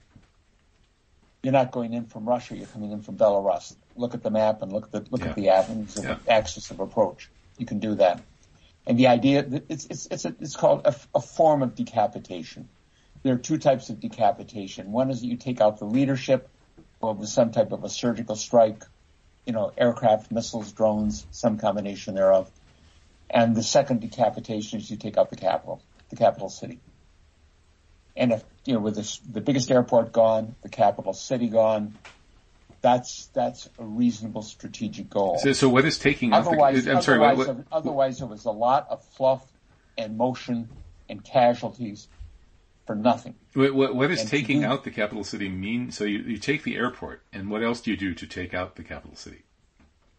You're 1.43 1.53
not 1.53 1.71
going 1.71 1.93
in 1.93 2.05
from 2.05 2.27
Russia, 2.27 2.55
you're 2.55 2.67
coming 2.67 2.91
in 2.91 3.01
from 3.01 3.17
Belarus. 3.17 3.75
look 3.95 4.13
at 4.15 4.23
the 4.23 4.31
map 4.31 4.61
and 4.63 4.71
look 4.73 4.85
at 4.85 4.91
the 4.91 5.05
look 5.11 5.21
Yeah. 5.21 5.29
at 5.29 5.35
the 5.35 5.49
avenues 5.49 5.97
of 5.97 6.05
Yeah. 6.05 6.17
axis 6.27 6.71
of 6.71 6.79
approach. 6.79 7.29
You 7.57 7.65
can 7.65 7.79
do 7.79 7.95
that. 7.95 8.21
And 8.85 8.97
the 8.99 9.07
idea 9.07 9.45
it's 9.69 9.85
it's 9.85 10.07
it's 10.07 10.25
a, 10.25 10.35
it's 10.39 10.55
called 10.55 10.85
a, 10.85 10.95
a 11.15 11.21
form 11.21 11.61
of 11.63 11.75
decapitation. 11.75 12.69
There 13.21 13.33
are 13.33 13.37
two 13.37 13.57
types 13.57 13.89
of 13.89 13.99
decapitation. 13.99 14.91
One 14.91 15.09
is 15.09 15.21
that 15.21 15.27
you 15.27 15.37
take 15.37 15.61
out 15.61 15.79
the 15.79 15.85
leadership, 15.85 16.49
or 16.99 17.13
with 17.13 17.29
some 17.29 17.51
type 17.51 17.71
of 17.71 17.83
a 17.83 17.89
surgical 17.89 18.35
strike, 18.35 18.83
you 19.45 19.53
know, 19.53 19.71
aircraft, 19.77 20.31
missiles, 20.31 20.71
drones, 20.73 21.25
some 21.31 21.57
combination 21.57 22.15
thereof. 22.15 22.51
And 23.29 23.55
the 23.55 23.63
second 23.63 24.01
decapitation 24.01 24.79
is 24.79 24.91
you 24.91 24.97
take 24.97 25.17
out 25.17 25.29
the 25.29 25.37
capital, 25.37 25.81
the 26.09 26.17
capital 26.17 26.49
city. 26.49 26.79
And 28.15 28.33
if 28.33 28.43
you 28.65 28.73
know, 28.73 28.79
with 28.79 28.95
this, 28.95 29.17
the 29.19 29.41
biggest 29.41 29.71
airport 29.71 30.11
gone, 30.11 30.55
the 30.61 30.69
capital 30.69 31.13
city 31.13 31.47
gone, 31.47 31.95
that's 32.83 33.27
that's 33.27 33.69
a 33.79 33.83
reasonable 33.83 34.43
strategic 34.43 35.09
goal. 35.09 35.39
So, 35.39 35.53
so 35.53 35.69
what 35.69 35.85
is 35.85 35.97
taking 35.97 36.33
out 36.33 36.45
Otherwise, 36.45 36.83
the, 36.85 36.95
I'm 36.95 37.01
sorry, 37.01 37.17
what, 37.17 37.29
otherwise, 37.31 37.47
what, 37.47 37.65
otherwise, 37.71 38.21
it 38.21 38.25
was 38.25 38.45
a 38.45 38.51
lot 38.51 38.87
of 38.89 39.03
fluff 39.15 39.43
and 39.97 40.17
motion 40.17 40.69
and 41.09 41.23
casualties 41.23 42.09
for 42.85 42.95
nothing. 42.95 43.35
what, 43.53 43.73
what- 43.73 43.95
what 43.95 44.11
and 44.11 44.27
taking 44.27 44.59
do- 44.61 44.67
out 44.67 44.83
the 44.83 44.91
capital 44.91 45.23
city 45.23 45.47
mean? 45.47 45.91
So 45.91 46.03
you, 46.03 46.19
you 46.19 46.37
take 46.37 46.63
the 46.63 46.75
airport, 46.75 47.23
and 47.31 47.49
what 47.49 47.63
else 47.63 47.79
do 47.79 47.89
you 47.89 47.97
do 47.97 48.13
to 48.13 48.27
take 48.27 48.53
out 48.53 48.75
the 48.75 48.83
capital 48.83 49.15
city? 49.15 49.43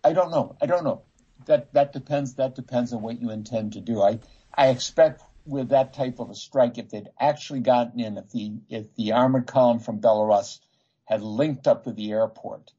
I 0.03 0.15
don't 0.15 0.31
know. 0.31 0.57
I 0.61 0.67
don't 0.67 0.85
know. 0.85 1.03
That 1.45 1.73
that 1.75 1.93
depends. 1.93 2.35
That 2.35 2.55
depends 2.55 2.95
on 2.95 3.03
what 3.03 3.21
you 3.21 3.31
intend 3.31 3.75
to 3.75 3.81
do. 3.81 4.01
I 4.01 4.21
I 4.55 4.69
expect 4.69 5.23
with 5.45 5.69
that 5.69 5.93
type 5.93 6.19
of 6.19 6.31
a 6.31 6.35
strike, 6.35 6.79
if 6.79 6.89
they'd 6.89 7.11
actually 7.21 7.61
gotten 7.61 8.01
in, 8.01 8.17
if 8.17 8.31
the 8.31 8.53
if 8.71 8.95
the 8.97 9.13
armored 9.13 9.47
column 9.47 9.81
from 9.81 10.01
Belarus 10.01 10.61
had 11.05 11.23
linked 11.23 11.67
up 11.67 11.87
with 11.87 11.97
the 11.97 12.13
airport, 12.13 12.73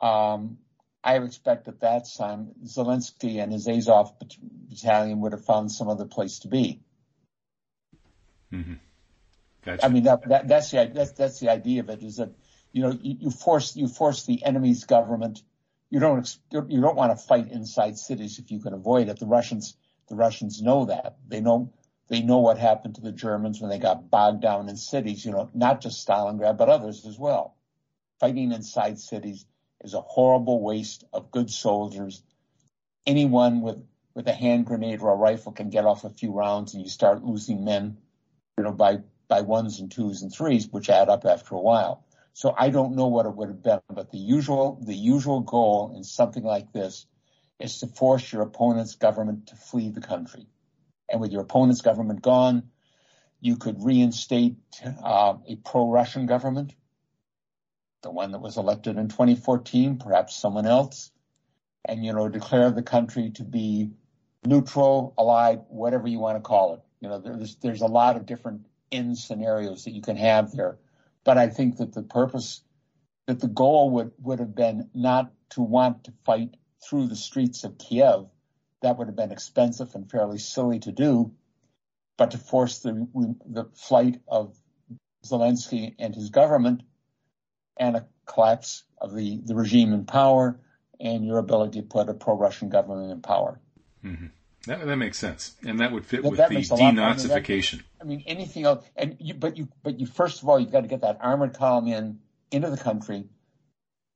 um, 0.00 0.58
I 1.02 1.18
expect 1.18 1.68
at 1.68 1.80
that 1.80 2.06
time 2.16 2.52
Zelensky 2.64 3.42
and 3.42 3.52
his 3.52 3.68
Azov 3.68 4.14
battalion 4.68 5.20
would 5.20 5.32
have 5.32 5.44
found 5.44 5.70
some 5.70 5.88
other 5.88 6.06
place 6.06 6.40
to 6.40 6.48
be. 6.48 6.80
Gotcha. 9.64 9.84
I 9.84 9.88
mean 9.88 10.04
that, 10.04 10.28
that 10.28 10.48
that's 10.48 10.70
the 10.70 10.90
that's 10.94 11.12
that's 11.12 11.40
the 11.40 11.50
idea 11.50 11.80
of 11.80 11.90
it 11.90 12.02
is 12.02 12.16
that 12.16 12.30
you 12.72 12.82
know 12.82 12.90
you, 12.90 13.16
you 13.20 13.30
force 13.30 13.76
you 13.76 13.88
force 13.88 14.24
the 14.24 14.44
enemy's 14.44 14.84
government. 14.84 15.42
You 15.90 16.00
don't 16.00 16.38
you 16.52 16.80
don't 16.80 16.96
want 16.96 17.18
to 17.18 17.24
fight 17.24 17.50
inside 17.50 17.98
cities 17.98 18.38
if 18.38 18.50
you 18.50 18.60
can 18.60 18.74
avoid 18.74 19.08
it. 19.08 19.18
The 19.18 19.26
Russians 19.26 19.76
the 20.08 20.16
Russians 20.16 20.60
know 20.60 20.86
that 20.86 21.16
they 21.26 21.40
know 21.40 21.72
they 22.08 22.22
know 22.22 22.38
what 22.38 22.58
happened 22.58 22.96
to 22.96 23.00
the 23.00 23.12
Germans 23.12 23.60
when 23.60 23.70
they 23.70 23.78
got 23.78 24.10
bogged 24.10 24.42
down 24.42 24.68
in 24.68 24.76
cities. 24.76 25.24
You 25.24 25.32
know, 25.32 25.50
not 25.54 25.80
just 25.80 26.06
Stalingrad 26.06 26.56
but 26.56 26.68
others 26.68 27.06
as 27.06 27.18
well. 27.18 27.56
Fighting 28.20 28.52
inside 28.52 28.98
cities 28.98 29.46
is 29.82 29.94
a 29.94 30.00
horrible 30.00 30.62
waste 30.62 31.04
of 31.12 31.30
good 31.30 31.50
soldiers. 31.50 32.22
Anyone 33.06 33.60
with 33.60 33.84
with 34.14 34.28
a 34.28 34.32
hand 34.32 34.66
grenade 34.66 35.00
or 35.00 35.12
a 35.12 35.16
rifle 35.16 35.52
can 35.52 35.70
get 35.70 35.84
off 35.84 36.04
a 36.04 36.10
few 36.10 36.32
rounds, 36.32 36.74
and 36.74 36.82
you 36.82 36.88
start 36.88 37.24
losing 37.24 37.64
men 37.64 37.98
you 38.56 38.64
know, 38.64 38.72
by, 38.72 38.98
by 39.28 39.40
ones 39.40 39.80
and 39.80 39.90
twos 39.90 40.22
and 40.22 40.32
threes, 40.32 40.68
which 40.70 40.90
add 40.90 41.08
up 41.08 41.24
after 41.24 41.54
a 41.54 41.60
while. 41.60 42.04
So 42.32 42.54
I 42.56 42.70
don't 42.70 42.96
know 42.96 43.06
what 43.06 43.26
it 43.26 43.34
would 43.34 43.48
have 43.48 43.62
been, 43.62 43.80
but 43.90 44.10
the 44.10 44.18
usual, 44.18 44.78
the 44.84 44.94
usual 44.94 45.40
goal 45.40 45.92
in 45.96 46.02
something 46.02 46.42
like 46.42 46.72
this 46.72 47.06
is 47.60 47.78
to 47.78 47.86
force 47.86 48.32
your 48.32 48.42
opponent's 48.42 48.96
government 48.96 49.48
to 49.48 49.56
flee 49.56 49.90
the 49.90 50.00
country. 50.00 50.46
And 51.08 51.20
with 51.20 51.32
your 51.32 51.42
opponent's 51.42 51.82
government 51.82 52.22
gone, 52.22 52.70
you 53.40 53.56
could 53.56 53.84
reinstate 53.84 54.56
uh, 55.02 55.34
a 55.46 55.56
pro-Russian 55.56 56.26
government, 56.26 56.74
the 58.02 58.10
one 58.10 58.32
that 58.32 58.40
was 58.40 58.56
elected 58.56 58.96
in 58.96 59.08
2014, 59.08 59.98
perhaps 59.98 60.34
someone 60.34 60.66
else, 60.66 61.10
and 61.84 62.04
you 62.04 62.12
know 62.12 62.28
declare 62.28 62.70
the 62.70 62.82
country 62.82 63.30
to 63.32 63.44
be 63.44 63.90
neutral, 64.46 65.14
allied, 65.18 65.60
whatever 65.68 66.08
you 66.08 66.18
want 66.18 66.36
to 66.36 66.40
call 66.40 66.74
it. 66.74 66.80
You 67.00 67.08
know, 67.08 67.18
there's 67.18 67.56
there's 67.56 67.82
a 67.82 67.86
lot 67.86 68.16
of 68.16 68.26
different 68.26 68.66
end 68.90 69.18
scenarios 69.18 69.84
that 69.84 69.92
you 69.92 70.00
can 70.00 70.16
have 70.16 70.52
there, 70.52 70.78
but 71.24 71.36
I 71.36 71.48
think 71.48 71.76
that 71.78 71.92
the 71.92 72.02
purpose, 72.02 72.62
that 73.26 73.40
the 73.40 73.48
goal 73.48 73.90
would 73.90 74.12
would 74.22 74.38
have 74.38 74.54
been 74.54 74.88
not 74.94 75.32
to 75.50 75.62
want 75.62 76.04
to 76.04 76.12
fight 76.24 76.54
through 76.82 77.08
the 77.08 77.16
streets 77.16 77.64
of 77.64 77.78
Kiev. 77.78 78.26
That 78.84 78.98
would 78.98 79.06
have 79.06 79.16
been 79.16 79.32
expensive 79.32 79.94
and 79.94 80.10
fairly 80.10 80.36
silly 80.36 80.78
to 80.80 80.92
do, 80.92 81.32
but 82.18 82.32
to 82.32 82.38
force 82.38 82.80
the 82.80 83.08
the 83.46 83.64
flight 83.74 84.20
of 84.28 84.54
Zelensky 85.24 85.94
and 85.98 86.14
his 86.14 86.28
government 86.28 86.82
and 87.78 87.96
a 87.96 88.06
collapse 88.26 88.84
of 89.00 89.14
the, 89.14 89.40
the 89.42 89.54
regime 89.54 89.94
in 89.94 90.04
power 90.04 90.60
and 91.00 91.24
your 91.24 91.38
ability 91.38 91.80
to 91.80 91.86
put 91.86 92.10
a 92.10 92.14
pro-Russian 92.14 92.68
government 92.68 93.10
in 93.10 93.22
power. 93.22 93.58
Mm-hmm. 94.04 94.26
that, 94.66 94.84
that 94.84 94.96
makes 94.96 95.18
sense, 95.18 95.54
and 95.66 95.80
that 95.80 95.90
would 95.90 96.04
fit 96.04 96.22
That- 96.22 96.30
with 96.30 96.38
that 96.38 96.50
the 96.50 96.56
lot- 96.56 96.82
I 96.82 96.92
mean, 96.92 96.96
denazification. 96.96 97.80
I 98.02 98.04
mean, 98.04 98.22
anything 98.26 98.66
else, 98.66 98.84
and 98.96 99.16
you, 99.18 99.32
but 99.32 99.56
you, 99.56 99.68
but 99.82 99.98
you, 99.98 100.04
first 100.04 100.42
of 100.42 100.48
all, 100.50 100.60
you've 100.60 100.70
got 100.72 100.82
to 100.82 100.88
get 100.88 101.00
that 101.00 101.16
armored 101.22 101.54
column 101.54 101.88
in, 101.88 102.18
into 102.50 102.68
the 102.68 102.76
country. 102.76 103.24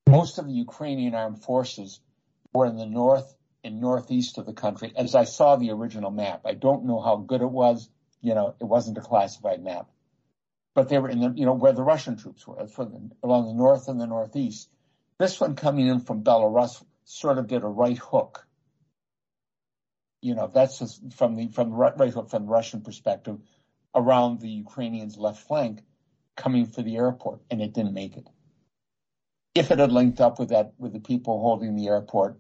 Most 0.06 0.36
of 0.36 0.44
the 0.46 0.52
Ukrainian 0.52 1.14
armed 1.14 1.42
forces 1.42 2.00
were 2.52 2.66
in 2.66 2.76
the 2.76 2.84
north 2.84 3.34
and 3.68 3.80
northeast 3.80 4.38
of 4.38 4.46
the 4.46 4.52
country. 4.52 4.92
As 4.96 5.14
I 5.14 5.24
saw 5.24 5.56
the 5.56 5.70
original 5.70 6.10
map, 6.10 6.40
I 6.44 6.54
don't 6.54 6.86
know 6.86 7.00
how 7.00 7.16
good 7.16 7.42
it 7.42 7.50
was. 7.50 7.88
You 8.20 8.34
know, 8.34 8.54
it 8.60 8.64
wasn't 8.64 8.98
a 8.98 9.02
classified 9.02 9.62
map, 9.62 9.88
but 10.74 10.88
they 10.88 10.98
were 10.98 11.10
in 11.10 11.20
the, 11.20 11.32
you 11.36 11.46
know, 11.46 11.52
where 11.52 11.72
the 11.72 11.82
Russian 11.82 12.16
troops 12.16 12.46
were, 12.46 12.56
the, 12.56 13.10
along 13.22 13.46
the 13.46 13.54
north 13.54 13.88
and 13.88 14.00
the 14.00 14.06
northeast. 14.06 14.68
This 15.18 15.38
one 15.38 15.54
coming 15.54 15.86
in 15.86 16.00
from 16.00 16.24
Belarus 16.24 16.82
sort 17.04 17.38
of 17.38 17.46
did 17.46 17.62
a 17.62 17.68
right 17.68 17.98
hook. 17.98 18.46
You 20.20 20.34
know, 20.34 20.50
that's 20.52 20.80
just 20.80 21.12
from 21.12 21.36
the, 21.36 21.48
from 21.48 21.70
the 21.70 21.76
right 21.76 21.96
right 21.96 22.12
hook 22.12 22.30
from 22.30 22.46
the 22.46 22.50
Russian 22.50 22.80
perspective 22.80 23.38
around 23.94 24.40
the 24.40 24.48
Ukrainians' 24.48 25.16
left 25.16 25.46
flank 25.46 25.82
coming 26.36 26.66
for 26.66 26.82
the 26.82 26.96
airport, 26.96 27.40
and 27.50 27.60
it 27.60 27.72
didn't 27.74 27.94
make 27.94 28.16
it. 28.16 28.26
If 29.54 29.70
it 29.70 29.78
had 29.78 29.92
linked 29.92 30.20
up 30.20 30.38
with 30.38 30.50
that, 30.50 30.72
with 30.78 30.92
the 30.92 31.00
people 31.00 31.40
holding 31.40 31.76
the 31.76 31.88
airport, 31.88 32.38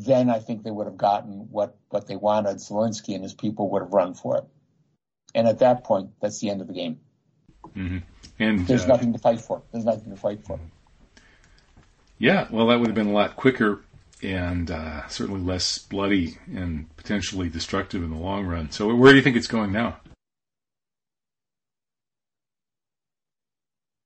then 0.00 0.28
I 0.30 0.38
think 0.38 0.62
they 0.62 0.70
would 0.70 0.86
have 0.86 0.96
gotten 0.96 1.48
what, 1.50 1.76
what 1.88 2.06
they 2.06 2.16
wanted. 2.16 2.56
Zelensky 2.56 3.14
and 3.14 3.22
his 3.22 3.34
people 3.34 3.70
would 3.70 3.82
have 3.82 3.92
run 3.92 4.14
for 4.14 4.38
it. 4.38 4.44
And 5.34 5.48
at 5.48 5.60
that 5.60 5.84
point, 5.84 6.10
that's 6.20 6.40
the 6.40 6.50
end 6.50 6.60
of 6.60 6.66
the 6.66 6.74
game. 6.74 7.00
And 7.74 8.66
There's 8.66 8.84
uh, 8.84 8.88
nothing 8.88 9.12
to 9.12 9.18
fight 9.18 9.40
for. 9.40 9.62
There's 9.72 9.84
nothing 9.84 10.10
to 10.10 10.16
fight 10.16 10.44
for. 10.44 10.60
yeah, 12.18 12.46
well, 12.50 12.68
that 12.68 12.78
would 12.78 12.88
have 12.88 12.94
been 12.94 13.08
a 13.08 13.12
lot 13.12 13.36
quicker 13.36 13.82
and 14.22 14.70
uh, 14.70 15.06
certainly 15.08 15.40
less 15.40 15.78
bloody 15.78 16.38
and 16.52 16.94
potentially 16.96 17.48
destructive 17.48 18.02
in 18.02 18.10
the 18.10 18.16
long 18.16 18.46
run. 18.46 18.70
So, 18.70 18.94
where 18.94 19.12
do 19.12 19.16
you 19.16 19.22
think 19.22 19.36
it's 19.36 19.46
going 19.46 19.72
now? 19.72 19.98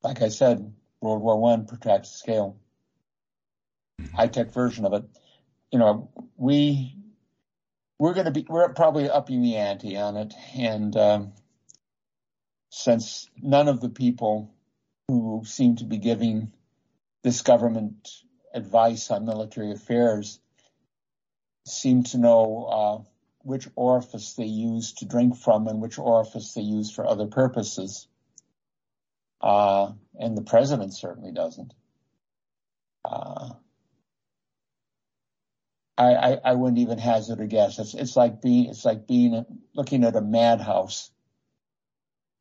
Like 0.03 0.23
I 0.23 0.29
said, 0.29 0.73
World 1.01 1.23
War 1.23 1.39
One 1.39 1.67
protracted 1.67 2.11
scale, 2.11 2.57
high 4.15 4.29
tech 4.29 4.53
version 4.53 4.85
of 4.85 4.93
it. 4.93 5.05
You 5.71 5.79
know, 5.79 6.11
we 6.37 6.95
we're 7.99 8.15
going 8.15 8.27
to 8.27 8.33
be 8.33 8.47
we're 8.49 8.73
probably 8.73 9.11
upping 9.11 9.43
the 9.43 9.57
ante 9.57 9.97
on 9.97 10.17
it, 10.17 10.35
and 10.57 10.97
um, 10.97 11.33
since 12.71 13.29
none 13.37 13.69
of 13.69 13.81
the 13.81 13.89
people 13.89 14.55
who 15.09 15.43
seem 15.45 15.77
to 15.77 15.85
be 15.85 15.99
giving 15.99 16.53
this 17.23 17.43
government 17.43 18.09
advice 18.55 19.11
on 19.11 19.27
military 19.27 19.73
affairs 19.73 20.41
seem 21.67 22.03
to 22.03 22.19
know 22.19 22.65
uh, 22.65 23.13
which 23.43 23.69
orifice 23.77 24.35
they 24.35 24.45
use 24.45 24.93
to 24.95 25.07
drink 25.07 25.37
from 25.37 25.67
and 25.69 25.81
which 25.81 25.99
orifice 25.99 26.55
they 26.55 26.63
use 26.63 26.91
for 26.91 27.07
other 27.07 27.27
purposes. 27.27 28.07
Uh, 29.41 29.93
and 30.19 30.37
the 30.37 30.43
president 30.43 30.95
certainly 30.95 31.33
doesn't. 31.33 31.73
Uh, 33.05 33.51
I, 35.99 36.55
wouldn't 36.55 36.79
even 36.79 36.99
hazard 36.99 37.41
a 37.41 37.47
guess. 37.47 37.79
It's, 37.79 38.17
like 38.17 38.41
being, 38.41 38.71
it's 38.71 38.85
like 38.85 39.07
being, 39.09 39.45
looking 39.75 40.05
at 40.05 40.15
a 40.15 40.21
madhouse 40.21 41.11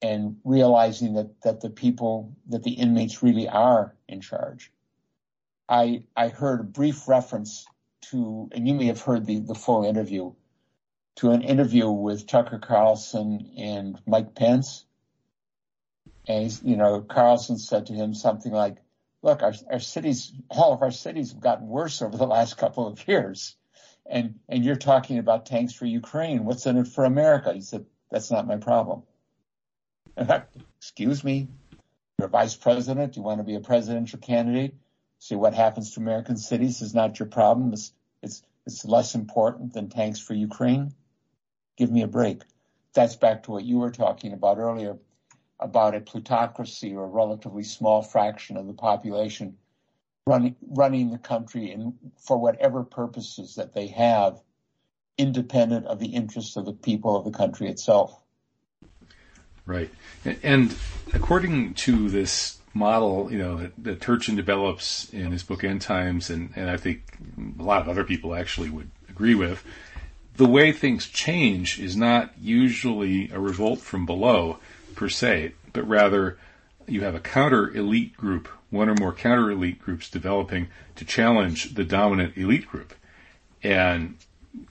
and 0.02 0.38
realizing 0.44 1.16
that, 1.16 1.62
the 1.62 1.70
people, 1.72 2.36
that 2.50 2.64
the 2.64 2.74
inmates 2.74 3.24
really 3.24 3.48
are 3.48 3.96
in 4.08 4.22
charge. 4.22 4.72
I, 5.68 6.04
I 6.16 6.28
heard 6.28 6.60
a 6.60 6.64
brief 6.64 7.08
reference 7.08 7.66
to, 8.12 8.48
and 8.52 8.68
you 8.68 8.76
may 8.76 8.86
have 8.86 9.02
heard 9.02 9.26
the, 9.26 9.40
the 9.40 9.56
full 9.56 9.86
interview, 9.86 10.34
to 11.16 11.32
an 11.32 11.42
interview 11.42 11.90
with 11.90 12.28
Tucker 12.28 12.60
Carlson 12.60 13.54
and 13.58 14.00
Mike 14.06 14.36
Pence. 14.36 14.86
And 16.28 16.60
you 16.64 16.78
know, 16.78 17.02
Carlson 17.02 17.58
said 17.58 17.88
to 17.88 17.94
him 17.94 18.14
something 18.14 18.52
like, 18.52 18.78
look, 19.28 19.44
our, 19.44 19.54
our 19.70 19.80
cities, 19.80 20.32
all 20.50 20.72
of 20.72 20.82
our 20.82 20.92
cities 20.92 21.34
have 21.34 21.42
gotten 21.42 21.68
worse 21.68 22.02
over 22.02 22.16
the 22.16 22.26
last 22.26 22.56
couple 22.56 22.88
of 22.88 23.06
years. 23.10 23.58
And, 24.10 24.40
and 24.48 24.64
you're 24.64 24.78
talking 24.78 25.20
about 25.20 25.46
tanks 25.46 25.74
for 25.74 25.86
Ukraine. 25.86 26.46
What's 26.46 26.66
in 26.66 26.78
it 26.78 26.88
for 26.88 27.04
America? 27.04 27.52
He 27.54 27.60
said, 27.60 27.86
that's 28.10 28.32
not 28.32 28.48
my 28.48 28.56
problem. 28.56 29.04
Excuse 30.80 31.26
me. 31.26 31.50
You're 32.18 32.28
a 32.28 32.32
vice 32.32 32.56
president. 32.56 33.18
You 33.18 33.22
want 33.22 33.40
to 33.40 33.44
be 33.44 33.56
a 33.56 33.60
presidential 33.60 34.18
candidate. 34.18 34.76
See 35.20 35.36
what 35.36 35.54
happens 35.54 35.94
to 35.94 36.00
American 36.00 36.38
cities 36.38 36.82
is 36.82 36.96
not 36.96 37.20
your 37.20 37.28
problem. 37.28 37.74
It's, 37.74 37.92
it's, 38.24 38.42
it's 38.66 38.86
less 38.86 39.14
important 39.14 39.74
than 39.74 39.90
tanks 39.90 40.20
for 40.20 40.36
Ukraine. 40.36 40.94
Give 41.76 41.92
me 41.92 42.02
a 42.02 42.08
break. 42.08 42.44
That's 42.94 43.18
back 43.18 43.44
to 43.44 43.52
what 43.52 43.66
you 43.66 43.80
were 43.80 43.92
talking 43.92 44.32
about 44.32 44.58
earlier 44.58 44.98
about 45.60 45.96
a 45.96 46.00
plutocracy 46.00 46.96
or 46.96 47.06
a 47.06 47.08
relatively 47.08 47.64
small 47.64 48.02
fraction 48.02 48.58
of 48.58 48.68
the 48.68 48.74
population 48.74 49.58
running 50.28 50.56
running 50.70 51.10
the 51.10 51.18
country 51.18 51.72
in 51.72 51.94
for 52.20 52.38
whatever 52.38 52.84
purposes 52.84 53.56
that 53.56 53.74
they 53.74 53.88
have, 53.88 54.40
independent 55.18 55.88
of 55.88 56.00
the 56.00 56.08
interests 56.08 56.58
of 56.58 56.66
the 56.66 56.74
people 56.74 57.16
of 57.16 57.24
the 57.24 57.32
country 57.32 57.68
itself. 57.70 58.22
Right, 59.66 59.90
and 60.44 60.76
according 61.14 61.74
to 61.76 62.10
this 62.10 62.58
model, 62.74 63.32
you 63.32 63.38
know, 63.38 63.58
that, 63.58 63.72
that 63.84 64.02
Turchin 64.02 64.36
develops 64.36 65.10
in 65.10 65.32
his 65.32 65.44
book 65.44 65.64
End 65.64 65.82
Times, 65.82 66.30
and, 66.30 66.54
and 66.56 66.70
I 66.70 66.78
think 66.78 67.18
a 67.60 67.64
lot 67.64 67.82
of 67.82 67.90
other 67.90 68.04
people 68.04 68.36
actually 68.36 68.70
would 68.70 68.92
agree 69.10 69.36
with, 69.36 69.64
the 70.36 70.46
way 70.46 70.72
things 70.72 71.08
change 71.08 71.80
is 71.80 71.98
not 71.98 72.32
usually 72.40 73.30
a 73.32 73.40
revolt 73.40 73.80
from 73.80 74.06
below 74.06 74.60
per 74.98 75.08
se, 75.08 75.54
but 75.72 75.88
rather 75.88 76.38
you 76.88 77.02
have 77.02 77.16
a 77.16 77.20
counter 77.22 77.70
elite 77.74 78.18
group, 78.18 78.50
one 78.70 78.90
or 78.90 78.96
more 78.96 79.14
counter 79.14 79.52
elite 79.52 79.80
groups 79.80 80.10
developing 80.10 80.68
to 80.96 81.06
challenge 81.06 81.76
the 81.76 81.86
dominant 81.86 82.36
elite 82.36 82.68
group. 82.68 82.94
And 83.64 84.18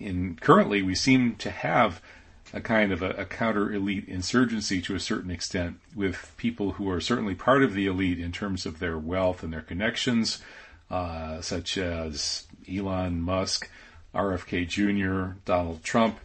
in 0.01 0.37
currently 0.37 0.83
we 0.83 0.95
seem 0.95 1.37
to 1.37 1.51
have 1.51 2.03
a 2.53 2.61
kind 2.61 2.93
of 2.93 3.03
a, 3.03 3.11
a 3.11 3.25
counter 3.25 3.73
elite 3.73 4.09
insurgency 4.09 4.81
to 4.83 4.95
a 4.95 5.01
certain 5.01 5.31
extent 5.31 5.79
with 5.95 6.33
people 6.37 6.73
who 6.73 6.91
are 6.91 7.01
certainly 7.01 7.35
part 7.35 7.63
of 7.63 7.75
the 7.75 7.87
elite 7.87 8.19
in 8.19 8.33
terms 8.33 8.67
of 8.67 8.79
their 8.79 8.99
wealth 8.99 9.43
and 9.43 9.53
their 9.53 9.63
connections, 9.63 10.43
uh, 10.91 11.41
such 11.41 11.77
as 11.79 12.47
Elon 12.73 13.21
Musk, 13.21 13.71
RFK 14.15 14.67
Jr., 14.67 15.39
Donald 15.45 15.83
Trump, 15.83 16.19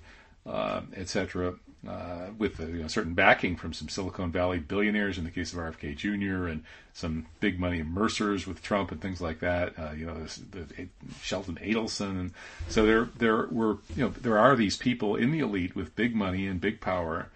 uh, 0.45 0.81
etc., 0.95 1.55
uh, 1.87 2.27
with 2.37 2.59
a 2.59 2.65
you 2.65 2.81
know, 2.81 2.87
certain 2.87 3.13
backing 3.13 3.55
from 3.55 3.73
some 3.73 3.89
Silicon 3.89 4.31
Valley 4.31 4.59
billionaires 4.59 5.17
in 5.17 5.23
the 5.23 5.31
case 5.31 5.51
of 5.51 5.59
RFK 5.59 5.95
Jr. 5.95 6.47
and 6.47 6.63
some 6.93 7.25
big 7.39 7.59
money 7.59 7.81
Mercers 7.81 8.45
with 8.45 8.61
Trump 8.61 8.91
and 8.91 9.01
things 9.01 9.19
like 9.19 9.39
that. 9.39 9.73
Uh, 9.79 9.91
you 9.91 10.05
know, 10.05 10.13
the, 10.51 10.59
the, 10.59 10.87
Sheldon 11.21 11.55
Adelson, 11.55 12.19
and 12.19 12.31
so 12.69 12.85
there 12.85 13.09
there 13.17 13.47
were 13.47 13.77
you 13.95 14.03
know 14.03 14.09
there 14.09 14.37
are 14.37 14.55
these 14.55 14.77
people 14.77 15.15
in 15.15 15.31
the 15.31 15.39
elite 15.39 15.75
with 15.75 15.95
big 15.95 16.15
money 16.15 16.45
and 16.45 16.61
big 16.61 16.81
power 16.81 17.29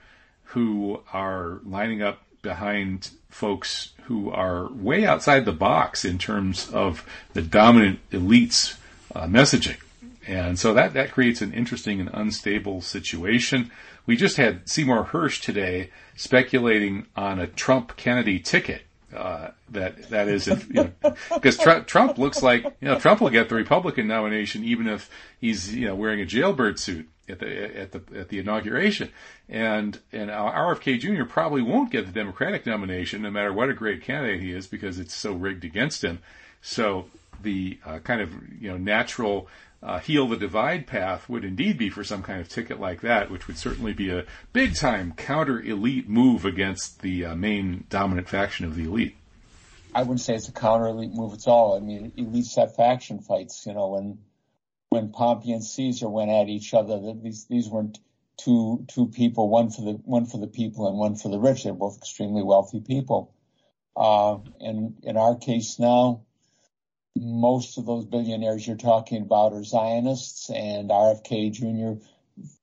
who 0.49 1.01
are 1.11 1.59
lining 1.63 2.01
up 2.01 2.21
behind 2.41 3.09
folks 3.29 3.93
who 4.03 4.29
are 4.29 4.71
way 4.71 5.05
outside 5.05 5.43
the 5.45 5.51
box 5.51 6.05
in 6.05 6.19
terms 6.19 6.69
of 6.69 7.03
the 7.33 7.41
dominant 7.41 7.99
elites 8.11 8.77
uh, 9.15 9.25
messaging. 9.25 9.77
And 10.27 10.57
so 10.57 10.73
that, 10.73 10.93
that 10.93 11.11
creates 11.11 11.41
an 11.41 11.53
interesting 11.53 11.99
and 11.99 12.09
unstable 12.13 12.81
situation. 12.81 13.71
We 14.05 14.15
just 14.15 14.37
had 14.37 14.67
Seymour 14.69 15.05
Hersh 15.05 15.41
today 15.41 15.89
speculating 16.15 17.07
on 17.15 17.39
a 17.39 17.47
Trump 17.47 17.95
Kennedy 17.97 18.39
ticket. 18.39 18.83
Uh, 19.15 19.51
that 19.69 20.09
that 20.09 20.27
is 20.27 20.47
if 20.47 20.67
you 20.67 20.73
know, 20.73 20.91
because 21.33 21.57
Tr- 21.57 21.79
Trump 21.79 22.17
looks 22.17 22.43
like 22.43 22.63
you 22.63 22.87
know 22.87 22.99
Trump 22.99 23.21
will 23.21 23.29
get 23.29 23.47
the 23.47 23.55
Republican 23.55 24.07
nomination 24.07 24.63
even 24.63 24.87
if 24.87 25.09
he's 25.39 25.73
you 25.73 25.87
know 25.87 25.95
wearing 25.95 26.19
a 26.19 26.25
jailbird 26.25 26.77
suit 26.79 27.07
at 27.29 27.39
the 27.39 27.79
at 27.79 27.91
the 27.91 28.01
at 28.19 28.29
the 28.29 28.39
inauguration, 28.39 29.11
and 29.47 29.99
and 30.11 30.29
RFK 30.29 30.99
Jr. 30.99 31.23
probably 31.23 31.61
won't 31.61 31.91
get 31.91 32.05
the 32.05 32.11
Democratic 32.11 32.65
nomination 32.65 33.21
no 33.21 33.31
matter 33.31 33.53
what 33.53 33.69
a 33.69 33.73
great 33.73 34.01
candidate 34.01 34.41
he 34.41 34.51
is 34.51 34.67
because 34.67 34.99
it's 34.99 35.15
so 35.15 35.33
rigged 35.33 35.63
against 35.63 36.03
him. 36.03 36.19
So 36.61 37.05
the 37.41 37.79
uh, 37.85 37.99
kind 37.99 38.21
of 38.21 38.31
you 38.59 38.69
know 38.69 38.77
natural 38.77 39.47
uh, 39.83 39.99
heal 39.99 40.27
the 40.27 40.37
divide 40.37 40.87
path 40.87 41.29
would 41.29 41.45
indeed 41.45 41.77
be 41.77 41.89
for 41.89 42.03
some 42.03 42.23
kind 42.23 42.41
of 42.41 42.49
ticket 42.49 42.79
like 42.79 43.01
that, 43.01 43.29
which 43.29 43.47
would 43.47 43.57
certainly 43.57 43.93
be 43.93 44.09
a 44.09 44.25
big 44.53 44.75
time 44.75 45.13
counter 45.15 45.61
elite 45.61 46.09
move 46.09 46.45
against 46.45 47.01
the 47.01 47.25
uh, 47.25 47.35
main 47.35 47.85
dominant 47.89 48.27
faction 48.27 48.65
of 48.65 48.75
the 48.75 48.85
elite. 48.85 49.15
I 49.93 50.01
wouldn't 50.01 50.21
say 50.21 50.35
it's 50.35 50.49
a 50.49 50.51
counter 50.51 50.87
elite 50.87 51.13
move 51.13 51.33
at 51.33 51.47
all. 51.47 51.77
I 51.77 51.79
mean, 51.79 52.11
elites 52.17 52.57
have 52.57 52.75
faction 52.75 53.19
fights. 53.19 53.65
You 53.65 53.73
know, 53.73 53.89
when 53.89 54.17
when 54.89 55.11
Pompey 55.11 55.51
and 55.53 55.63
Caesar 55.63 56.09
went 56.09 56.31
at 56.31 56.49
each 56.49 56.73
other, 56.73 56.99
these 57.21 57.45
these 57.45 57.69
weren't 57.69 57.99
two 58.37 58.85
two 58.89 59.07
people, 59.07 59.49
one 59.49 59.69
for 59.69 59.81
the 59.81 59.93
one 60.03 60.25
for 60.25 60.37
the 60.37 60.47
people 60.47 60.89
and 60.89 60.97
one 60.97 61.15
for 61.15 61.29
the 61.29 61.39
rich. 61.39 61.63
They're 61.63 61.73
both 61.73 61.97
extremely 61.97 62.43
wealthy 62.43 62.81
people. 62.81 63.33
Uh, 63.95 64.39
and 64.59 64.97
in 65.03 65.15
our 65.15 65.37
case 65.37 65.79
now, 65.79 66.24
most 67.15 67.77
of 67.77 67.85
those 67.85 68.05
billionaires 68.05 68.67
you're 68.67 68.75
talking 68.75 69.21
about 69.21 69.53
are 69.53 69.63
Zionists, 69.63 70.49
and 70.49 70.89
RFK 70.89 71.51
Jr. 71.51 72.03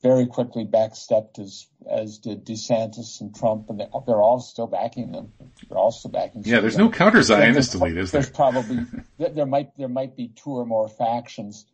very 0.03 0.26
quickly 0.26 0.64
backstepped 0.64 1.38
as 1.38 1.66
as 1.90 2.18
did 2.18 2.44
DeSantis 2.44 3.20
and 3.20 3.34
Trump, 3.34 3.70
and 3.70 3.80
they're 3.80 4.20
all 4.20 4.40
still 4.40 4.66
backing 4.66 5.12
them. 5.12 5.32
They're 5.68 5.78
all 5.78 5.90
still 5.90 6.11
backing. 6.11 6.42
Yeah, 6.44 6.61
there's 6.61 6.76
no 6.76 6.90
counter 6.90 7.22
Zionist 7.22 7.74
elite, 7.74 7.96
is 7.96 8.11
there? 8.11 8.20
There's 8.20 8.32
probably 8.32 8.84
there 9.18 9.46
might 9.46 9.76
there 9.78 9.88
might 9.88 10.16
be 10.16 10.28
two 10.28 10.50
or 10.50 10.66
more 10.66 10.88
factions 10.88 11.64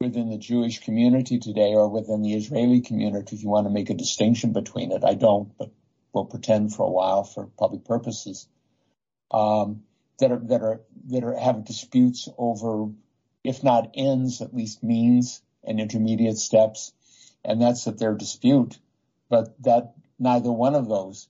within 0.00 0.30
the 0.30 0.38
Jewish 0.38 0.80
community 0.80 1.38
today, 1.38 1.74
or 1.74 1.88
within 1.88 2.22
the 2.22 2.34
Israeli 2.34 2.80
community, 2.80 3.36
if 3.36 3.42
you 3.42 3.48
want 3.48 3.66
to 3.66 3.72
make 3.72 3.90
a 3.90 3.94
distinction 3.94 4.52
between 4.52 4.92
it. 4.92 5.04
I 5.04 5.14
don't, 5.14 5.56
but 5.58 5.70
we'll 6.12 6.24
pretend 6.24 6.74
for 6.74 6.86
a 6.86 6.90
while 6.90 7.24
for 7.24 7.46
public 7.58 7.84
purposes. 7.84 8.48
Um, 9.30 9.82
that 10.18 10.32
are 10.32 10.40
that 10.44 10.62
are 10.62 10.80
that 11.08 11.24
are 11.24 11.36
have 11.36 11.64
disputes 11.64 12.28
over, 12.38 12.90
if 13.42 13.62
not 13.62 13.90
ends, 13.94 14.40
at 14.40 14.54
least 14.54 14.82
means 14.82 15.42
and 15.62 15.80
intermediate 15.80 16.38
steps, 16.38 16.92
and 17.44 17.60
that's 17.60 17.84
that 17.84 17.98
their 17.98 18.14
dispute, 18.14 18.78
but 19.28 19.60
that 19.62 19.94
neither 20.18 20.52
one 20.52 20.74
of 20.74 20.88
those 20.88 21.28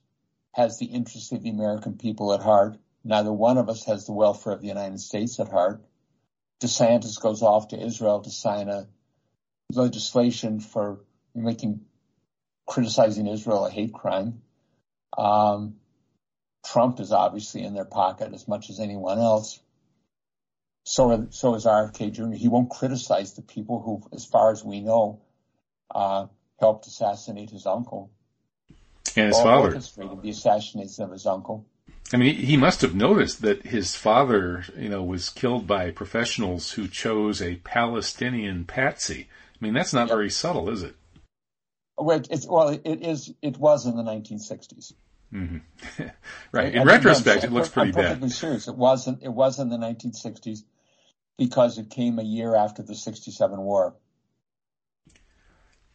has 0.53 0.77
the 0.77 0.85
interests 0.85 1.31
of 1.31 1.43
the 1.43 1.49
American 1.49 1.97
people 1.97 2.33
at 2.33 2.41
heart. 2.41 2.77
Neither 3.03 3.31
one 3.31 3.57
of 3.57 3.69
us 3.69 3.85
has 3.85 4.05
the 4.05 4.13
welfare 4.13 4.53
of 4.53 4.61
the 4.61 4.67
United 4.67 4.99
States 4.99 5.39
at 5.39 5.49
heart. 5.49 5.81
DeSantis 6.61 7.21
goes 7.21 7.41
off 7.41 7.69
to 7.69 7.79
Israel 7.79 8.21
to 8.21 8.29
sign 8.29 8.69
a 8.69 8.87
legislation 9.71 10.59
for 10.59 11.01
making 11.33 11.81
criticizing 12.65 13.27
Israel 13.27 13.65
a 13.65 13.69
hate 13.69 13.93
crime. 13.93 14.41
Um, 15.17 15.75
Trump 16.71 16.99
is 16.99 17.11
obviously 17.11 17.63
in 17.63 17.73
their 17.73 17.85
pocket 17.85 18.33
as 18.33 18.47
much 18.47 18.69
as 18.69 18.79
anyone 18.79 19.19
else. 19.19 19.59
So, 20.83 21.27
so 21.31 21.55
is 21.55 21.65
RFK 21.65 22.11
Jr. 22.11 22.35
He 22.35 22.47
won't 22.47 22.69
criticize 22.69 23.33
the 23.33 23.41
people 23.41 23.81
who, 23.81 24.15
as 24.15 24.25
far 24.25 24.51
as 24.51 24.63
we 24.63 24.81
know, 24.81 25.21
uh, 25.93 26.27
helped 26.59 26.87
assassinate 26.87 27.49
his 27.49 27.65
uncle. 27.65 28.11
And 29.15 29.27
his 29.27 29.37
father. 29.37 29.69
Orchestrated 29.69 30.21
the 30.21 30.29
assassination 30.29 31.03
of 31.03 31.11
his 31.11 31.25
uncle. 31.25 31.65
I 32.13 32.17
mean, 32.17 32.35
he 32.35 32.55
must 32.55 32.81
have 32.81 32.93
noticed 32.93 33.41
that 33.41 33.63
his 33.63 33.95
father, 33.95 34.63
you 34.77 34.89
know, 34.89 35.03
was 35.03 35.29
killed 35.29 35.65
by 35.65 35.89
professionals 35.89 36.71
who 36.71 36.87
chose 36.87 37.41
a 37.41 37.55
Palestinian 37.57 38.65
patsy. 38.65 39.27
I 39.53 39.57
mean, 39.59 39.73
that's 39.73 39.93
not 39.93 40.07
yep. 40.07 40.17
very 40.17 40.29
subtle, 40.29 40.69
is 40.69 40.83
it? 40.83 40.95
Well, 41.97 42.21
it's, 42.29 42.45
well, 42.45 42.69
it 42.69 43.01
is. 43.01 43.33
It 43.41 43.57
was 43.57 43.85
in 43.85 43.95
the 43.95 44.03
1960s. 44.03 44.93
Mm-hmm. 45.35 46.03
right. 46.51 46.73
In 46.73 46.81
I 46.81 46.85
retrospect, 46.85 47.43
it 47.43 47.51
looks 47.51 47.69
pretty 47.69 47.89
I'm 47.89 47.93
perfectly 47.95 48.29
bad. 48.29 48.35
serious. 48.35 48.67
It 48.67 48.75
wasn't. 48.75 49.21
It 49.21 49.33
was 49.33 49.59
in 49.59 49.69
the 49.69 49.77
1960s 49.77 50.59
because 51.37 51.77
it 51.77 51.89
came 51.89 52.19
a 52.19 52.23
year 52.23 52.55
after 52.55 52.81
the 52.81 52.95
67 52.95 53.59
war. 53.59 53.95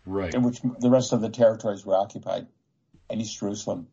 Right. 0.05 0.35
In 0.35 0.43
which 0.43 0.61
the 0.81 0.91
rest 0.91 1.13
of 1.13 1.21
the 1.21 1.31
territories 1.31 1.85
were 1.87 1.97
occupied 1.97 2.49
and 3.09 3.21
East 3.21 3.39
Jerusalem. 3.39 3.89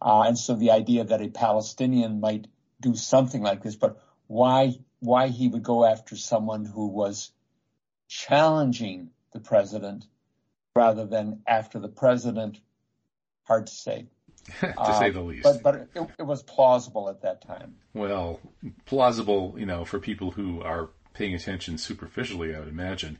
Uh, 0.00 0.22
and 0.22 0.38
so 0.38 0.54
the 0.54 0.72
idea 0.72 1.04
that 1.04 1.22
a 1.22 1.28
Palestinian 1.28 2.20
might 2.20 2.46
do 2.80 2.94
something 2.94 3.42
like 3.42 3.62
this, 3.62 3.76
but 3.76 4.02
why, 4.26 4.74
why 5.00 5.28
he 5.28 5.48
would 5.48 5.62
go 5.62 5.84
after 5.84 6.16
someone 6.16 6.64
who 6.64 6.88
was 6.88 7.30
challenging 8.08 9.10
the 9.32 9.40
president 9.40 10.06
rather 10.76 11.06
than 11.06 11.40
after 11.46 11.78
the 11.78 11.88
president, 11.88 12.60
hard 13.44 13.66
to 13.66 13.72
say. 13.72 14.06
to 14.60 14.80
um, 14.80 14.98
say 14.98 15.10
the 15.10 15.20
least. 15.20 15.42
But 15.42 15.62
but 15.62 15.74
it, 15.74 15.88
it, 16.18 16.22
was 16.22 16.42
plausible 16.42 17.08
at 17.08 17.22
that 17.22 17.40
time. 17.46 17.76
Well, 17.94 18.40
plausible, 18.86 19.54
you 19.56 19.66
know, 19.66 19.84
for 19.84 19.98
people 19.98 20.32
who 20.32 20.60
are 20.62 20.90
paying 21.14 21.34
attention 21.34 21.78
superficially, 21.78 22.54
I 22.54 22.58
would 22.58 22.68
imagine. 22.68 23.18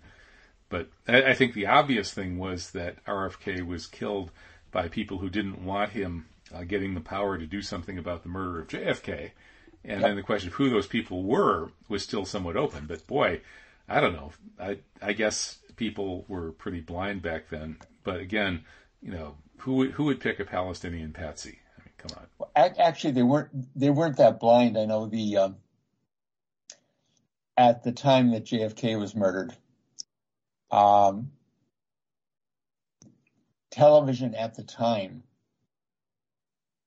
But 0.69 0.89
I, 1.09 1.23
I 1.23 1.35
think 1.35 1.55
the 1.55 1.67
obvious 1.67 2.13
thing 2.13 2.39
was 2.39 2.71
that 2.73 3.05
RFK 3.05 3.67
was 3.67 3.87
killed 3.87 4.31
by 4.71 4.89
people 4.89 5.19
who 5.19 5.31
didn't 5.31 5.65
want 5.65 5.91
him 5.91 6.27
uh, 6.53 6.65
getting 6.65 6.95
the 6.95 7.01
power 7.01 7.39
to 7.39 7.47
do 7.47 7.63
something 7.63 7.99
about 7.99 8.23
the 8.23 8.29
murder 8.29 8.61
of 8.61 8.69
JFK. 8.69 9.31
And 9.85 10.01
yep. 10.01 10.09
then 10.09 10.17
the 10.17 10.23
question 10.23 10.49
of 10.49 10.55
who 10.55 10.71
those 10.71 10.87
people 10.87 11.25
were 11.25 11.71
was 11.89 12.03
still 12.03 12.25
somewhat 12.25 12.57
open. 12.57 12.87
But 12.87 13.07
boy, 13.07 13.41
I 13.89 14.01
don't 14.01 14.15
know. 14.15 14.33
I 14.59 14.79
I 15.01 15.13
guess 15.13 15.59
people 15.77 16.25
were 16.29 16.53
pretty 16.53 16.81
blind 16.81 17.23
back 17.23 17.49
then. 17.51 17.79
But 18.03 18.21
again, 18.21 18.65
you 19.03 19.13
know, 19.13 19.37
who 19.59 19.75
would, 19.75 19.91
who 19.93 20.05
would 20.05 20.21
pick 20.21 20.41
a 20.41 20.45
Palestinian 20.45 21.13
patsy? 21.13 21.59
I 21.79 21.83
mean, 21.83 21.93
come 21.97 22.19
on. 22.19 22.27
Well, 22.39 22.51
actually, 22.79 23.13
they 23.13 23.23
weren't 23.23 23.51
they 23.79 23.91
weren't 23.91 24.19
that 24.19 24.41
blind. 24.41 24.77
I 24.77 24.85
know 24.85 25.07
the 25.07 25.37
um, 25.39 25.57
at 27.57 27.83
the 27.83 27.93
time 27.93 28.33
that 28.33 28.45
JFK 28.45 28.99
was 28.99 29.15
murdered, 29.15 29.57
um, 30.71 31.31
television 33.71 34.35
at 34.35 34.55
the 34.55 34.65
time 34.65 35.23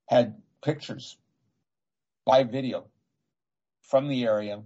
had 0.07 0.41
pictures, 0.61 1.17
by 2.25 2.43
video 2.43 2.85
from 3.81 4.09
the 4.09 4.25
area 4.25 4.61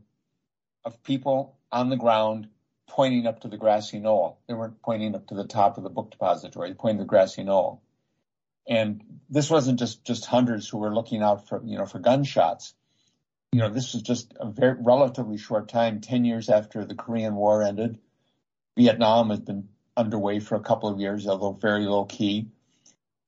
of 0.84 1.04
people 1.04 1.58
on 1.72 1.89
the 1.89 1.95
ground 1.95 2.47
pointing 2.88 3.28
up 3.28 3.39
to 3.41 3.47
the 3.47 3.58
grassy 3.58 3.99
knoll. 3.99 4.39
They 4.47 4.54
weren't 4.54 4.82
pointing 4.82 5.16
up 5.16 5.28
to 5.28 5.36
the 5.36 5.45
top 5.45 5.78
of 5.78 5.84
the 5.84 5.89
book 5.89 6.12
depository, 6.12 6.70
they 6.70 6.76
pointing 6.76 6.97
to 6.97 7.04
the 7.04 7.08
grassy 7.08 7.43
knoll. 7.43 7.82
And 8.68 9.03
this 9.30 9.49
wasn't 9.49 9.80
just, 9.80 10.03
just 10.03 10.26
hunters 10.26 10.68
who 10.68 10.78
were 10.78 10.93
looking 10.93 11.22
out 11.22 11.47
for, 11.47 11.62
you 11.66 11.78
know, 11.78 11.86
for 11.86 11.99
gunshots. 11.99 12.74
You 13.51 13.59
know, 13.59 13.70
this 13.70 13.93
was 13.93 14.03
just 14.03 14.34
a 14.39 14.49
very 14.49 14.78
relatively 14.80 15.38
short 15.38 15.68
time, 15.68 15.99
10 16.01 16.26
years 16.26 16.49
after 16.49 16.86
the 16.86 16.95
Korean 16.95 17.36
War 17.36 17.64
ended. 17.64 17.99
Vietnam 18.78 19.30
has 19.30 19.39
been 19.39 19.68
underway 19.97 20.39
for 20.39 20.55
a 20.55 20.62
couple 20.62 20.89
of 20.89 20.99
years, 20.99 21.28
although 21.28 21.51
very 21.51 21.86
low 21.86 22.05
key. 22.05 22.47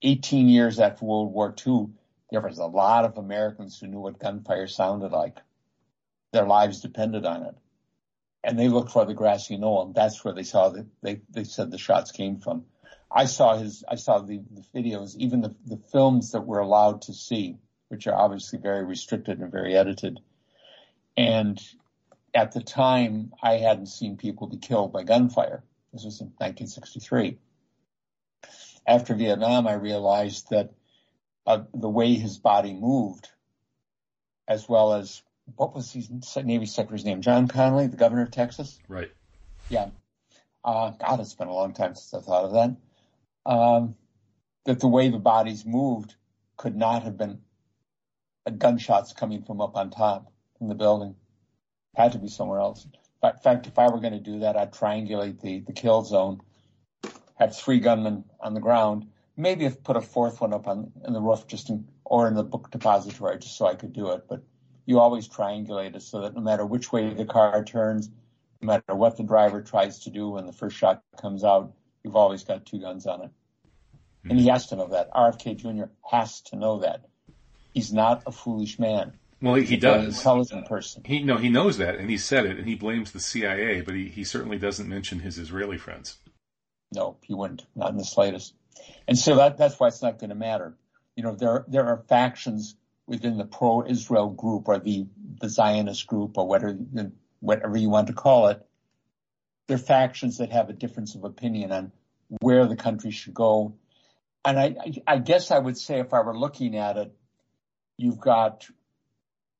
18 0.02 0.50
years 0.50 0.80
after 0.80 1.06
World 1.06 1.34
War 1.34 1.54
II, 1.66 1.88
there 2.30 2.42
was 2.42 2.58
a 2.58 2.66
lot 2.66 3.06
of 3.06 3.18
Americans 3.18 3.80
who 3.80 3.88
knew 3.88 4.00
what 4.00 4.20
gunfire 4.20 4.68
sounded 4.68 5.12
like. 5.12 5.40
Their 6.32 6.46
lives 6.46 6.82
depended 6.82 7.26
on 7.26 7.44
it. 7.44 7.56
And 8.44 8.58
they 8.58 8.68
looked 8.68 8.92
for 8.92 9.06
the 9.06 9.14
grassy 9.14 9.56
knoll, 9.56 9.86
and 9.86 9.96
that's 9.96 10.24
where 10.24 10.34
they 10.34 10.44
saw 10.44 10.70
that 10.70 10.86
they, 11.02 11.22
they 11.30 11.44
said 11.44 11.72
the 11.72 11.78
shots 11.78 12.12
came 12.12 12.40
from. 12.40 12.66
I 13.14 13.26
saw 13.26 13.58
his, 13.58 13.84
I 13.88 13.96
saw 13.96 14.20
the, 14.20 14.42
the 14.52 14.64
videos, 14.74 15.16
even 15.18 15.42
the, 15.42 15.56
the 15.66 15.78
films 15.92 16.32
that 16.32 16.42
we're 16.42 16.60
allowed 16.60 17.04
to 17.04 17.14
see, 17.14 17.58
which 17.90 18.08
are 18.08 18.16
obviously 18.16 18.58
very 18.60 18.84
restricted 18.84 19.40
and 19.40 19.52
very 19.52 19.76
edited. 19.76 20.20
And 21.16 21.62
at 22.34 22.54
the 22.54 22.62
time, 22.62 23.32
I 23.42 23.58
hadn't 23.58 23.86
seen 23.86 24.18
people 24.18 24.48
be 24.48 24.58
killed 24.58 24.92
by 24.92 25.04
gunfire. 25.04 25.64
This 25.94 26.04
was 26.04 26.22
in 26.22 26.28
1963. 26.38 27.38
After 28.88 29.14
Vietnam, 29.14 29.68
I 29.68 29.74
realized 29.74 30.50
that 30.50 30.74
uh, 31.46 31.64
the 31.74 31.90
way 31.90 32.16
his 32.16 32.40
body 32.40 32.74
moved, 32.74 33.30
as 34.48 34.68
well 34.68 34.94
as 34.94 35.22
what 35.56 35.76
was 35.76 35.92
his 35.92 36.10
Navy 36.44 36.66
Secretary's 36.66 37.06
name? 37.06 37.22
John 37.22 37.48
Connally, 37.48 37.90
the 37.90 37.98
governor 37.98 38.24
of 38.24 38.32
Texas? 38.32 38.80
Right. 38.88 39.12
Yeah. 39.70 39.90
Uh, 40.66 40.92
God, 40.92 41.20
it's 41.20 41.36
been 41.36 41.48
a 41.48 41.54
long 41.54 41.74
time 41.74 41.96
since 41.96 42.14
I 42.14 42.26
thought 42.26 42.46
of 42.46 42.54
that. 42.54 42.76
Um, 43.46 43.96
that 44.66 44.80
the 44.80 44.88
way 44.88 45.10
the 45.10 45.20
bodies 45.20 45.66
moved 45.66 46.16
could 46.58 46.76
not 46.76 47.04
have 47.04 47.18
been 47.18 47.42
gunshots 48.58 49.14
coming 49.14 49.44
from 49.44 49.62
up 49.62 49.76
on 49.76 49.90
top 49.90 50.32
in 50.62 50.68
the 50.68 50.76
building. 50.76 51.16
Had 51.96 52.14
to 52.14 52.20
be 52.20 52.28
somewhere 52.28 52.60
else. 52.60 52.86
In 53.24 53.40
fact, 53.44 53.68
if 53.68 53.78
I 53.78 53.90
were 53.90 54.00
going 54.00 54.14
to 54.14 54.20
do 54.20 54.40
that, 54.40 54.58
I'd 54.58 54.74
triangulate 54.74 55.42
the, 55.42 55.62
kill 55.74 56.04
zone, 56.04 56.42
have 57.36 57.56
three 57.56 57.80
gunmen 57.80 58.26
on 58.40 58.54
the 58.54 58.60
ground, 58.60 59.08
maybe 59.38 59.64
have 59.64 59.84
put 59.84 59.98
a 59.98 60.02
fourth 60.02 60.42
one 60.42 60.54
up 60.54 60.68
on 60.68 60.92
the 61.08 61.22
roof 61.22 61.48
just 61.48 61.72
or 62.06 62.28
in 62.28 62.36
the 62.36 62.44
book 62.44 62.70
depository 62.72 63.40
just 63.40 63.58
so 63.58 63.66
I 63.66 63.76
could 63.76 63.94
do 63.94 64.12
it. 64.12 64.26
But 64.28 64.44
you 64.86 65.00
always 65.00 65.28
triangulate 65.28 65.96
it 65.96 66.02
so 66.02 66.22
that 66.22 66.36
no 66.36 66.42
matter 66.42 66.66
which 66.66 66.92
way 66.92 67.14
the 67.14 67.26
car 67.26 67.64
turns, 67.64 68.10
no 68.62 68.68
matter 68.68 68.96
what 68.96 69.18
the 69.18 69.24
driver 69.24 69.62
tries 69.62 70.00
to 70.00 70.10
do 70.10 70.30
when 70.30 70.46
the 70.46 70.54
first 70.54 70.76
shot 70.76 71.02
comes 71.22 71.44
out, 71.44 71.74
you've 72.04 72.16
always 72.16 72.44
got 72.44 72.66
two 72.66 72.80
guns 72.80 73.06
on 73.06 73.22
it. 73.22 73.28
Mm-hmm. 73.28 74.30
And 74.32 74.40
he 74.40 74.48
has 74.48 74.68
to 74.68 74.76
know 74.76 74.88
that. 74.88 75.12
RFK 75.12 75.58
Jr. 75.58 75.92
has 76.10 76.42
to 76.42 76.56
know 76.56 76.80
that. 76.80 77.06
He's 77.74 77.92
not 77.92 78.24
a 78.26 78.32
foolish 78.32 78.78
man. 78.80 79.14
Well, 79.42 79.56
he, 79.56 79.66
he 79.66 79.78
does. 79.78 80.18
intelligent 80.18 80.68
person. 80.68 81.04
He 81.06 81.22
no, 81.22 81.36
he 81.36 81.50
knows 81.50 81.78
that, 81.78 81.96
and 81.96 82.10
he 82.10 82.18
said 82.18 82.46
it, 82.46 82.58
and 82.58 82.66
he 82.66 82.76
blames 82.76 83.12
the 83.12 83.20
CIA, 83.20 83.82
but 83.82 83.94
he, 83.94 84.08
he 84.08 84.24
certainly 84.24 84.58
doesn't 84.58 84.88
mention 84.88 85.20
his 85.20 85.38
Israeli 85.38 85.78
friends. 85.78 86.18
No, 86.94 87.18
he 87.22 87.34
wouldn't, 87.34 87.66
not 87.76 87.90
in 87.90 87.98
the 87.98 88.06
slightest. 88.06 88.54
And 89.06 89.18
so 89.18 89.36
that 89.36 89.58
that's 89.58 89.78
why 89.80 89.88
it's 89.88 90.02
not 90.02 90.20
going 90.20 90.30
to 90.30 90.36
matter. 90.36 90.78
You 91.16 91.24
know, 91.24 91.36
there 91.36 91.66
there 91.68 91.86
are 91.88 92.04
factions 92.08 92.76
within 93.06 93.38
the 93.38 93.44
pro-Israel 93.44 94.30
group 94.30 94.70
or 94.70 94.80
the 94.80 95.08
the 95.42 95.50
Zionist 95.50 96.08
group 96.08 96.38
or 96.38 96.48
whatever 96.48 96.78
whatever 97.42 97.78
you 97.78 97.90
want 97.90 98.08
to 98.08 98.14
call 98.14 98.48
it. 98.48 98.66
They're 99.68 99.78
factions 99.78 100.38
that 100.38 100.52
have 100.52 100.70
a 100.70 100.74
difference 100.74 101.16
of 101.16 101.24
opinion 101.24 101.72
on 101.72 101.92
where 102.42 102.68
the 102.68 102.76
country 102.76 103.12
should 103.12 103.34
go. 103.34 103.76
And 104.46 104.60
I, 104.60 104.76
I 105.08 105.18
guess 105.20 105.52
I 105.52 105.60
would 105.60 105.78
say 105.78 106.00
if 106.00 106.14
I 106.14 106.22
were 106.22 106.38
looking 106.38 106.76
at 106.76 106.98
it, 106.98 107.14
you've 107.98 108.20
got 108.20 108.68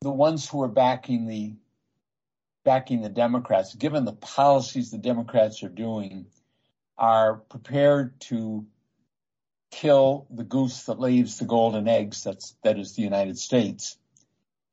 the 0.02 0.12
ones 0.12 0.50
who 0.50 0.62
are 0.64 0.68
backing 0.68 1.28
the 1.28 1.54
backing 2.64 3.02
the 3.02 3.10
Democrats, 3.10 3.76
given 3.76 4.06
the 4.06 4.14
policies 4.14 4.92
the 4.92 4.98
Democrats 4.98 5.64
are 5.64 5.70
doing, 5.70 6.28
are 6.98 7.36
prepared 7.36 8.20
to 8.22 8.66
kill 9.72 10.28
the 10.30 10.44
goose 10.44 10.84
that 10.84 11.00
lays 11.00 11.40
the 11.40 11.46
golden 11.46 11.88
eggs, 11.88 12.24
that's, 12.24 12.56
that 12.64 12.80
is 12.80 12.96
the 12.96 13.02
United 13.02 13.38
States, 13.38 13.98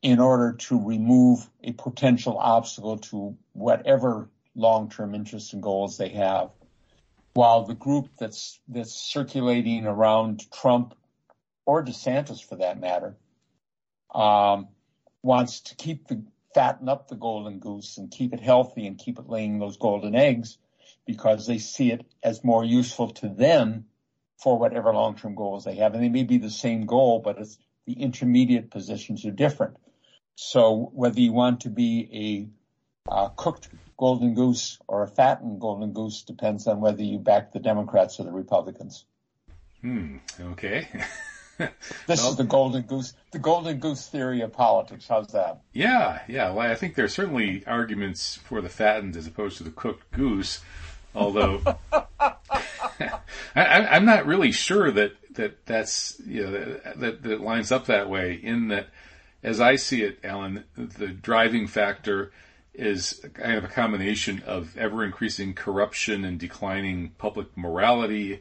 in 0.02 0.20
order 0.20 0.52
to 0.52 0.80
remove 0.80 1.48
a 1.62 1.72
potential 1.72 2.38
obstacle 2.38 2.98
to 2.98 3.36
whatever 3.52 4.28
long-term 4.60 5.14
interests 5.14 5.52
and 5.52 5.62
goals 5.62 5.96
they 5.96 6.10
have. 6.10 6.50
While 7.34 7.64
the 7.64 7.74
group 7.74 8.08
that's, 8.18 8.60
that's 8.68 8.92
circulating 8.92 9.86
around 9.86 10.50
Trump 10.52 10.94
or 11.64 11.84
DeSantis 11.84 12.42
for 12.42 12.56
that 12.56 12.80
matter, 12.80 13.16
um, 14.14 14.68
wants 15.22 15.60
to 15.60 15.76
keep 15.76 16.08
the 16.08 16.22
fatten 16.54 16.88
up 16.88 17.08
the 17.08 17.16
golden 17.16 17.58
goose 17.60 17.98
and 17.98 18.10
keep 18.10 18.32
it 18.34 18.40
healthy 18.40 18.86
and 18.86 18.98
keep 18.98 19.18
it 19.18 19.28
laying 19.28 19.58
those 19.58 19.76
golden 19.76 20.14
eggs 20.14 20.58
because 21.06 21.46
they 21.46 21.58
see 21.58 21.92
it 21.92 22.04
as 22.22 22.44
more 22.44 22.64
useful 22.64 23.10
to 23.10 23.28
them 23.28 23.86
for 24.42 24.58
whatever 24.58 24.92
long-term 24.92 25.34
goals 25.34 25.64
they 25.64 25.76
have. 25.76 25.94
And 25.94 26.02
they 26.02 26.08
may 26.08 26.24
be 26.24 26.38
the 26.38 26.50
same 26.50 26.86
goal, 26.86 27.20
but 27.20 27.38
it's 27.38 27.58
the 27.86 27.92
intermediate 27.92 28.70
positions 28.70 29.24
are 29.24 29.30
different. 29.30 29.76
So 30.34 30.90
whether 30.94 31.20
you 31.20 31.32
want 31.32 31.60
to 31.60 31.70
be 31.70 32.08
a 32.12 32.59
uh, 33.08 33.28
cooked 33.28 33.68
golden 33.96 34.34
goose 34.34 34.78
or 34.88 35.02
a 35.02 35.06
fattened 35.06 35.60
golden 35.60 35.92
goose 35.92 36.22
depends 36.22 36.66
on 36.66 36.80
whether 36.80 37.02
you 37.02 37.18
back 37.18 37.52
the 37.52 37.60
Democrats 37.60 38.18
or 38.18 38.24
the 38.24 38.32
Republicans. 38.32 39.04
Hmm. 39.82 40.16
Okay. 40.40 40.88
this 41.58 42.22
well, 42.22 42.30
is 42.30 42.36
the 42.36 42.44
golden 42.44 42.82
goose, 42.82 43.12
the 43.32 43.38
golden 43.38 43.78
goose 43.78 44.06
theory 44.08 44.40
of 44.40 44.52
politics. 44.52 45.06
How's 45.08 45.28
that? 45.28 45.60
Yeah, 45.72 46.20
yeah. 46.28 46.52
Well, 46.52 46.70
I 46.70 46.74
think 46.74 46.94
there 46.94 47.04
are 47.04 47.08
certainly 47.08 47.64
arguments 47.66 48.36
for 48.36 48.60
the 48.60 48.68
fattened 48.68 49.16
as 49.16 49.26
opposed 49.26 49.58
to 49.58 49.64
the 49.64 49.70
cooked 49.70 50.10
goose. 50.12 50.60
Although 51.14 51.62
I, 53.54 53.96
am 53.96 54.04
not 54.04 54.26
really 54.26 54.52
sure 54.52 54.90
that, 54.92 55.12
that 55.34 55.66
that's 55.66 56.20
you 56.24 56.44
know 56.44 56.50
that, 56.52 57.00
that 57.00 57.22
that 57.22 57.40
lines 57.40 57.72
up 57.72 57.86
that 57.86 58.08
way. 58.08 58.34
In 58.34 58.68
that, 58.68 58.88
as 59.42 59.60
I 59.60 59.76
see 59.76 60.02
it, 60.02 60.20
Alan, 60.22 60.64
the 60.76 61.08
driving 61.08 61.66
factor 61.66 62.32
is 62.80 63.24
kind 63.34 63.56
of 63.56 63.64
a 63.64 63.68
combination 63.68 64.42
of 64.46 64.76
ever 64.76 65.04
increasing 65.04 65.54
corruption 65.54 66.24
and 66.24 66.38
declining 66.38 67.10
public 67.18 67.54
morality 67.56 68.40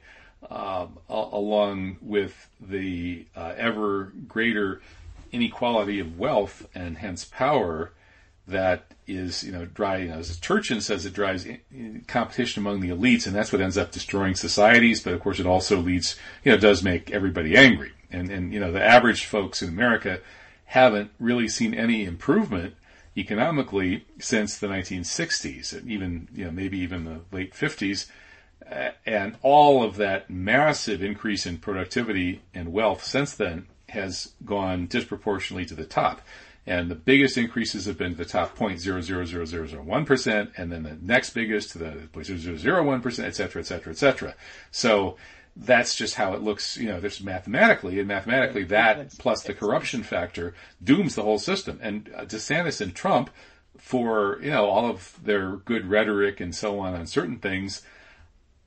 um, 0.50 0.98
along 1.10 1.98
with 2.02 2.50
the 2.62 3.26
uh, 3.36 3.54
ever 3.58 4.14
greater 4.28 4.82
inequality 5.32 6.00
of 6.00 6.18
wealth 6.18 6.66
and 6.74 6.98
hence 6.98 7.26
power 7.26 7.92
that 8.48 8.86
is, 9.06 9.44
you 9.44 9.52
know, 9.52 9.66
driving, 9.66 10.10
as 10.10 10.36
Turchin 10.38 10.82
says, 10.82 11.06
it 11.06 11.14
drives 11.14 11.46
competition 12.08 12.64
among 12.64 12.80
the 12.80 12.90
elites, 12.90 13.28
and 13.28 13.36
that's 13.36 13.52
what 13.52 13.62
ends 13.62 13.78
up 13.78 13.92
destroying 13.92 14.36
societies. 14.36 15.02
But 15.02 15.14
of 15.14 15.20
course, 15.20 15.40
it 15.40 15.46
also 15.46 15.78
leads, 15.78 16.16
you 16.44 16.52
know, 16.52 16.58
does 16.58 16.82
make 16.82 17.12
everybody 17.12 17.56
angry. 17.56 17.92
And, 18.12 18.32
and, 18.32 18.52
you 18.54 18.60
know, 18.60 18.72
the 18.72 18.84
average 18.84 19.26
folks 19.26 19.62
in 19.62 19.70
America 19.70 20.20
haven't 20.66 21.12
really 21.20 21.48
seen 21.48 21.74
any 21.74 22.06
improvement 22.06 22.76
economically 23.20 24.06
since 24.20 24.58
the 24.58 24.68
1960s, 24.68 25.78
and 25.78 25.92
even, 25.92 26.28
you 26.34 26.46
know, 26.46 26.52
maybe 26.52 26.78
even 26.80 27.06
the 27.06 27.22
late 27.32 27.54
50s 27.54 28.08
uh, 28.72 28.92
and 29.06 29.36
all 29.42 29.84
of 29.84 29.96
that 29.98 30.30
massive 30.30 31.02
increase 31.02 31.46
in 31.46 31.58
productivity 31.58 32.42
and 32.54 32.72
wealth 32.72 33.04
since 33.04 33.34
then 33.34 33.68
has 33.90 34.34
gone 34.46 34.86
disproportionately 34.88 35.66
to 35.66 35.74
the 35.74 35.86
top. 35.86 36.22
And 36.68 36.92
the 36.92 36.96
biggest 36.96 37.38
increases 37.38 37.86
have 37.86 37.98
been 37.98 38.12
to 38.12 38.18
the 38.18 38.26
top 38.26 38.56
0.00001%, 38.56 40.52
and 40.56 40.72
then 40.72 40.84
the 40.84 40.98
next 41.02 41.32
biggest 41.32 41.72
to 41.72 41.80
the 41.80 41.86
0.0001%, 42.14 43.24
et 43.24 43.36
cetera, 43.36 43.62
et 43.62 43.66
cetera, 43.66 43.92
et 43.92 43.98
cetera. 43.98 44.36
So 44.70 45.18
that's 45.62 45.96
just 45.96 46.16
how 46.16 46.34
it 46.34 46.42
looks, 46.42 46.78
you 46.78 46.88
know, 46.88 47.00
there's 47.00 47.22
mathematically, 47.22 48.00
and 48.00 48.08
mathematically 48.08 48.64
that 48.66 49.18
plus 49.18 49.44
the 49.44 49.54
corruption 49.54 50.04
factor 50.04 50.54
dooms 50.82 51.16
the 51.16 51.24
whole 51.24 51.40
system. 51.40 51.80
And 51.82 52.06
DeSantis 52.06 52.80
and 52.80 52.96
Trump, 52.96 53.30
for, 53.78 54.40
you 54.42 54.52
know, 54.52 54.66
all 54.66 54.90
of 54.90 55.18
their 55.24 55.58
good 55.58 55.88
rhetoric 55.88 56.40
and 56.40 56.54
so 56.54 56.80
on 56.80 56.96
on 56.96 57.08
certain 57.08 57.38
things, 57.38 57.82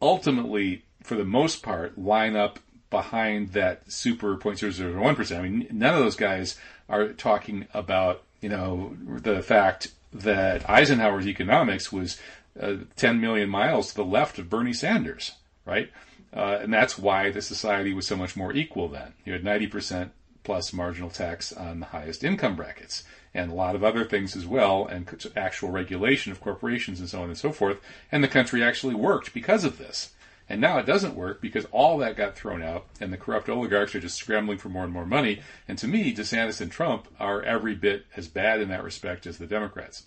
ultimately, 0.01 0.85
for 1.03 1.15
the 1.17 1.25
most 1.25 1.63
part, 1.63 1.99
line 1.99 2.37
up 2.37 2.59
behind 2.91 3.53
that 3.53 3.91
super 3.91 4.37
0.001%. 4.37 5.39
I 5.39 5.43
mean, 5.43 5.67
none 5.71 5.95
of 5.95 6.01
those 6.01 6.17
guys 6.17 6.59
are 6.89 7.09
talking 7.09 7.67
about, 7.73 8.23
you 8.41 8.49
know, 8.49 8.97
the 9.07 9.43
fact 9.43 9.93
that 10.13 10.69
Eisenhower's 10.69 11.27
economics 11.27 11.91
was 11.91 12.21
uh, 12.61 12.77
10 12.97 13.21
million 13.21 13.49
miles 13.49 13.91
to 13.91 13.97
the 13.97 14.05
left 14.05 14.39
of 14.39 14.51
Bernie 14.51 14.75
Sanders, 14.75 15.33
right? 15.65 15.91
Uh, 16.35 16.59
and 16.63 16.73
that's 16.73 16.99
why 16.99 17.31
the 17.31 17.43
society 17.43 17.93
was 17.93 18.07
so 18.07 18.17
much 18.17 18.37
more 18.37 18.53
equal 18.53 18.89
then. 18.89 19.15
You 19.25 19.33
had 19.33 19.45
90% 19.45 20.11
plus 20.45 20.73
marginal 20.73 21.11
tax 21.11 21.53
on 21.53 21.81
the 21.81 21.87
highest 21.87 22.25
income 22.25 22.57
brackets 22.57 23.05
and 23.35 23.51
a 23.51 23.55
lot 23.55 23.75
of 23.75 23.85
other 23.85 24.05
things 24.05 24.37
as 24.37 24.47
well, 24.47 24.87
and 24.87 25.31
actual 25.37 25.71
regulation 25.71 26.33
of 26.33 26.41
corporations 26.41 27.01
and 27.01 27.09
so 27.09 27.23
on 27.23 27.29
and 27.29 27.39
so 27.39 27.51
forth. 27.51 27.81
And 28.11 28.23
the 28.23 28.29
country 28.29 28.63
actually 28.63 28.95
worked 28.95 29.33
because 29.33 29.65
of 29.65 29.79
this. 29.79 30.13
And 30.49 30.61
now 30.61 30.79
it 30.79 30.87
doesn't 30.87 31.15
work 31.15 31.41
because 31.41 31.65
all 31.71 31.97
that 31.99 32.17
got 32.17 32.37
thrown 32.37 32.63
out, 32.63 32.87
and 33.01 33.13
the 33.13 33.17
corrupt 33.17 33.49
oligarchs 33.49 33.95
are 33.95 34.01
just 34.01 34.19
scrambling 34.19 34.59
for 34.59 34.69
more 34.69 34.85
and 34.85 34.93
more 34.93 35.07
money. 35.07 35.41
And 35.67 35.79
to 35.79 35.89
me, 35.89 36.15
DeSantis 36.15 36.61
and 36.61 36.71
Trump 36.71 37.09
are 37.19 37.43
every 37.43 37.75
bit 37.75 38.05
as 38.17 38.29
bad 38.29 38.61
in 38.61 38.69
that 38.69 38.85
respect 38.85 39.27
as 39.27 39.39
the 39.39 39.47
Democrats. 39.47 40.05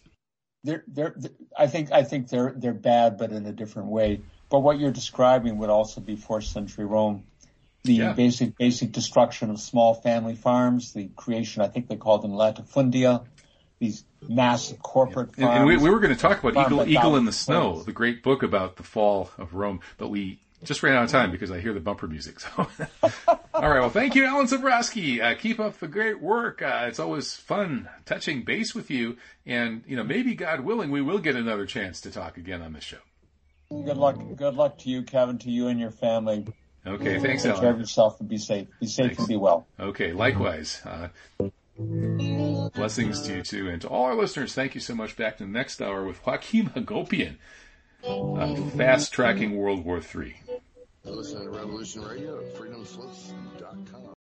They're, 0.64 0.84
they're, 0.88 1.16
I 1.58 1.68
think, 1.68 1.92
I 1.92 2.04
think 2.04 2.30
they're 2.30 2.54
they're 2.56 2.74
bad, 2.74 3.18
but 3.18 3.32
in 3.32 3.46
a 3.46 3.52
different 3.52 3.90
way. 3.90 4.22
But 4.56 4.62
what 4.62 4.80
you're 4.80 4.90
describing 4.90 5.58
would 5.58 5.70
also 5.70 6.00
be 6.00 6.16
fourth 6.16 6.46
century 6.46 6.86
Rome 6.86 7.26
the 7.84 7.96
yeah. 7.96 8.14
basic 8.14 8.58
basic 8.58 8.94
destruction 8.94 9.50
of 9.50 9.60
small 9.60 9.94
family 9.96 10.34
farms, 10.34 10.94
the 10.94 11.10
creation, 11.18 11.62
I 11.62 11.68
think 11.68 11.90
they 11.90 11.98
called 11.98 12.22
them 12.22 12.32
latifundia, 12.32 13.26
these 13.80 14.06
massive 14.22 14.82
corporate 14.82 15.32
yeah. 15.36 15.48
farms. 15.48 15.58
And, 15.58 15.68
we, 15.68 15.76
we, 15.76 15.90
were 15.90 16.00
going 16.00 16.16
to 16.16 16.20
talk 16.20 16.42
about 16.42 16.56
Eagle, 16.66 16.88
Eagle 16.88 17.18
in 17.18 17.26
the 17.26 17.34
Snow, 17.34 17.74
place. 17.74 17.86
the 17.86 17.92
great 17.92 18.24
book 18.24 18.44
about 18.44 18.78
the 18.78 18.84
fall 18.84 19.30
of 19.38 19.56
Rome, 19.56 19.82
but 19.98 20.08
we 20.08 20.40
just 20.64 20.82
ran 20.82 20.96
out 20.96 21.04
of 21.04 21.12
time 21.12 21.32
because 21.32 21.52
I 21.52 21.60
hear 21.60 21.74
the 21.74 21.82
bumper 21.82 22.08
music. 22.08 22.40
So, 22.40 22.50
all 23.28 23.70
right. 23.70 23.82
Well, 23.82 23.90
thank 23.90 24.16
you, 24.16 24.24
Alan 24.24 24.48
Sabrosky. 24.48 25.22
Uh, 25.22 25.36
keep 25.38 25.60
up 25.60 25.80
the 25.80 25.90
great 25.90 26.22
work. 26.22 26.62
Uh, 26.62 26.86
it's 26.88 27.02
always 27.02 27.34
fun 27.36 27.90
touching 28.06 28.44
base 28.44 28.74
with 28.74 28.90
you, 28.90 29.18
and 29.46 29.84
you 29.86 29.98
know, 29.98 30.06
maybe 30.06 30.34
God 30.34 30.62
willing, 30.62 30.92
we 30.92 31.02
will 31.02 31.20
get 31.20 31.36
another 31.36 31.66
chance 31.66 32.00
to 32.00 32.10
talk 32.10 32.38
again 32.38 32.62
on 32.62 32.72
this 32.72 32.86
show. 32.86 33.00
Good 33.70 33.98
luck. 33.98 34.18
Good 34.36 34.56
luck 34.56 34.78
to 34.80 34.90
you, 34.90 35.04
Kevin, 35.04 35.38
to 35.40 35.50
you 35.52 35.68
and 35.68 35.80
your 35.80 35.92
family. 35.92 36.46
Okay, 36.88 37.20
thanks, 37.20 37.44
Take 37.44 37.54
Alan. 37.54 37.62
care 37.64 37.72
of 37.72 37.80
yourself 37.80 38.20
and 38.20 38.30
be 38.30 38.38
safe. 38.38 38.68
Be 38.80 38.86
safe 38.86 39.08
thanks. 39.08 39.20
and 39.20 39.28
be 39.28 39.38
well. 39.38 39.66
Okay, 39.80 40.14
likewise. 40.14 40.82
Uh, 40.86 41.08
blessings 42.76 43.22
to 43.24 43.38
you 43.38 43.42
too, 43.44 43.70
and 43.70 43.82
to 43.82 43.88
all 43.88 44.06
our 44.06 44.16
listeners. 44.16 44.54
Thank 44.54 44.76
you 44.76 44.82
so 44.82 44.94
much. 44.94 45.16
Back 45.16 45.38
to 45.38 45.46
the 45.46 45.50
next 45.50 45.82
hour 45.82 46.06
with 46.06 46.20
Joachim 46.26 46.70
Hagopian, 46.70 47.38
uh, 48.08 48.56
fast 48.78 49.14
tracking 49.14 49.56
World 49.58 49.84
War 49.84 49.98
III. 50.00 50.36
Listen 51.06 51.42
to 51.44 51.50
Revolution 51.50 52.04
Radio 52.04 52.40
at 52.40 52.56
freedomslips.com. 52.56 54.15